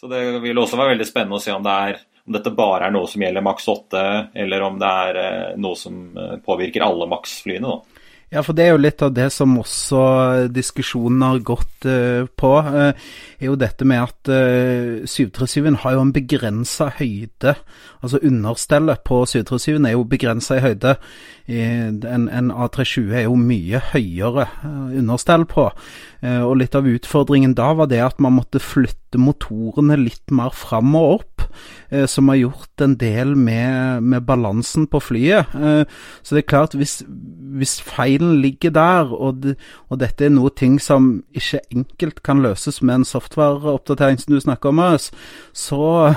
Så 0.00 0.08
det 0.10 0.22
vil 0.42 0.58
også 0.58 0.78
være 0.80 0.94
veldig 0.94 1.06
spennende 1.06 1.38
å 1.38 1.44
se 1.44 1.52
om, 1.54 1.64
det 1.64 1.76
er, 1.86 2.02
om 2.24 2.34
dette 2.34 2.52
bare 2.56 2.88
er 2.88 2.94
noe 2.94 3.08
som 3.10 3.22
gjelder 3.22 3.44
Max 3.44 3.66
8, 3.68 4.04
eller 4.42 4.64
om 4.64 4.78
det 4.80 4.92
er 5.06 5.18
eh, 5.20 5.56
noe 5.60 5.76
som 5.76 5.98
eh, 6.16 6.36
påvirker 6.44 6.86
alle 6.86 7.08
Max-flyene. 7.10 7.74
da. 7.74 7.99
Ja, 8.30 8.44
for 8.46 8.54
det 8.54 8.62
er 8.62 8.76
jo 8.76 8.78
litt 8.78 9.02
av 9.02 9.10
det 9.10 9.26
som 9.34 9.56
også 9.58 10.00
diskusjonen 10.54 11.24
har 11.26 11.40
gått 11.42 11.86
uh, 11.90 12.28
på. 12.38 12.50
Uh, 12.62 12.92
er 13.42 13.48
jo 13.48 13.56
dette 13.58 13.86
med 13.88 14.04
at 14.04 14.30
uh, 14.30 15.02
737 15.02 15.80
har 15.82 15.96
jo 15.96 16.04
en 16.04 16.12
begrensa 16.14 16.92
høyde. 17.00 17.56
Altså 17.98 18.20
understellet 18.22 19.02
på 19.02 19.24
737 19.26 19.80
er 19.80 19.96
jo 19.96 20.06
begrensa 20.06 20.60
i 20.60 20.64
høyde. 20.68 20.94
En, 21.50 22.28
en, 22.30 22.52
A320 22.54 23.16
er 23.18 23.26
jo 23.26 23.34
mye 23.34 23.80
høyere 23.90 24.46
understell 24.62 25.42
på. 25.50 25.64
Og 26.22 26.52
litt 26.60 26.76
av 26.78 26.86
utfordringen 26.86 27.56
da 27.58 27.72
var 27.74 27.90
det 27.90 27.98
at 28.04 28.22
man 28.22 28.36
måtte 28.36 28.62
flytte 28.62 28.99
motorene 29.18 29.96
litt 29.98 30.30
mer 30.30 30.54
fram 30.54 30.94
og 30.94 31.14
opp. 31.18 31.40
Eh, 31.90 32.06
som 32.06 32.28
har 32.28 32.36
gjort 32.36 32.80
en 32.84 32.94
del 32.96 33.34
med, 33.36 34.02
med 34.02 34.22
balansen 34.22 34.86
på 34.86 35.00
flyet. 35.02 35.54
Eh, 35.54 35.82
så 36.22 36.36
det 36.36 36.44
er 36.44 36.50
klart, 36.52 36.76
hvis, 36.78 37.00
hvis 37.58 37.80
feilen 37.82 38.38
ligger 38.42 38.70
der, 38.70 39.10
og, 39.10 39.42
det, 39.42 39.56
og, 39.88 39.98
dette 40.00 40.24
er 40.24 40.34
noe 40.34 40.54
ting 40.54 40.78
som 40.82 41.24
ikke 41.34 41.62
enkelt 41.74 42.22
kan 42.22 42.42
løses 42.44 42.82
med 42.82 43.00
en 43.00 43.08
softwareoppdatering 43.08 44.20
som 44.22 44.34
du 44.34 44.40
snakker 44.40 44.70
om, 44.70 44.84
så 45.52 46.14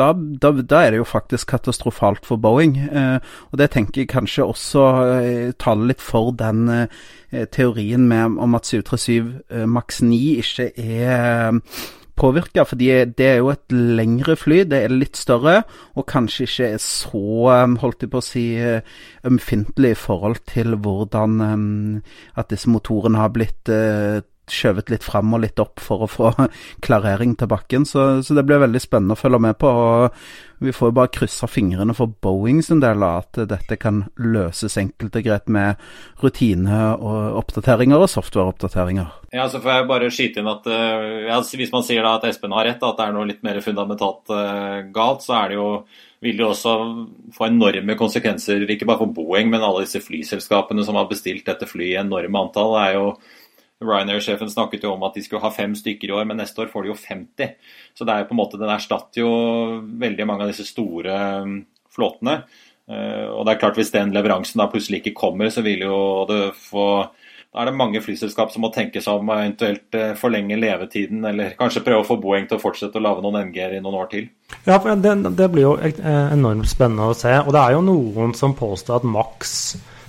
da, 0.00 0.10
da, 0.16 0.50
da, 0.60 0.82
er 0.82 0.94
det 0.94 1.02
jo 1.02 1.06
faktisk 1.08 1.52
katastrofalt 1.52 2.26
for 2.26 2.40
Boeing. 2.40 2.76
Eh, 2.88 3.36
og 3.50 3.60
det 3.60 3.70
tenker 3.74 4.02
jeg 4.02 4.12
kanskje 4.12 4.48
også 4.48 4.88
taler 5.60 5.92
litt 5.92 6.02
for 6.04 6.32
den 6.36 6.66
teorien 7.54 8.08
med, 8.10 8.40
om 8.42 8.56
at 8.58 8.66
737 8.66 9.66
Max 9.70 10.00
9 10.02 10.20
ikke 10.42 10.70
er 10.74 11.60
påvirka, 12.20 12.64
fordi 12.68 12.88
det 13.16 13.26
er 13.26 13.38
jo 13.40 13.50
et 13.52 13.72
lengre 13.72 14.36
fly, 14.36 14.62
det 14.68 14.82
er 14.84 14.94
litt 14.94 15.18
større, 15.18 15.62
og 15.96 16.08
kanskje 16.10 16.46
ikke 16.46 16.68
er 16.74 16.82
så, 16.84 17.22
um, 17.64 17.76
holdt 17.80 18.04
jeg 18.04 18.12
på 18.12 18.20
å 18.20 18.24
si, 18.24 18.44
uh, 18.60 18.80
ømfintlig 19.28 19.94
i 19.94 20.00
forhold 20.00 20.42
til 20.50 20.76
hvordan 20.80 21.40
at 22.36 22.50
disse 22.52 22.70
motorene 22.70 23.20
har 23.20 23.32
blitt 23.34 23.70
skjøvet 24.54 24.90
litt 24.92 25.06
fram 25.06 25.34
og 25.36 25.42
litt 25.44 25.60
opp 25.62 25.80
for 25.82 26.04
å 26.04 26.10
få 26.10 26.32
klarering 26.86 27.36
til 27.38 27.50
bakken. 27.50 27.86
Så, 27.88 28.22
så, 28.26 28.36
det 28.36 28.46
blir 28.48 28.62
veldig 28.62 28.82
spennende 28.82 29.16
å 29.16 29.20
følge 29.20 29.42
med 29.46 29.58
på. 29.60 29.70
og 29.70 30.64
Vi 30.64 30.74
får 30.76 30.90
jo 30.90 30.96
bare 30.98 31.12
krysse 31.14 31.48
fingrene 31.50 31.96
for 31.96 32.12
Boeing 32.22 32.60
sin 32.64 32.82
del 32.82 33.04
at 33.06 33.40
dette 33.50 33.78
kan 33.80 34.04
løses 34.20 34.76
enkelt 34.80 35.16
og 35.16 35.26
greit 35.26 35.48
med 35.48 35.80
rutine 36.22 36.82
og 36.98 37.40
oppdateringer 37.40 38.02
og 38.02 38.12
softwareoppdateringer. 38.12 39.16
Ja, 39.30 39.46
så 39.48 39.62
får 39.62 39.76
jeg 39.76 39.88
bare 39.88 40.10
skyte 40.10 40.42
inn 40.42 40.50
at 40.50 40.64
uh, 40.66 41.26
ja, 41.28 41.36
Hvis 41.38 41.70
man 41.70 41.84
sier 41.86 42.02
da 42.02 42.16
at 42.18 42.26
Espen 42.26 42.54
har 42.56 42.66
rett, 42.66 42.82
at 42.82 42.98
det 42.98 43.06
er 43.06 43.14
noe 43.14 43.28
litt 43.28 43.44
mer 43.46 43.60
fundamentalt 43.62 44.32
uh, 44.34 44.86
galt, 44.90 45.22
så 45.22 45.36
er 45.38 45.52
det 45.52 45.60
jo 45.60 45.68
vil 46.20 46.36
det 46.36 46.44
også 46.44 46.72
få 47.32 47.46
enorme 47.48 47.96
konsekvenser, 47.96 48.66
ikke 48.68 48.88
bare 48.88 49.00
for 49.00 49.12
Boeing, 49.16 49.48
men 49.52 49.62
alle 49.64 49.86
disse 49.86 50.02
flyselskapene 50.04 50.84
som 50.84 50.98
har 51.00 51.08
bestilt 51.08 51.46
dette 51.48 51.68
flyet 51.68 51.94
i 51.94 52.00
enorme 52.02 52.42
antall. 52.44 52.76
er 52.76 52.98
jo 52.98 53.06
Ryanair-sjefen 53.80 54.50
snakket 54.52 54.84
jo 54.84 54.92
om 54.92 55.04
at 55.08 55.14
de 55.16 55.22
skulle 55.24 55.40
ha 55.40 55.52
fem 55.54 55.72
stykker 55.76 56.10
i 56.10 56.12
år, 56.12 56.26
men 56.28 56.40
neste 56.42 56.60
år 56.60 56.68
får 56.72 56.84
de 56.84 56.92
jo 56.92 56.98
50. 57.00 57.54
Så 57.96 58.04
det 58.04 58.12
er 58.12 58.22
jo 58.22 58.28
på 58.28 58.36
en 58.36 58.40
måte, 58.42 58.60
den 58.60 58.72
erstatter 58.72 59.22
jo 59.22 59.30
veldig 60.02 60.26
mange 60.28 60.44
av 60.44 60.52
disse 60.52 60.66
store 60.68 61.16
um, 61.40 61.54
flåtene. 61.94 62.42
Uh, 62.90 63.32
og 63.32 63.46
det 63.46 63.54
er 63.54 63.60
klart 63.62 63.78
Hvis 63.78 63.92
den 63.94 64.12
leveransen 64.12 64.60
da 64.60 64.68
plutselig 64.68 65.00
ikke 65.00 65.16
kommer, 65.22 65.48
så 65.48 65.64
vil 65.64 65.86
jo 65.86 65.96
det 66.28 66.42
få 66.60 66.86
da 67.50 67.64
er 67.64 67.66
det 67.66 67.78
mange 67.80 67.98
flyselskap 67.98 68.52
som 68.54 68.62
må 68.62 68.68
tenke 68.70 69.00
seg 69.02 69.16
om 69.18 69.30
å 69.32 69.38
eventuelt 69.40 69.96
uh, 69.98 70.12
forlenge 70.18 70.54
levetiden, 70.60 71.24
eller 71.26 71.56
kanskje 71.58 71.82
prøve 71.82 72.04
å 72.04 72.06
få 72.06 72.14
Boeing 72.22 72.44
til 72.46 72.60
å 72.60 72.62
fortsette 72.62 73.00
å 73.00 73.02
lage 73.02 73.24
noen 73.24 73.48
NG-er 73.48 73.74
i 73.74 73.80
noen 73.82 73.96
år 74.04 74.10
til. 74.12 74.28
Ja, 74.68 74.76
det, 74.78 75.16
det, 75.34 75.48
blir 75.50 75.64
jo 75.64 75.72
enormt 75.80 76.70
spennende 76.70 77.08
å 77.10 77.16
se. 77.16 77.32
Og 77.42 77.50
det 77.56 77.64
er 77.64 77.74
jo 77.74 77.82
noen 77.88 78.36
som 78.38 78.54
påstår 78.54 79.00
at 79.00 79.08
Max 79.08 79.56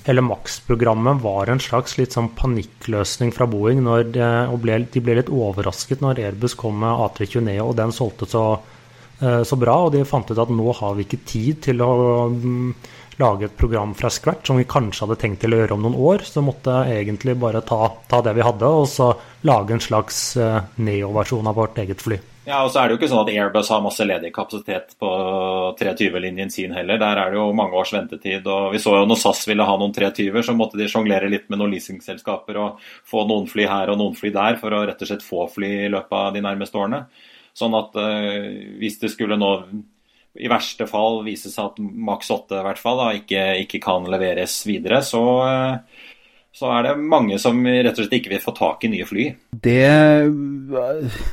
hele 0.07 0.23
Max-programmet 0.25 1.21
var 1.21 1.51
en 1.51 1.61
slags 1.61 1.97
litt 1.99 2.15
sånn 2.15 2.31
panikkløsning 2.37 3.33
fra 3.35 3.47
Boeing. 3.49 3.83
De, 4.15 4.25
og 4.49 4.61
ble, 4.63 4.79
de 4.91 5.03
ble 5.03 5.19
litt 5.19 5.31
overrasket 5.31 6.01
når 6.01 6.23
Airbus 6.25 6.57
kom 6.57 6.79
med 6.81 7.03
A320 7.05 7.45
Neo, 7.45 7.67
og 7.69 7.77
den 7.79 7.93
solgte 7.95 8.29
så, 8.29 8.45
uh, 9.21 9.41
så 9.47 9.59
bra. 9.61 9.77
Og 9.85 9.93
de 9.95 10.05
fant 10.07 10.31
ut 10.31 10.41
at 10.45 10.53
nå 10.53 10.77
har 10.79 10.97
vi 10.97 11.05
ikke 11.05 11.21
tid 11.29 11.61
til 11.69 11.85
å 11.85 11.91
um, 12.33 12.73
lage 13.19 13.45
et 13.45 13.57
program 13.57 13.93
fra 13.97 14.09
scratch 14.09 14.47
som 14.47 14.59
vi 14.59 14.67
kanskje 14.69 15.05
hadde 15.05 15.19
tenkt 15.21 15.41
til 15.43 15.53
å 15.55 15.61
gjøre 15.61 15.75
om 15.75 15.85
noen 15.85 15.99
år. 15.99 16.25
Så 16.27 16.43
måtte 16.45 16.81
jeg 16.87 17.05
egentlig 17.05 17.37
bare 17.41 17.63
ta, 17.65 17.91
ta 18.09 18.21
det 18.25 18.35
vi 18.37 18.45
hadde, 18.45 18.67
og 18.67 18.87
så 18.89 19.11
lage 19.47 19.75
en 19.75 19.83
slags 19.83 20.23
uh, 20.39 20.61
Neo-versjon 20.81 21.49
av 21.49 21.57
vårt 21.59 21.81
eget 21.83 22.03
fly. 22.03 22.19
Ja, 22.41 22.63
og 22.65 22.71
så 22.73 22.79
er 22.81 22.89
det 22.89 22.95
jo 22.95 22.97
ikke 22.97 23.09
sånn 23.11 23.21
at 23.21 23.29
Airbus 23.29 23.67
har 23.69 23.83
masse 23.85 24.05
ledig 24.07 24.31
kapasitet 24.33 24.95
på 24.99 25.09
320-linjen 25.77 26.49
sin 26.49 26.71
heller. 26.73 26.97
Der 26.97 27.19
er 27.21 27.29
det 27.29 27.37
jo 27.37 27.51
mange 27.53 27.77
års 27.77 27.93
ventetid. 27.93 28.47
og 28.49 28.71
Vi 28.73 28.81
så 28.81 28.95
jo 28.97 29.05
når 29.05 29.19
SAS 29.21 29.43
ville 29.45 29.67
ha 29.67 29.75
noen 29.77 29.93
320-er, 29.93 30.47
så 30.47 30.55
måtte 30.57 30.79
de 30.79 30.87
sjonglere 30.89 31.29
litt 31.29 31.45
med 31.53 31.61
noen 31.61 31.75
leasingselskaper 31.75 32.57
og 32.63 32.81
få 33.07 33.27
noen 33.29 33.45
fly 33.51 33.69
her 33.69 33.93
og 33.93 34.01
noen 34.01 34.17
fly 34.17 34.33
der 34.33 34.57
for 34.61 34.73
å 34.73 34.81
rett 34.89 35.05
og 35.05 35.11
slett 35.11 35.25
få 35.25 35.45
fly 35.53 35.71
i 35.83 35.91
løpet 35.93 36.17
av 36.17 36.33
de 36.33 36.41
nærmeste 36.47 36.81
årene. 36.81 37.03
Sånn 37.53 37.77
at 37.77 37.99
uh, 37.99 38.49
hvis 38.81 38.97
det 39.03 39.13
skulle 39.13 39.37
nå 39.37 39.53
i 40.39 40.47
verste 40.51 40.87
fall 40.87 41.21
vise 41.25 41.51
seg 41.51 41.73
at 41.73 41.79
maks 41.81 42.31
8 42.31 42.61
i 42.61 42.65
hvert 42.67 42.79
fall 42.79 43.01
ikke, 43.19 43.41
ikke, 43.65 43.81
kan 43.83 44.07
leveres 44.07 44.61
videre, 44.67 45.01
så 45.03 45.23
uh, 45.43 46.05
så 46.51 46.67
er 46.75 46.83
det 46.83 46.97
mange 46.99 47.37
som 47.39 47.61
rett 47.63 47.95
og 47.95 48.03
slett 48.03 48.17
ikke 48.17 48.33
vil 48.33 48.43
få 48.43 48.51
tak 48.57 48.83
i 48.83 48.89
nye 48.91 49.05
fly. 49.07 49.27
Det, 49.63 50.27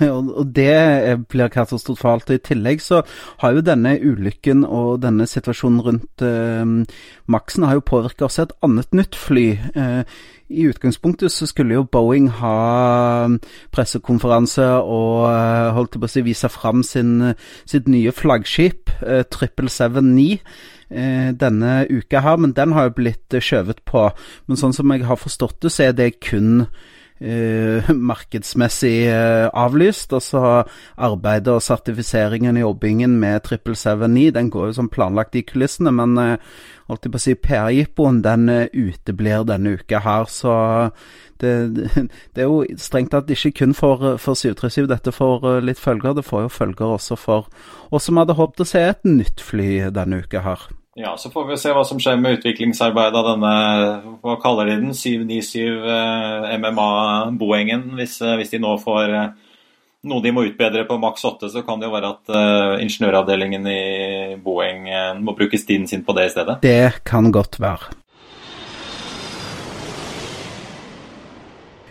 og 0.07 0.53
det 0.55 1.19
blir 1.27 1.51
katastrofalt. 1.51 2.31
I 2.31 2.39
tillegg 2.39 2.83
så 2.85 3.03
har 3.43 3.57
jo 3.57 3.65
denne 3.67 3.97
ulykken 3.99 4.63
og 4.63 5.01
denne 5.03 5.27
situasjonen 5.27 5.83
rundt 5.83 6.25
eh, 6.25 6.95
Maxen 7.27 7.67
har 7.67 7.81
jo 7.81 7.87
påvirka 7.91 8.29
også 8.29 8.47
et 8.47 8.57
annet 8.63 8.95
nytt 8.95 9.19
fly. 9.19 9.49
Eh, 9.75 10.17
i 10.49 10.71
utgangspunktet 10.71 11.35
så 11.35 11.51
skulle 11.51 11.75
jo 11.75 11.85
Boeing 11.85 12.31
ha 12.39 13.29
pressekonferanse 13.75 14.71
og 14.87 15.27
eh, 15.33 15.69
holdt 15.75 15.99
på 15.99 16.07
å 16.07 16.15
si 16.15 16.23
vise 16.31 16.49
fram 16.53 16.87
sin, 16.87 17.35
sitt 17.67 17.91
nye 17.91 18.15
flaggskip, 18.15 18.95
777-9. 19.03 20.31
Eh, 20.31 20.39
Eh, 20.39 20.78
denne 20.89 21.73
uka 21.91 22.23
her, 22.25 22.39
men 22.41 22.55
den 22.57 22.73
har 22.73 22.89
jo 22.89 22.95
blitt 23.01 23.35
eh, 23.37 23.45
skjøvet 23.45 23.83
på. 23.89 24.09
Men 24.49 24.61
sånn 24.61 24.77
som 24.77 24.95
jeg 24.95 25.05
har 25.09 25.21
forstått 25.21 25.61
det, 25.65 25.75
så 25.75 25.91
er 25.91 25.99
det 25.99 26.15
kun 26.25 26.65
Uh, 27.19 27.83
markedsmessig 28.11 29.09
uh, 29.11 29.51
avlyst. 29.51 30.13
Og 30.15 30.23
så 30.23 30.43
arbeidet 30.95 31.51
og 31.51 31.65
sertifiseringen 31.67 32.61
og 32.61 32.69
jobbingen 32.69 33.17
med 33.19 33.43
777-9 33.43 34.31
den 34.37 34.51
går 34.55 34.69
jo 34.71 34.77
som 34.77 34.91
planlagt 34.93 35.35
i 35.35 35.43
kulissene, 35.43 35.91
men 35.91 36.15
uh, 36.15 36.61
holdt 36.87 37.09
jeg 37.09 37.15
på 37.15 37.19
å 37.19 37.25
si 37.25 37.35
PR-jippoen 37.35 38.23
den 38.23 38.47
uteblir 38.71 39.43
denne 39.51 39.75
uka 39.81 39.99
her. 40.07 40.31
Så 40.31 40.55
det, 41.43 41.53
det, 42.35 42.39
er 42.39 42.47
jo 42.47 42.63
strengt 42.79 43.11
tatt 43.17 43.35
ikke 43.35 43.57
kun 43.65 43.75
for, 43.75 44.15
for 44.23 44.39
737 44.39 44.87
dette 44.87 45.15
får 45.15 45.51
litt 45.67 45.83
følger. 45.83 46.15
Det 46.21 46.27
får 46.27 46.47
jo 46.47 46.57
følger 46.61 46.99
også 47.01 47.19
for 47.19 47.51
oss 47.91 48.07
som 48.07 48.23
hadde 48.23 48.39
håpet 48.39 48.63
å 48.63 48.73
se 48.77 48.91
et 48.93 49.09
nytt 49.11 49.43
fly 49.43 49.89
denne 49.91 50.23
uka 50.23 50.47
her. 50.47 50.69
Ja, 50.99 51.17
Så 51.17 51.31
får 51.31 51.45
vi 51.47 51.57
se 51.63 51.71
hva 51.71 51.85
som 51.87 52.01
skjer 52.03 52.17
med 52.19 52.41
utviklingsarbeidet 52.41 53.19
av 53.21 53.27
denne 53.29 53.53
hva 54.19 54.35
kaller 54.43 54.67
de 54.67 54.81
den, 54.81 54.97
797 54.99 55.61
eh, 55.95 56.49
MMA-Boengen. 56.59 57.85
Hvis, 58.01 58.17
eh, 58.19 58.35
hvis, 58.41 58.51
de 58.51 58.59
nå 58.65 58.73
får 58.83 59.15
eh, 59.15 59.29
noe 60.11 60.25
de 60.25 60.33
må 60.35 60.43
utbedre 60.49 60.83
på 60.89 60.99
maks 60.99 61.23
8, 61.31 61.53
så 61.55 61.63
kan 61.63 61.79
det 61.79 61.87
jo 61.87 61.95
være 61.95 62.11
at 62.15 62.35
uh, 62.35 62.75
ingeniøravdelingen 62.83 63.65
i 63.67 63.81
Boeng 64.43 64.87
må 65.23 65.35
bruke 65.39 65.59
stien 65.59 65.87
sin 65.91 66.05
på 66.07 66.15
det 66.19 66.29
i 66.29 66.35
stedet. 66.35 66.61
Det 66.63 67.03
kan 67.07 67.33
godt 67.35 67.59
være. 67.63 67.99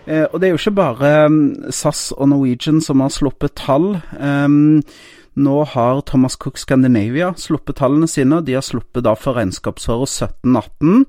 Eh, 0.08 0.24
og 0.32 0.40
det 0.40 0.48
er 0.48 0.54
jo 0.56 0.62
ikke 0.62 0.78
bare 0.78 1.12
um, 1.28 1.40
SAS 1.74 2.14
og 2.16 2.30
Norwegian 2.32 2.80
som 2.84 3.04
har 3.04 3.12
sluppet 3.12 3.58
tall. 3.60 3.98
Um, 4.16 4.80
nå 5.38 5.58
har 5.74 6.02
Thomas 6.10 6.36
Cook 6.36 6.58
Scandinavia 6.58 7.34
sluppet 7.38 7.78
tallene 7.80 8.10
sine. 8.10 8.42
De 8.42 8.56
har 8.58 8.66
sluppet 8.66 9.06
da 9.06 9.14
for 9.18 9.38
regnskapsåret 9.38 10.10
1718. 10.10 11.06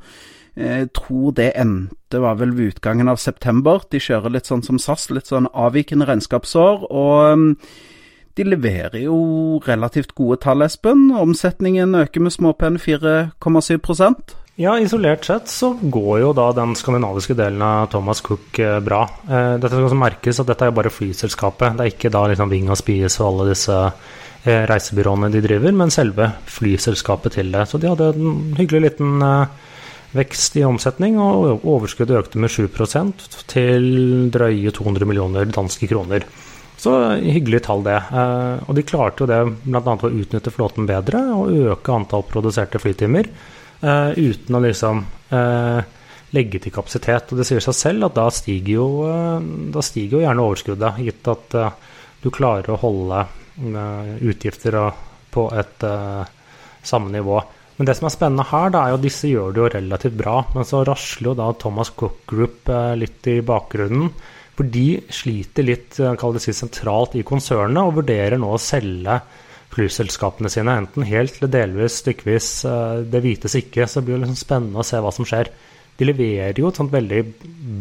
Jeg 0.59 0.89
tror 0.97 1.33
det 1.39 1.53
endte 1.57 2.21
var 2.21 2.39
vel 2.41 2.53
ved 2.57 2.75
utgangen 2.75 3.09
av 3.09 3.21
september. 3.23 3.85
De 3.93 4.01
kjører 4.03 4.35
litt 4.35 4.51
sånn 4.51 4.65
som 4.67 4.81
SAS, 4.83 5.07
litt 5.15 5.31
sånn 5.31 5.47
avvikende 5.55 6.09
regnskapsår. 6.09 6.89
Og 6.91 7.33
um, 7.33 7.47
de 8.39 8.47
leverer 8.47 9.01
jo 9.05 9.19
relativt 9.67 10.17
gode 10.19 10.41
tall, 10.43 10.67
Espen. 10.67 11.09
Omsetningen 11.15 11.95
øker 11.99 12.23
med 12.27 12.35
småpene 12.35 12.83
4,7 12.83 13.79
ja, 14.59 14.73
isolert 14.81 15.25
sett 15.25 15.49
så 15.49 15.71
går 15.81 16.17
jo 16.25 16.33
da 16.35 16.49
den 16.57 16.75
skandinaviske 16.75 17.37
delen 17.39 17.63
av 17.63 17.93
Thomas 17.93 18.19
Cook 18.27 18.59
eh, 18.59 18.81
bra. 18.83 19.05
Eh, 19.29 19.53
dette 19.55 19.71
skal 19.71 19.87
også 19.87 19.99
merkes 19.99 20.41
at 20.43 20.49
dette 20.51 20.67
er 20.67 20.75
bare 20.75 20.91
flyselskapet. 20.91 21.77
Det 21.79 21.85
er 21.85 21.93
ikke 21.93 22.11
da 22.11 22.25
liksom 22.27 22.51
Ving 22.51 22.71
og 22.73 22.79
Spies 22.81 23.21
og 23.21 23.29
alle 23.29 23.53
disse 23.53 23.77
eh, 23.79 24.65
reisebyråene 24.67 25.31
de 25.31 25.43
driver, 25.45 25.77
men 25.79 25.95
selve 25.95 26.27
flyselskapet 26.51 27.37
til 27.39 27.55
det. 27.55 27.69
Så 27.71 27.79
de 27.79 27.93
hadde 27.93 28.09
en 28.17 28.57
hyggelig 28.59 28.81
liten 28.89 29.23
vekst 30.19 30.57
i 30.59 30.65
omsetning, 30.67 31.21
og 31.23 31.63
overskuddet 31.63 32.19
økte 32.19 32.41
med 32.43 32.51
7% 32.51 33.29
til 33.53 33.87
drøye 34.35 34.73
200 34.75 35.07
millioner 35.07 35.47
danske 35.55 35.87
kroner. 35.87 36.27
Så 36.79 36.97
hyggelig 37.19 37.61
tall, 37.67 37.85
det. 37.87 38.01
Og 38.67 38.75
de 38.75 38.87
klarte 38.87 39.23
jo 39.23 39.31
det 39.31 39.39
bl.a. 39.67 39.83
å 39.83 40.11
utnytte 40.11 40.55
flåten 40.55 40.87
bedre 40.89 41.23
og 41.35 41.55
øke 41.75 41.95
antall 41.95 42.27
produserte 42.27 42.83
flytimer. 42.83 43.31
Uh, 43.79 44.11
uten 44.19 44.57
å 44.59 44.61
liksom 44.65 45.05
uh, 45.31 45.81
legge 46.35 46.59
til 46.65 46.75
kapasitet. 46.75 47.31
Og 47.31 47.39
det 47.39 47.47
sier 47.47 47.63
seg 47.63 47.77
selv 47.79 48.09
at 48.09 48.17
da 48.17 48.25
stiger 48.35 48.73
jo, 48.75 48.87
uh, 49.07 49.39
da 49.71 49.85
stiger 49.87 50.19
jo 50.19 50.23
gjerne 50.25 50.47
overskuddet, 50.47 50.99
gitt 51.07 51.31
at 51.31 51.59
du 52.19 52.33
klarer 52.35 52.75
å 52.75 52.81
holde 52.83 53.27
utgifter 54.27 54.75
på 55.35 55.45
et 55.55 55.85
samme 56.87 57.11
nivå. 57.15 57.39
Men 57.79 57.87
det 57.87 57.95
som 57.99 58.07
er 58.09 58.15
spennende 58.15 58.47
her, 58.51 58.73
da, 58.75 58.83
er 58.83 58.93
jo 58.93 58.99
at 58.99 59.05
disse 59.05 59.31
gjør 59.31 59.55
det 59.55 59.61
jo 59.63 59.71
relativt 59.75 60.17
bra. 60.19 60.37
Men 60.55 60.67
så 60.67 60.83
rasler 60.87 61.31
jo 61.31 61.37
da 61.39 61.49
Thomas 61.59 61.91
Cook 61.95 62.25
Group 62.31 62.71
litt 62.99 63.27
i 63.31 63.39
bakgrunnen. 63.47 64.11
For 64.59 64.67
de 64.67 64.87
sliter 65.15 65.67
litt 65.67 65.99
kall 66.19 66.35
det 66.35 66.43
si, 66.43 66.55
sentralt 66.55 67.15
i 67.19 67.27
konsernet 67.27 67.83
og 67.83 68.01
vurderer 68.01 68.39
nå 68.43 68.51
å 68.55 68.63
selge 68.63 69.21
flyselskapene 69.75 70.51
sine, 70.53 70.77
enten 70.81 71.07
helt 71.07 71.39
eller 71.39 71.53
delvis, 71.53 72.01
stykkevis. 72.03 72.51
Eh, 72.69 73.01
det 73.13 73.23
vites 73.25 73.57
ikke, 73.59 73.87
så 73.87 74.01
det 74.01 74.09
blir 74.09 74.23
liksom 74.23 74.39
spennende 74.39 74.81
å 74.81 74.87
se 74.87 75.01
hva 75.03 75.13
som 75.15 75.29
skjer. 75.29 75.51
De 75.99 76.07
leverer 76.07 76.59
jo 76.61 76.71
et 76.71 76.79
sånt 76.79 76.95
veldig 76.95 77.25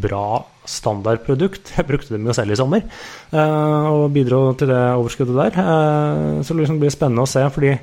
bra 0.04 0.41
standardprodukt. 0.67 1.73
Jeg 1.78 1.88
brukte 1.89 2.15
dem 2.15 2.28
jo 2.28 2.36
selv 2.36 2.56
i 2.56 2.60
sommer 2.60 2.84
eh, 2.84 3.91
og 3.91 4.10
bidro 4.15 4.41
til 4.58 4.71
det 4.73 4.82
overskuddet 4.97 5.38
der. 5.38 5.62
Eh, 5.63 6.41
så 6.41 6.54
det 6.54 6.63
liksom 6.63 6.82
blir 6.82 6.93
spennende 6.93 7.28
å 7.28 7.30
se, 7.30 7.45
fordi 7.54 7.76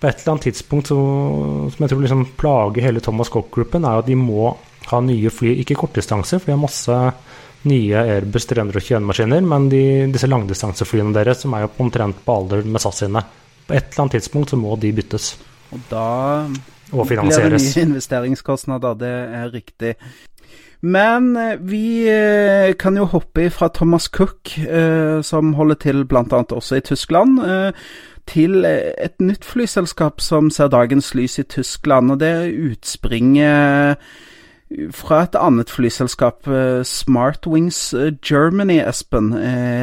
på 0.00 0.08
et 0.08 0.22
eller 0.22 0.32
annet 0.32 0.46
tidspunkt 0.48 0.88
så, 0.88 0.96
som 1.74 1.84
jeg 1.84 1.92
tror 1.92 2.00
liksom 2.00 2.22
plager 2.40 2.86
hele 2.86 3.02
Thomas 3.04 3.28
Cock-gruppen, 3.28 3.84
er 3.84 4.00
at 4.00 4.06
de 4.08 4.16
må 4.16 4.54
ha 4.88 5.00
nye 5.04 5.28
fly, 5.28 5.58
ikke 5.60 5.76
kortdistanser, 5.76 6.40
for 6.40 6.48
de 6.48 6.54
har 6.54 6.62
masse 6.62 6.96
nye 7.68 8.04
Airbus 8.14 8.46
321-maskiner, 8.48 9.44
men 9.44 9.68
de, 9.68 9.82
disse 10.12 10.30
langdistanseflyene 10.30 11.12
deres 11.12 11.44
som 11.44 11.52
er 11.52 11.66
jo 11.66 11.74
omtrent 11.84 12.22
på 12.24 12.36
alder 12.38 12.64
med 12.64 12.80
SAS 12.80 13.02
sine. 13.04 13.22
På 13.70 13.78
et 13.78 13.92
eller 13.92 14.02
annet 14.04 14.18
tidspunkt 14.18 14.50
så 14.50 14.58
må 14.58 14.74
de 14.82 14.90
byttes. 14.92 15.32
Og 15.70 15.82
da 15.90 16.06
og 16.90 17.06
blir 17.06 17.22
det 17.22 17.60
nye 17.62 17.82
investeringskostnader, 17.86 18.96
det 18.98 19.14
er 19.38 19.52
riktig. 19.54 19.94
Men 20.82 21.36
eh, 21.36 21.58
vi 21.60 22.08
eh, 22.08 22.74
kan 22.74 22.96
jo 22.96 23.04
hoppe 23.04 23.50
fra 23.50 23.68
Thomas 23.68 24.08
Cook, 24.10 24.58
eh, 24.58 25.20
som 25.22 25.54
holder 25.54 25.74
til 25.74 26.04
bl.a. 26.04 26.24
også 26.50 26.80
i 26.80 26.80
Tyskland, 26.80 27.38
til 28.26 28.64
et 28.64 29.20
nytt 29.20 29.44
flyselskap 29.44 30.20
som 30.20 30.50
ser 30.50 30.68
dagens 30.68 31.14
lys 31.14 31.38
i 31.38 31.42
Tyskland. 31.42 32.10
Og 32.10 32.20
det 32.20 32.54
utspringer 32.54 33.94
fra 34.94 35.22
et 35.22 35.34
annet 35.34 35.70
flyselskap, 35.70 36.46
Smartwings 36.84 37.94
Germany, 38.22 38.78
Espen, 38.88 39.32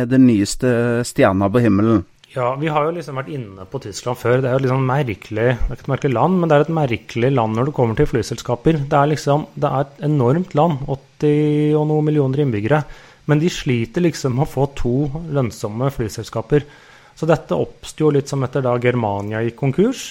den 0.10 0.28
nyeste 0.28 1.04
stjerna 1.04 1.50
på 1.52 1.60
himmelen. 1.60 2.06
Ja, 2.38 2.52
vi 2.54 2.69
har 2.69 2.86
jo 2.86 2.91
liksom 2.93 3.17
vært 3.17 3.32
inne 3.34 3.63
på 3.65 3.80
Tyskland 3.82 4.19
før. 4.19 4.43
Det 4.43 4.50
er 4.50 4.60
jo 4.60 4.65
liksom 4.67 4.84
merkelig, 4.86 5.45
det 5.58 5.71
er 5.71 5.71
ikke 5.73 5.86
et 5.88 5.89
merkelig 5.89 6.13
land, 6.13 6.36
men 6.38 6.50
det 6.50 6.58
er 6.58 6.65
et 6.67 6.76
merkelig 6.78 7.32
land 7.34 7.58
når 7.58 7.69
det 7.69 7.73
kommer 7.80 7.97
til 7.97 8.10
flyselskaper. 8.12 8.78
Det 8.91 8.97
er 9.00 9.10
liksom, 9.10 9.47
det 9.58 9.71
er 9.71 9.86
et 9.88 10.04
enormt 10.06 10.54
land. 10.60 10.84
80 10.86 11.80
og 11.80 11.88
noen 11.89 12.06
millioner 12.06 12.43
innbyggere. 12.43 12.84
Men 13.26 13.41
de 13.41 13.50
sliter 13.50 14.06
liksom 14.06 14.38
med 14.38 14.45
å 14.45 14.52
få 14.52 14.67
to 14.78 14.94
lønnsomme 15.33 15.90
flyselskaper. 15.96 16.67
Så 17.17 17.25
dette 17.25 17.58
oppsto 17.58 18.12
litt 18.13 18.29
som 18.29 18.46
etter 18.46 18.62
da 18.62 18.75
Germania 18.85 19.42
gikk 19.42 19.58
konkurs. 19.63 20.06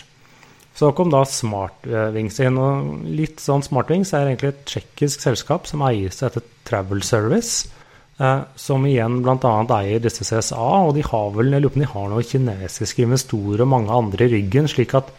Så 0.77 0.91
kom 0.99 1.15
da 1.15 1.23
Smartwings 1.31 2.43
inn. 2.43 2.59
Og 2.59 3.07
litt 3.07 3.39
sånn 3.45 3.63
Smartwings 3.63 4.11
er 4.19 4.33
egentlig 4.33 4.51
et 4.51 4.67
tsjekkisk 4.67 5.23
selskap 5.29 5.71
som 5.71 5.87
eies 5.87 6.19
etter 6.27 6.43
Travel 6.67 7.07
Service. 7.07 7.71
Eh, 8.19 8.39
som 8.57 8.87
igjen 8.89 9.19
bl.a. 9.21 9.55
eier 9.77 10.01
disse 10.01 10.25
CSA, 10.25 10.57
og 10.57 10.95
de 10.97 11.03
har 11.05 11.33
vel 11.35 11.53
jeg 11.53 11.65
lurer 11.65 11.75
på 11.75 11.83
de 11.83 11.89
har 11.91 12.07
noen 12.09 12.25
kinesiske 12.25 13.05
investorer 13.05 13.67
og 13.67 13.69
mange 13.75 13.93
andre 13.93 14.25
i 14.25 14.33
ryggen, 14.39 14.69
slik 14.73 14.95
at 14.97 15.11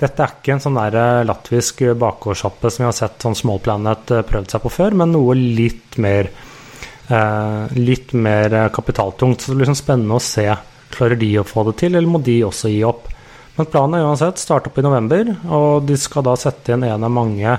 dette 0.00 0.24
er 0.24 0.32
ikke 0.32 0.54
en 0.54 0.62
sånn 0.64 0.78
der 0.78 0.96
eh, 1.00 1.24
latvisk 1.28 1.82
bakgårdssjappe 2.00 2.72
som 2.72 2.82
vi 2.82 2.88
har 2.88 2.96
sett 2.96 3.20
sånn 3.24 3.36
Small 3.36 3.60
Planet 3.64 4.12
eh, 4.12 4.24
prøvd 4.28 4.54
seg 4.54 4.64
på 4.64 4.72
før, 4.72 4.96
men 5.02 5.12
noe 5.12 5.36
litt 5.36 5.96
mer 6.00 6.30
eh, 6.32 7.76
litt 7.76 8.16
mer 8.16 8.56
kapitaltungt. 8.72 9.44
Så 9.44 9.52
det 9.52 9.60
blir 9.60 9.70
sånn 9.72 9.80
spennende 9.82 10.16
å 10.16 10.24
se. 10.24 10.48
Klarer 10.96 11.20
de 11.20 11.30
å 11.40 11.44
få 11.48 11.64
det 11.68 11.76
til, 11.82 11.92
eller 11.96 12.08
må 12.08 12.20
de 12.24 12.38
også 12.46 12.72
gi 12.72 12.80
opp? 12.88 13.08
Men 13.56 13.68
planen 13.72 13.98
er 13.98 14.08
uansett 14.08 14.40
starte 14.40 14.68
opp 14.68 14.80
i 14.80 14.84
november, 14.84 15.32
og 15.52 15.84
de 15.88 15.96
skal 16.00 16.24
da 16.24 16.36
sette 16.40 16.72
inn 16.72 16.84
en 16.88 17.04
av 17.04 17.12
mange 17.12 17.56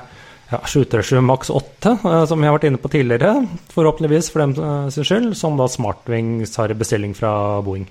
ja, 0.51 0.61
737 0.63 1.21
Max 1.25 1.51
8, 1.53 1.97
som 2.29 2.41
jeg 2.41 2.49
har 2.49 2.57
vært 2.57 2.69
inne 2.69 2.81
på 2.81 2.91
tidligere, 2.93 3.33
forhåpentligvis 3.73 4.31
for 4.33 4.43
dem 4.45 4.91
sin 4.93 5.07
skyld, 5.07 5.29
som 5.39 5.59
da 5.59 5.67
Smartwings 5.71 6.55
har 6.59 6.73
bestilling 6.79 7.15
fra 7.17 7.31
Boeing. 7.65 7.87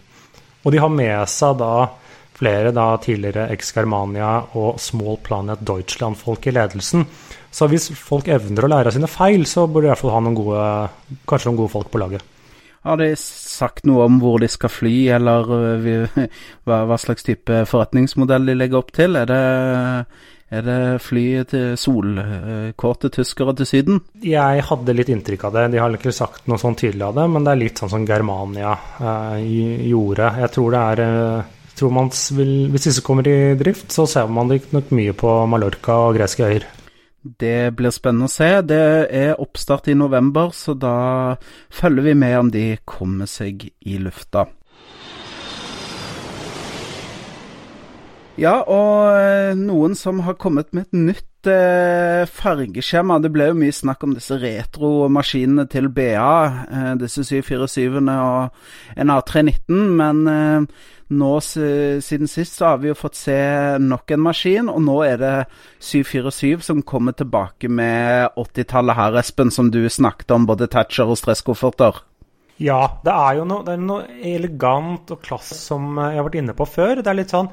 Og 0.64 0.74
de 0.74 0.82
har 0.82 0.90
med 0.90 1.28
seg 1.30 1.60
da 1.60 1.88
flere 2.36 2.72
da 2.74 2.90
tidligere 3.00 3.48
Ex-Germania 3.54 4.30
og 4.60 4.80
Small 4.82 5.18
Planet 5.24 5.62
Deutschland-folk 5.64 6.48
i 6.48 6.54
ledelsen. 6.56 7.06
Så 7.50 7.68
hvis 7.72 7.88
folk 7.96 8.28
evner 8.28 8.66
å 8.66 8.70
lære 8.70 8.90
av 8.90 8.96
sine 8.96 9.08
feil, 9.08 9.46
så 9.48 9.64
burde 9.64 9.86
de 9.86 9.90
i 9.90 9.94
hvert 9.94 10.02
fall 10.02 10.16
ha 10.16 10.22
noen 10.24 10.36
gode, 10.36 10.64
kanskje 11.28 11.48
noen 11.48 11.60
gode 11.62 11.72
folk 11.72 11.92
på 11.92 12.02
laget. 12.02 12.24
Har 12.86 13.00
de 13.00 13.08
sagt 13.18 13.86
noe 13.88 14.04
om 14.06 14.20
hvor 14.22 14.38
de 14.42 14.48
skal 14.52 14.70
fly, 14.70 14.94
eller 15.16 15.48
hva, 16.66 16.82
hva, 16.86 16.98
slags 17.00 17.26
type 17.26 17.64
forretningsmodell 17.70 18.46
de 18.46 18.58
legger 18.58 18.82
opp 18.82 18.92
til? 18.94 19.16
Er 19.18 19.30
det, 19.30 19.40
er 20.46 20.62
det 20.62 21.02
fly 21.02 21.24
til 21.50 21.74
solkåte 21.80 23.10
tyskere 23.14 23.54
til 23.58 23.66
Syden? 23.66 24.00
Jeg 24.22 24.62
hadde 24.68 24.94
litt 24.94 25.10
inntrykk 25.10 25.48
av 25.48 25.56
det. 25.56 25.64
De 25.74 25.80
har 25.82 25.96
ikke 25.98 26.14
sagt 26.14 26.46
noe 26.46 26.60
sånn 26.62 26.78
tydelig 26.78 27.08
av 27.08 27.16
det, 27.18 27.26
men 27.34 27.46
det 27.46 27.52
er 27.54 27.62
litt 27.64 27.82
sånn 27.82 27.90
som 27.90 28.06
Germania 28.06 28.76
eh, 29.00 29.42
gjorde. 29.90 30.30
Jeg 30.44 30.52
tror 30.54 30.76
det 30.76 30.82
er 30.92 31.04
eh, 31.06 31.52
tror 31.76 31.92
man 31.92 32.10
vil, 32.38 32.54
Hvis 32.72 32.88
disse 32.88 33.04
kommer 33.04 33.28
i 33.28 33.54
drift, 33.58 33.90
så 33.92 34.06
ser 34.06 34.30
man 34.32 34.48
det 34.48 34.62
nok 34.72 34.92
mye 34.96 35.14
på 35.16 35.32
Mallorca 35.50 35.98
og 36.06 36.16
greske 36.16 36.46
øyer. 36.46 36.68
Det 37.26 37.74
blir 37.74 37.90
spennende 37.90 38.30
å 38.30 38.32
se. 38.32 38.48
Det 38.62 38.84
er 39.10 39.40
oppstart 39.42 39.90
i 39.90 39.98
november, 39.98 40.52
så 40.54 40.76
da 40.78 41.36
følger 41.74 42.12
vi 42.12 42.14
med 42.14 42.38
om 42.38 42.52
de 42.54 42.66
kommer 42.86 43.26
seg 43.26 43.66
i 43.82 43.98
lufta. 43.98 44.46
Ja, 48.36 48.58
og 48.68 49.16
eh, 49.16 49.54
noen 49.56 49.94
som 49.96 50.18
har 50.26 50.34
kommet 50.36 50.74
med 50.76 50.90
et 50.90 50.98
nytt 51.08 51.48
eh, 51.48 52.28
fargeskjema. 52.28 53.16
Det 53.24 53.30
ble 53.32 53.46
jo 53.48 53.54
mye 53.56 53.72
snakk 53.72 54.02
om 54.04 54.12
disse 54.12 54.36
retro-maskinene 54.42 55.64
til 55.72 55.88
BA, 55.88 56.34
eh, 56.68 56.90
disse 57.00 57.24
747-ene 57.24 58.16
og 58.20 58.98
en 59.00 59.12
A319, 59.14 59.80
men 60.02 60.20
eh, 60.28 60.84
nå 61.16 61.30
siden 61.40 62.28
sist 62.28 62.58
så 62.58 62.74
har 62.74 62.82
vi 62.82 62.90
jo 62.90 62.98
fått 62.98 63.16
se 63.16 63.38
nok 63.80 64.12
en 64.12 64.24
maskin, 64.26 64.68
og 64.68 64.82
nå 64.84 64.98
er 65.06 65.22
det 65.22 65.34
747 65.78 66.66
som 66.66 66.82
kommer 66.84 67.16
tilbake 67.16 67.70
med 67.72 68.36
80-tallet 68.36 68.98
her, 68.98 69.16
Espen, 69.22 69.54
som 69.54 69.72
du 69.72 69.80
snakket 69.88 70.36
om, 70.36 70.44
både 70.50 70.68
Thatcher 70.68 71.08
og 71.08 71.16
stresskofferter. 71.22 72.02
Ja, 72.56 73.00
det 73.04 73.12
er 73.12 73.36
jo 73.36 73.44
noe, 73.48 73.64
er 73.68 73.80
noe 73.80 74.06
elegant 74.24 75.10
og 75.12 75.20
klass 75.24 75.50
som 75.60 75.98
jeg 76.00 76.16
har 76.16 76.24
vært 76.24 76.38
inne 76.40 76.54
på 76.56 76.64
før. 76.68 77.02
Det 77.02 77.10
er 77.12 77.18
litt 77.18 77.34
sånn 77.34 77.50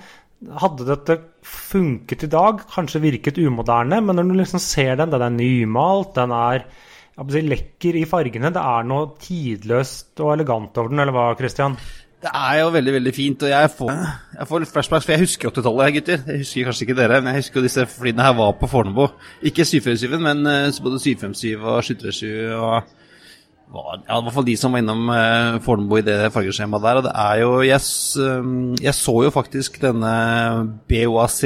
hadde 0.62 0.88
dette 0.88 1.18
funket 1.44 2.26
i 2.28 2.32
dag, 2.32 2.64
kanskje 2.72 3.04
virket 3.04 3.39
umoderne, 3.41 4.00
men 4.04 4.18
når 4.18 4.30
du 4.30 4.38
liksom 4.39 4.62
ser 4.64 4.98
den, 5.00 5.12
den 5.14 5.26
er 5.26 5.34
nymalt, 5.34 6.14
den 6.18 6.34
er 6.36 6.66
si, 7.14 7.44
lekker 7.46 8.00
i 8.00 8.06
fargene. 8.10 8.54
Det 8.54 8.64
er 8.64 8.88
noe 8.89 9.12
tidløst 9.22 10.24
og 10.24 10.34
elegant 10.38 10.80
over 10.82 10.94
den, 10.94 11.04
eller 11.04 11.16
hva, 11.16 11.28
Christian? 11.39 11.78
Det 12.24 12.32
er 12.32 12.62
jo 12.62 12.70
veldig 12.72 12.94
veldig 12.96 13.14
fint. 13.14 13.44
og 13.44 13.52
Jeg 13.52 13.72
får, 13.78 13.91
jeg 14.38 14.48
får 14.48 14.64
litt 14.64 14.72
flashbacks, 14.72 15.06
for 15.06 15.14
jeg 15.14 15.24
husker 15.26 15.52
80-tallet, 15.52 15.96
gutter. 15.98 16.22
Jeg 16.32 16.44
husker 16.44 16.70
kanskje 16.70 16.86
ikke 16.88 17.00
dere, 17.02 17.22
men 17.22 17.36
jeg 17.36 17.44
husker 17.44 17.60
jo 17.60 17.68
disse 17.68 17.88
flyene 17.91 18.28
her 18.28 18.36
var 18.38 18.54
på 18.60 18.70
Fornebu. 18.72 19.08
Ikke 19.44 19.66
747, 19.68 20.20
men 20.24 20.48
uh, 20.48 20.84
både 20.86 21.02
757 21.04 21.58
og 21.60 21.84
737 21.84 22.56
og 22.56 22.94
var, 23.74 24.03
ja, 24.05 24.17
i 24.19 24.26
hvert 24.26 24.36
fall 24.36 24.45
de 24.45 24.55
som 24.59 24.74
var 24.74 24.84
innom 24.84 25.09
eh, 25.09 25.57
Fornebu 25.65 25.97
i 25.97 26.05
det 26.05 26.17
fargeskjemaet 26.34 26.86
der. 26.86 26.99
Og 26.99 27.05
det 27.07 27.13
er 27.24 27.39
jo 27.41 27.51
jeg, 27.65 27.82
uh, 28.21 28.78
jeg, 28.78 28.95
så 28.97 29.15
jo 29.26 29.34
faktisk 29.34 29.80
denne 29.82 30.13
BOAC 30.89 31.39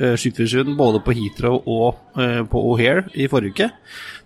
uh, 0.00 0.16
747 0.20 0.74
både 0.78 1.02
på 1.04 1.16
Heathrow 1.16 1.60
og 1.64 2.20
eh, 2.20 2.42
på 2.50 2.64
O'Hare 2.72 3.06
i 3.16 3.28
forrige 3.32 3.54
uke. 3.54 3.70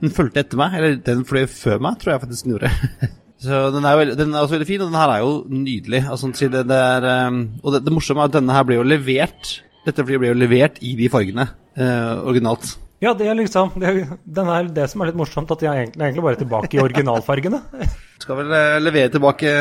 Den 0.02 0.14
fulgte 0.14 0.42
etter 0.42 0.60
meg, 0.60 0.78
eller 0.78 0.96
den 1.06 1.26
fløy 1.28 1.46
før 1.50 1.82
meg, 1.86 1.98
tror 2.00 2.16
jeg 2.16 2.24
faktisk 2.26 2.46
den 2.46 2.56
gjorde. 2.56 2.72
så 3.46 3.64
den 3.74 3.86
er, 3.86 3.98
veldig, 4.02 4.18
den 4.20 4.34
er, 4.34 4.42
også 4.42 4.58
veldig 4.58 4.70
fin, 4.72 4.84
og 4.84 4.90
den 4.90 5.00
her 5.00 5.14
er 5.14 5.24
jo 5.24 5.34
nydelig. 5.48 6.04
Altså, 6.10 6.32
det, 6.34 6.64
det 6.70 6.80
er, 6.80 7.10
um, 7.28 7.42
og 7.62 7.76
det, 7.76 7.84
det, 7.86 7.94
morsomme 7.94 8.24
er 8.24 8.32
at 8.32 8.38
denne 8.40 8.56
her 8.56 8.66
ble 8.66 8.80
jo 8.80 8.88
levert 8.88 9.58
Dette 9.84 10.00
flyet 10.00 10.22
ble 10.22 10.30
jo 10.30 10.38
levert 10.38 10.78
i 10.80 10.94
de 10.96 11.10
fargene 11.12 11.44
originalt. 11.76 12.70
Ja, 13.04 13.12
det 13.18 13.28
er 13.28 13.36
liksom 13.36 13.74
det, 13.80 13.92
den 14.24 14.48
er 14.48 14.72
det 14.72 14.88
som 14.88 15.02
er 15.02 15.10
litt 15.10 15.20
morsomt, 15.20 15.50
at 15.52 15.60
de 15.60 15.68
er 15.68 15.82
egentlig, 15.82 16.06
egentlig 16.06 16.24
bare 16.24 16.40
tilbake 16.40 16.78
i 16.78 16.82
originalfargene. 16.82 17.60
Skal 18.22 18.38
vel 18.40 18.56
eh, 18.56 18.80
levere 18.80 19.12
tilbake 19.12 19.54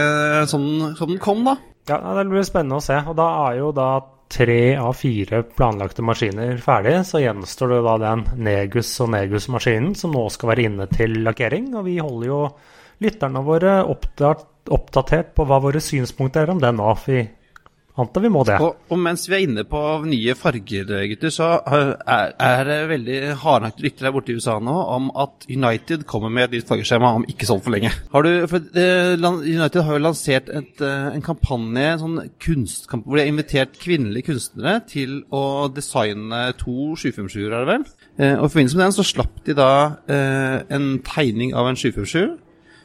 sånn 0.47 0.95
som 0.95 1.11
den 1.11 1.21
kom, 1.21 1.43
da. 1.47 1.57
Ja, 1.89 1.99
det 2.15 2.29
blir 2.31 2.45
spennende 2.47 2.79
å 2.79 2.83
se. 2.83 2.95
Og 3.09 3.17
da 3.19 3.27
er 3.49 3.59
jo 3.59 3.73
da 3.75 3.89
tre 4.33 4.75
av 4.79 4.95
fire 4.97 5.43
planlagte 5.43 6.05
maskiner 6.05 6.57
ferdig. 6.63 6.95
Så 7.09 7.21
gjenstår 7.21 7.75
det 7.75 7.81
da 7.85 7.97
den 8.01 8.23
Negus 8.47 8.93
og 9.03 9.11
Negus-maskinen 9.13 9.93
som 9.99 10.15
nå 10.15 10.23
skal 10.33 10.53
være 10.53 10.67
inne 10.69 10.87
til 10.91 11.19
lakkering. 11.25 11.73
Og 11.77 11.85
vi 11.89 11.99
holder 11.99 12.29
jo 12.29 12.39
lytterne 13.03 13.43
våre 13.43 13.81
oppdatert 13.83 15.33
på 15.35 15.45
hva 15.49 15.59
våre 15.63 15.83
synspunkter 15.83 16.45
er 16.45 16.53
om 16.55 16.61
den 16.63 16.79
nå. 16.79 16.93
For 17.03 17.27
Antar 17.93 18.23
vi 18.25 18.29
må 18.33 18.41
det. 18.47 18.55
Og, 18.57 18.79
og, 18.89 18.97
mens 18.97 19.27
vi 19.29 19.35
er 19.37 19.43
inne 19.45 19.63
på 19.69 19.79
nye 20.07 20.33
farger, 20.37 20.87
gutter, 21.11 21.29
så 21.33 21.49
er, 21.61 22.63
det 22.65 22.77
veldig 22.89 23.17
hardnakte 23.43 23.85
rykter 23.85 24.07
der 24.07 24.15
borte 24.15 24.33
i 24.33 24.37
USA 24.39 24.55
nå 24.57 24.73
om 24.95 25.11
at 25.21 25.45
United 25.45 26.07
kommer 26.09 26.33
med 26.33 26.47
et 26.47 26.55
nytt 26.57 26.71
fargeskjema 26.71 27.11
om 27.19 27.27
ikke 27.29 27.45
så 27.45 27.59
altfor 27.59 27.75
lenge. 27.75 27.91
Har 28.15 28.25
du, 28.25 28.31
for 28.49 28.65
uh, 28.65 29.27
United 29.45 29.85
har 29.85 29.99
jo 29.99 30.01
lansert 30.01 30.49
et, 30.49 30.73
uh, 30.81 31.13
en 31.13 31.25
kampanje 31.25 31.85
en 31.91 32.01
sånn 32.01 32.17
kunstkamp, 32.41 33.05
hvor 33.05 33.19
de 33.19 33.27
har 33.27 33.29
invitert 33.29 33.77
kvinnelige 33.77 34.31
kunstnere 34.31 34.79
til 34.89 35.19
å 35.29 35.43
designe 35.73 36.47
to 36.57 36.95
757-er, 36.97 37.53
er 37.53 37.61
det 37.61 37.69
vel? 37.75 37.85
Uh, 38.17 38.35
og 38.39 38.47
I 38.47 38.53
forbindelse 38.55 38.79
med 38.79 38.85
den 38.87 38.97
så 38.97 39.05
slapp 39.05 39.37
de 39.45 39.57
da 39.57 39.71
en 40.73 40.89
tegning 41.05 41.53
av 41.57 41.69
en 41.69 41.77
757 41.77 42.39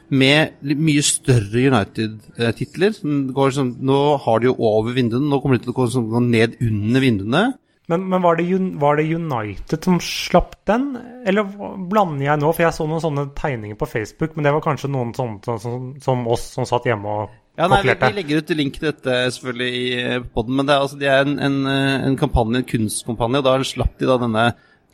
med 0.09 0.75
mye 0.79 1.05
større 1.05 1.65
United-titler. 1.69 2.93
Sånn, 2.97 3.73
nå 3.85 3.99
har 4.25 4.41
de 4.41 4.49
jo 4.49 4.57
over 4.57 4.95
vinduene, 4.97 5.29
nå 5.29 5.41
kommer 5.41 5.59
de 5.59 5.67
til 5.67 5.73
å 5.75 5.79
gå 5.79 5.89
sånn, 5.93 6.29
ned 6.31 6.57
under 6.65 7.05
vinduene. 7.05 7.43
Men, 7.89 8.03
men 8.05 8.21
var, 8.21 8.37
det, 8.37 8.45
var, 8.77 8.99
det, 8.99 9.07
United 9.17 9.85
som 9.85 9.97
slapp 10.03 10.59
den, 10.69 10.91
eller 11.25 11.47
blander 11.89 12.27
jeg 12.27 12.41
nå? 12.41 12.51
For 12.53 12.67
jeg 12.67 12.77
så 12.77 12.85
noen 12.85 13.01
sånne 13.01 13.23
tegninger 13.37 13.79
på 13.79 13.89
Facebook, 13.89 14.35
men 14.37 14.45
det 14.45 14.53
var 14.53 14.61
kanskje 14.61 14.91
noen 14.93 15.15
sånne, 15.17 15.41
som, 15.45 15.57
som, 15.63 15.87
som 16.03 16.27
oss 16.29 16.51
som 16.53 16.69
satt 16.69 16.85
hjemme 16.89 17.09
og 17.09 17.37
ja, 17.59 17.65
nei, 17.67 17.81
vi, 17.83 17.91
vi, 17.91 18.09
legger 18.15 18.39
ut 18.39 18.51
link 18.55 18.77
til 18.77 18.87
dette 18.87 19.15
selvfølgelig 19.35 19.79
i 19.81 20.19
poden, 20.31 20.53
men 20.55 20.67
det 20.69 20.75
er, 20.75 20.83
altså, 20.85 20.99
det 21.01 21.09
er 21.11 21.25
en, 21.25 21.33
en, 21.43 21.57
en, 21.67 22.13
kampanje, 22.21 22.61
en 22.61 22.67
kunstkampanje, 22.69 23.41
og 23.41 23.47
da 23.49 23.55
slapp 23.67 23.97
de 23.99 24.07
da 24.07 24.15
denne 24.21 24.45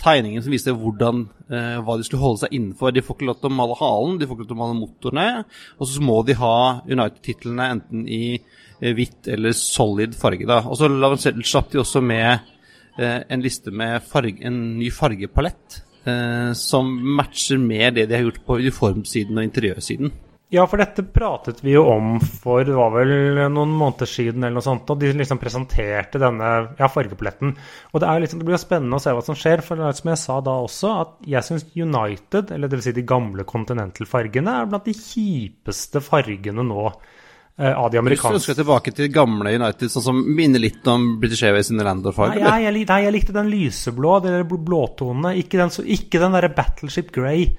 tegningen 0.02 0.44
som 0.44 0.54
viser 0.54 0.76
hvordan, 0.78 1.24
eh, 1.50 1.78
hva 1.84 1.98
de 1.98 2.06
skulle 2.08 2.24
holde 2.24 2.44
seg 2.44 2.56
innenfor. 2.56 2.94
De 2.94 3.04
får 3.06 3.18
ikke 3.18 3.30
lov 3.30 3.40
til 3.40 3.50
å 3.52 3.58
male 3.58 3.78
halen, 3.80 4.18
de 4.20 4.28
får 4.28 4.36
ikke 4.36 4.46
lov 4.46 4.50
til 4.52 4.58
å 4.58 4.62
male 4.64 4.80
motorene. 4.80 5.46
Og 5.80 5.90
så 5.90 6.04
må 6.04 6.18
de 6.28 6.38
ha 6.40 6.58
United-titlene 6.86 7.70
enten 7.78 8.04
i 8.12 8.24
eh, 8.36 8.92
hvitt 8.98 9.32
eller 9.32 9.56
solid 9.58 10.18
farge. 10.20 10.48
da. 10.50 10.62
Og 10.68 10.78
så 10.78 10.90
slapp 11.44 11.72
de 11.72 11.82
også 11.82 12.04
med 12.04 12.40
eh, 13.00 13.22
en 13.30 13.44
liste 13.44 13.72
med 13.72 14.04
farge, 14.08 14.44
en 14.46 14.78
ny 14.80 14.92
fargepalett 14.94 15.82
eh, 16.06 16.52
som 16.58 16.92
matcher 17.18 17.60
med 17.62 17.96
det 18.00 18.10
de 18.10 18.20
har 18.20 18.28
gjort 18.28 18.46
på 18.46 18.60
uniformsiden 18.64 19.38
og 19.38 19.48
interiørsiden. 19.48 20.14
Ja, 20.54 20.68
for 20.70 20.78
dette 20.78 21.02
pratet 21.10 21.64
vi 21.66 21.74
jo 21.74 21.82
om 21.90 22.20
for 22.22 22.62
det 22.68 22.76
var 22.78 22.92
vel 22.94 23.12
noen 23.50 23.72
måneder 23.74 24.10
siden, 24.10 24.44
eller 24.44 24.60
noe 24.60 24.66
sånt, 24.66 24.92
og 24.94 25.00
de 25.02 25.10
liksom 25.18 25.40
presenterte 25.42 26.22
denne 26.22 26.52
ja, 26.78 26.90
fargepaletten. 26.92 27.56
Og 27.92 28.04
det, 28.04 28.12
liksom, 28.22 28.40
det 28.42 28.48
blir 28.48 28.58
jo 28.58 28.62
spennende 28.62 29.00
å 29.00 29.02
se 29.02 29.16
hva 29.16 29.26
som 29.26 29.40
skjer, 29.40 29.66
for 29.66 29.82
det 29.82 29.90
er 29.90 29.98
som 29.98 30.14
jeg 30.14 30.22
sa 30.22 30.38
da 30.46 30.56
også, 30.68 30.94
at 31.02 31.28
jeg 31.34 31.50
syns 31.50 31.68
United, 31.74 32.54
eller 32.54 32.70
dvs. 32.70 32.86
Si 32.86 32.94
de 32.94 33.08
gamle 33.10 33.48
Continental-fargene, 33.50 34.54
er 34.62 34.70
blant 34.70 34.86
de 34.86 34.94
kjipeste 34.94 36.04
fargene 36.06 36.68
nå. 36.70 36.88
Eh, 37.58 37.72
av 37.72 37.88
de 37.88 37.98
amerikanske. 38.02 38.34
Du 38.36 38.42
ønsker 38.42 38.58
tilbake 38.58 38.92
til 38.92 39.08
gamle 39.16 39.54
United, 39.56 39.88
sånn 39.88 40.04
som 40.04 40.18
minner 40.38 40.60
litt 40.60 40.86
om 40.92 41.14
British 41.22 41.46
Airways 41.48 41.70
sine 41.72 41.86
Landor-farger? 41.88 42.44
Nei, 42.44 42.66
jeg, 42.68 42.82
jeg 42.84 43.14
likte 43.16 43.36
den 43.36 43.48
lyseblå, 43.48 44.18
de 44.26 44.42
blåtonene. 44.52 45.32
Ikke 45.40 45.62
den, 45.62 45.72
ikke 45.96 46.20
den 46.20 46.36
derre 46.36 46.52
Battleship 46.54 47.14
Grey. 47.16 47.54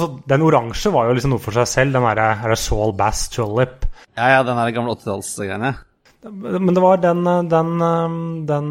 Så 0.00 0.08
Den 0.28 0.44
oransje 0.46 0.92
var 0.94 1.08
jo 1.08 1.16
liksom 1.16 1.34
noe 1.34 1.42
for 1.42 1.56
seg 1.56 1.68
selv. 1.70 1.96
Den 1.96 2.06
derre 2.06 2.58
Saul 2.60 2.94
Bass 2.96 3.26
Tulip. 3.32 3.86
Ja, 4.16 4.30
ja, 4.36 4.40
den 4.46 4.58
der 4.58 4.72
gamle 4.74 4.96
80-tallsgreiene. 4.96 5.74
Men 6.26 6.74
det 6.74 6.82
var 6.82 6.98
den, 6.98 7.22
den, 7.24 7.78
den, 8.48 8.70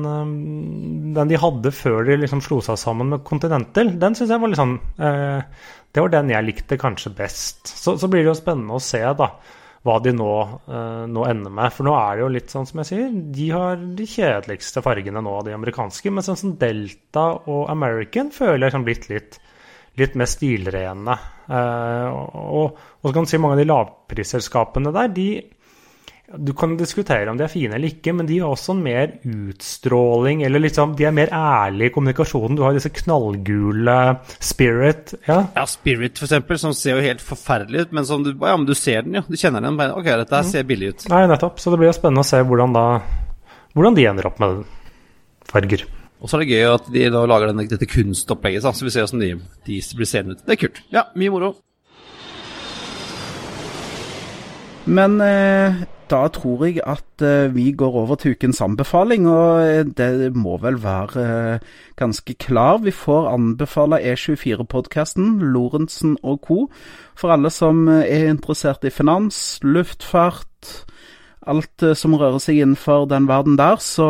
den, 1.15 1.29
de 1.29 1.39
hadde 1.39 1.71
før 1.71 2.03
de 2.07 2.17
liksom 2.19 2.41
slo 2.43 2.59
seg 2.63 2.79
sammen 2.81 3.13
med 3.13 3.23
Continental. 3.27 3.93
Den 4.01 4.17
syns 4.17 4.33
jeg 4.33 4.41
var 4.41 4.55
sånn 4.59 4.73
eh, 4.99 5.67
Det 5.93 6.03
var 6.03 6.11
den 6.11 6.33
jeg 6.33 6.47
likte 6.49 6.79
kanskje 6.81 7.13
best. 7.15 7.69
Så, 7.69 7.95
så, 8.01 8.09
blir 8.11 8.25
det 8.25 8.33
jo 8.33 8.39
spennende 8.39 8.75
å 8.75 8.83
se 8.83 8.99
da 9.05 9.29
hva 9.85 9.99
de 10.01 10.15
nå, 10.17 10.31
eh, 10.65 11.03
nå, 11.13 11.23
ender 11.29 11.53
med. 11.53 11.71
For 11.71 11.85
nå 11.85 11.93
er 11.95 12.17
det 12.17 12.23
jo 12.25 12.29
litt 12.33 12.51
sånn 12.51 12.65
som 12.67 12.81
jeg 12.81 12.89
sier, 12.89 13.09
de 13.37 13.49
har 13.53 13.77
de 13.99 14.07
kjedeligste 14.09 14.81
fargene 14.83 15.21
nå, 15.23 15.35
de 15.45 15.53
amerikanske. 15.55 16.11
Men 16.11 16.25
sånn 16.25 16.41
som 16.41 16.55
Delta 16.59 17.27
og 17.45 17.69
American 17.71 18.33
føler 18.33 18.65
jeg 18.65 18.75
har 18.75 18.87
blitt 18.87 19.09
litt, 19.13 19.37
litt 19.99 20.15
mer 20.19 20.29
stilrene. 20.29 21.17
Uh, 21.45 22.07
og, 22.11 22.79
og, 23.01 23.09
så 23.09 23.13
kan 23.13 23.27
du 23.27 23.31
si 23.31 23.41
mange 23.41 23.57
av 23.57 23.61
de 23.61 23.69
lavprisselskapene 23.69 24.93
der, 24.95 25.11
de 25.13 25.29
du 26.25 26.53
kan 26.57 26.73
diskutere 26.77 27.29
om 27.29 27.37
de 27.37 27.43
er 27.45 27.51
fine 27.51 27.75
eller 27.77 27.91
ikke, 27.93 28.13
men 28.17 28.25
de 28.25 28.39
har 28.41 28.49
også 28.49 28.73
en 28.73 28.81
mer 28.83 29.11
utstråling, 29.29 30.41
eller 30.47 30.63
liksom, 30.63 30.95
de 30.97 31.05
er 31.05 31.13
mer 31.13 31.29
ærlige 31.29 31.91
i 31.91 31.93
kommunikasjonen. 31.93 32.57
Du 32.57 32.63
har 32.65 32.73
disse 32.73 32.89
knallgule 32.89 33.97
Spirit. 34.33 35.13
Ja, 35.27 35.43
ja 35.53 35.65
Spirit 35.69 36.21
eksempel, 36.25 36.57
som 36.59 36.73
ser 36.73 36.97
jo 36.97 37.05
helt 37.05 37.21
forferdelig 37.21 37.85
ut, 37.85 37.93
men, 37.93 38.09
du, 38.25 38.31
ja, 38.33 38.55
men 38.57 38.65
du 38.65 38.73
ser 38.73 39.05
den 39.05 39.19
jo. 39.19 39.25
Du 39.29 39.37
kjenner 39.37 39.63
den. 39.63 39.77
Ok, 39.77 40.09
dette 40.09 40.39
her 40.39 40.47
mm. 40.47 40.49
ser 40.49 40.65
billig 40.65 40.95
ut. 40.95 41.05
Nei, 41.13 41.21
nettopp. 41.29 41.61
Så 41.61 41.73
det 41.73 41.81
blir 41.81 41.91
jo 41.91 41.99
spennende 41.99 42.25
å 42.25 42.31
se 42.31 42.41
hvordan, 42.41 42.73
da, 42.73 42.87
hvordan 43.77 43.99
de 43.99 44.09
ender 44.09 44.31
opp 44.31 44.41
med 44.41 44.65
farger. 45.51 45.85
Og 46.25 46.29
så 46.29 46.39
er 46.39 46.41
det 46.41 46.55
gøy 46.55 46.63
at 46.73 46.87
de 46.89 47.01
da 47.13 47.19
lager 47.29 47.51
denne, 47.51 47.67
dette 47.69 47.85
kunstopplegget, 47.85 48.65
så 48.65 48.81
vi 48.81 48.89
ser 48.89 49.05
hvordan 49.05 49.21
de, 49.21 49.35
de 49.67 49.75
blir 49.93 50.07
seende 50.09 50.33
ut. 50.33 50.39
Det 50.41 50.55
er 50.55 50.61
kult. 50.63 50.79
Ja, 50.89 51.03
mye 51.13 51.29
moro. 51.29 51.51
Men 54.89 55.19
eh, 55.21 55.83
da 56.09 56.23
tror 56.33 56.63
jeg 56.65 56.81
at 56.81 57.21
eh, 57.21 57.53
vi 57.53 57.67
går 57.77 57.93
over 58.01 58.17
til 58.17 58.33
ukens 58.33 58.61
anbefaling, 58.61 59.27
og 59.29 59.61
eh, 59.69 59.85
det 59.85 60.33
må 60.33 60.57
vel 60.61 60.79
være 60.81 61.25
eh, 61.25 61.59
ganske 62.01 62.33
klar. 62.41 62.81
Vi 62.81 62.93
får 62.93 63.29
anbefale 63.29 64.01
E24-podkasten 64.01 65.37
Lorentzen 65.53 66.17
og 66.23 66.41
co. 66.41 66.71
for 67.15 67.37
alle 67.37 67.53
som 67.53 67.87
er 67.87 68.31
interessert 68.33 68.81
i 68.83 68.89
finans, 68.89 69.59
luftfart, 69.61 70.85
alt 71.45 71.83
uh, 71.83 71.93
som 71.93 72.15
rører 72.17 72.41
seg 72.41 72.57
innenfor 72.57 73.05
den 73.05 73.27
verden 73.29 73.57
der. 73.57 73.77
Så 73.77 74.07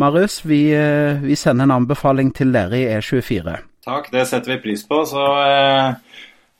Marius, 0.00 0.40
vi, 0.44 0.62
vi, 1.22 1.36
sender 1.36 1.68
en 1.68 1.76
anbefaling 1.80 2.32
til 2.36 2.54
dere 2.54 2.78
i 2.78 2.86
E24. 2.96 3.58
Takk, 3.82 4.12
det 4.14 4.28
setter 4.30 4.56
vi 4.56 4.62
pris 4.68 4.86
på. 4.88 5.04
så... 5.08 5.26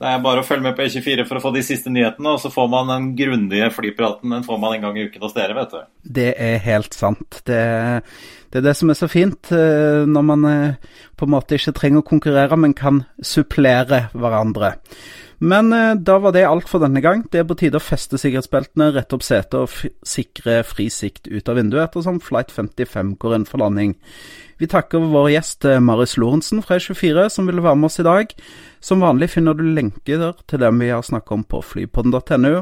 Det 0.03 0.11
er 0.11 0.23
bare 0.25 0.43
å 0.43 0.47
følge 0.47 0.65
med 0.65 0.75
på 0.75 0.83
E24 0.83 1.25
for 1.29 1.39
å 1.39 1.43
få 1.45 1.51
de 1.55 1.61
siste 1.63 1.91
nyhetene, 1.93 2.33
og 2.35 2.41
så 2.43 2.51
får 2.51 2.67
man 2.73 2.89
den 2.91 3.05
grundige 3.15 3.69
flypraten 3.71 4.33
den 4.35 4.43
får 4.43 4.59
man 4.59 4.75
en 4.75 4.83
gang 4.83 4.97
i 4.99 5.05
uken 5.07 5.23
hos 5.23 5.37
dere, 5.37 5.55
vet 5.55 5.77
du. 5.77 5.85
Det 6.19 6.33
er 6.43 6.57
helt 6.65 6.97
sant. 6.99 7.39
Det, 7.47 7.61
det 8.51 8.59
er 8.59 8.65
det 8.67 8.75
som 8.81 8.91
er 8.91 8.99
så 8.99 9.07
fint, 9.07 9.53
eh, 9.55 10.03
når 10.11 10.25
man 10.27 10.49
eh, 10.51 10.97
på 11.15 11.29
en 11.29 11.35
måte 11.37 11.55
ikke 11.55 11.77
trenger 11.79 12.03
å 12.03 12.09
konkurrere, 12.09 12.59
men 12.59 12.75
kan 12.75 13.05
supplere 13.23 14.09
hverandre. 14.11 14.73
Men 15.43 15.73
eh, 15.75 15.97
da 15.99 16.21
var 16.23 16.35
det 16.37 16.45
alt 16.47 16.69
for 16.71 16.83
denne 16.83 17.03
gang. 17.03 17.25
Det 17.31 17.41
er 17.41 17.49
på 17.49 17.57
tide 17.59 17.81
å 17.81 17.83
feste 17.83 18.21
sikkerhetsbeltene, 18.21 18.93
rette 18.95 19.17
opp 19.19 19.25
setet 19.27 19.59
og 19.59 19.73
sikre 20.07 20.61
fri 20.67 20.87
sikt 20.93 21.27
ut 21.27 21.51
av 21.51 21.59
vinduet 21.59 21.89
ettersom 21.89 22.23
Flight 22.23 22.55
55 22.55 23.17
går 23.19 23.35
inn 23.41 23.49
for 23.49 23.65
landing. 23.65 23.97
Vi 24.63 24.69
takker 24.71 25.03
vår 25.11 25.33
gjest 25.33 25.67
Marius 25.83 26.15
Lorentzen 26.23 26.61
fra 26.63 26.77
E24 26.79 27.25
som 27.35 27.49
ville 27.49 27.65
være 27.65 27.81
med 27.81 27.89
oss 27.89 27.99
i 27.99 28.07
dag. 28.07 28.31
Som 28.83 29.03
vanlig 29.03 29.33
finner 29.33 29.57
du 29.59 29.65
lenker 29.67 30.37
til 30.47 30.63
dem 30.63 30.79
vi 30.79 30.93
har 30.93 31.03
snakket 31.03 31.35
om 31.35 31.43
på 31.43 31.59
flypodden.no. 31.67 32.53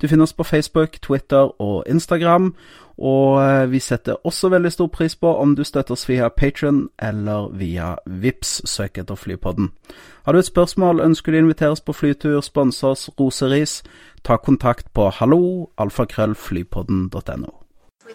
Du 0.00 0.08
finner 0.08 0.24
oss 0.24 0.32
på 0.36 0.46
Facebook, 0.48 0.96
Twitter 1.04 1.52
og 1.60 1.84
Instagram. 1.84 2.54
Og 2.98 3.40
eh, 3.42 3.70
vi 3.70 3.80
setter 3.80 4.20
også 4.26 4.50
veldig 4.52 4.72
stor 4.72 4.90
pris 4.92 5.16
på 5.16 5.32
om 5.42 5.56
du 5.56 5.64
støtter 5.64 5.96
oss 5.96 6.08
via 6.08 6.28
Patron 6.28 6.88
eller 6.98 7.48
via 7.56 7.94
Vips. 8.06 8.60
Søk 8.68 8.98
etter 8.98 9.14
Flypodden. 9.14 9.72
Har 10.24 10.32
du 10.32 10.38
et 10.38 10.46
spørsmål, 10.46 11.00
ønsker 11.00 11.32
du 11.32 11.38
å 11.38 11.44
inviteres 11.46 11.80
på 11.80 11.92
flytur, 11.92 12.40
sponse 12.40 12.86
oss, 12.86 13.08
roseris, 13.18 13.82
ta 14.22 14.36
kontakt 14.36 14.92
på 14.94 15.10
hallo 15.10 15.70
alfakrøllflypodden.no. 15.78 17.52
We. 18.06 18.14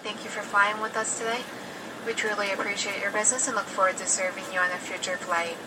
We 2.07 2.13
truly 2.13 2.51
appreciate 2.53 3.01
your 3.01 3.11
business 3.11 3.47
and 3.47 3.55
look 3.55 3.65
forward 3.65 3.97
to 3.97 4.05
serving 4.07 4.45
you 4.53 4.59
on 4.59 4.71
a 4.71 4.78
future 4.78 5.17
flight. 5.17 5.57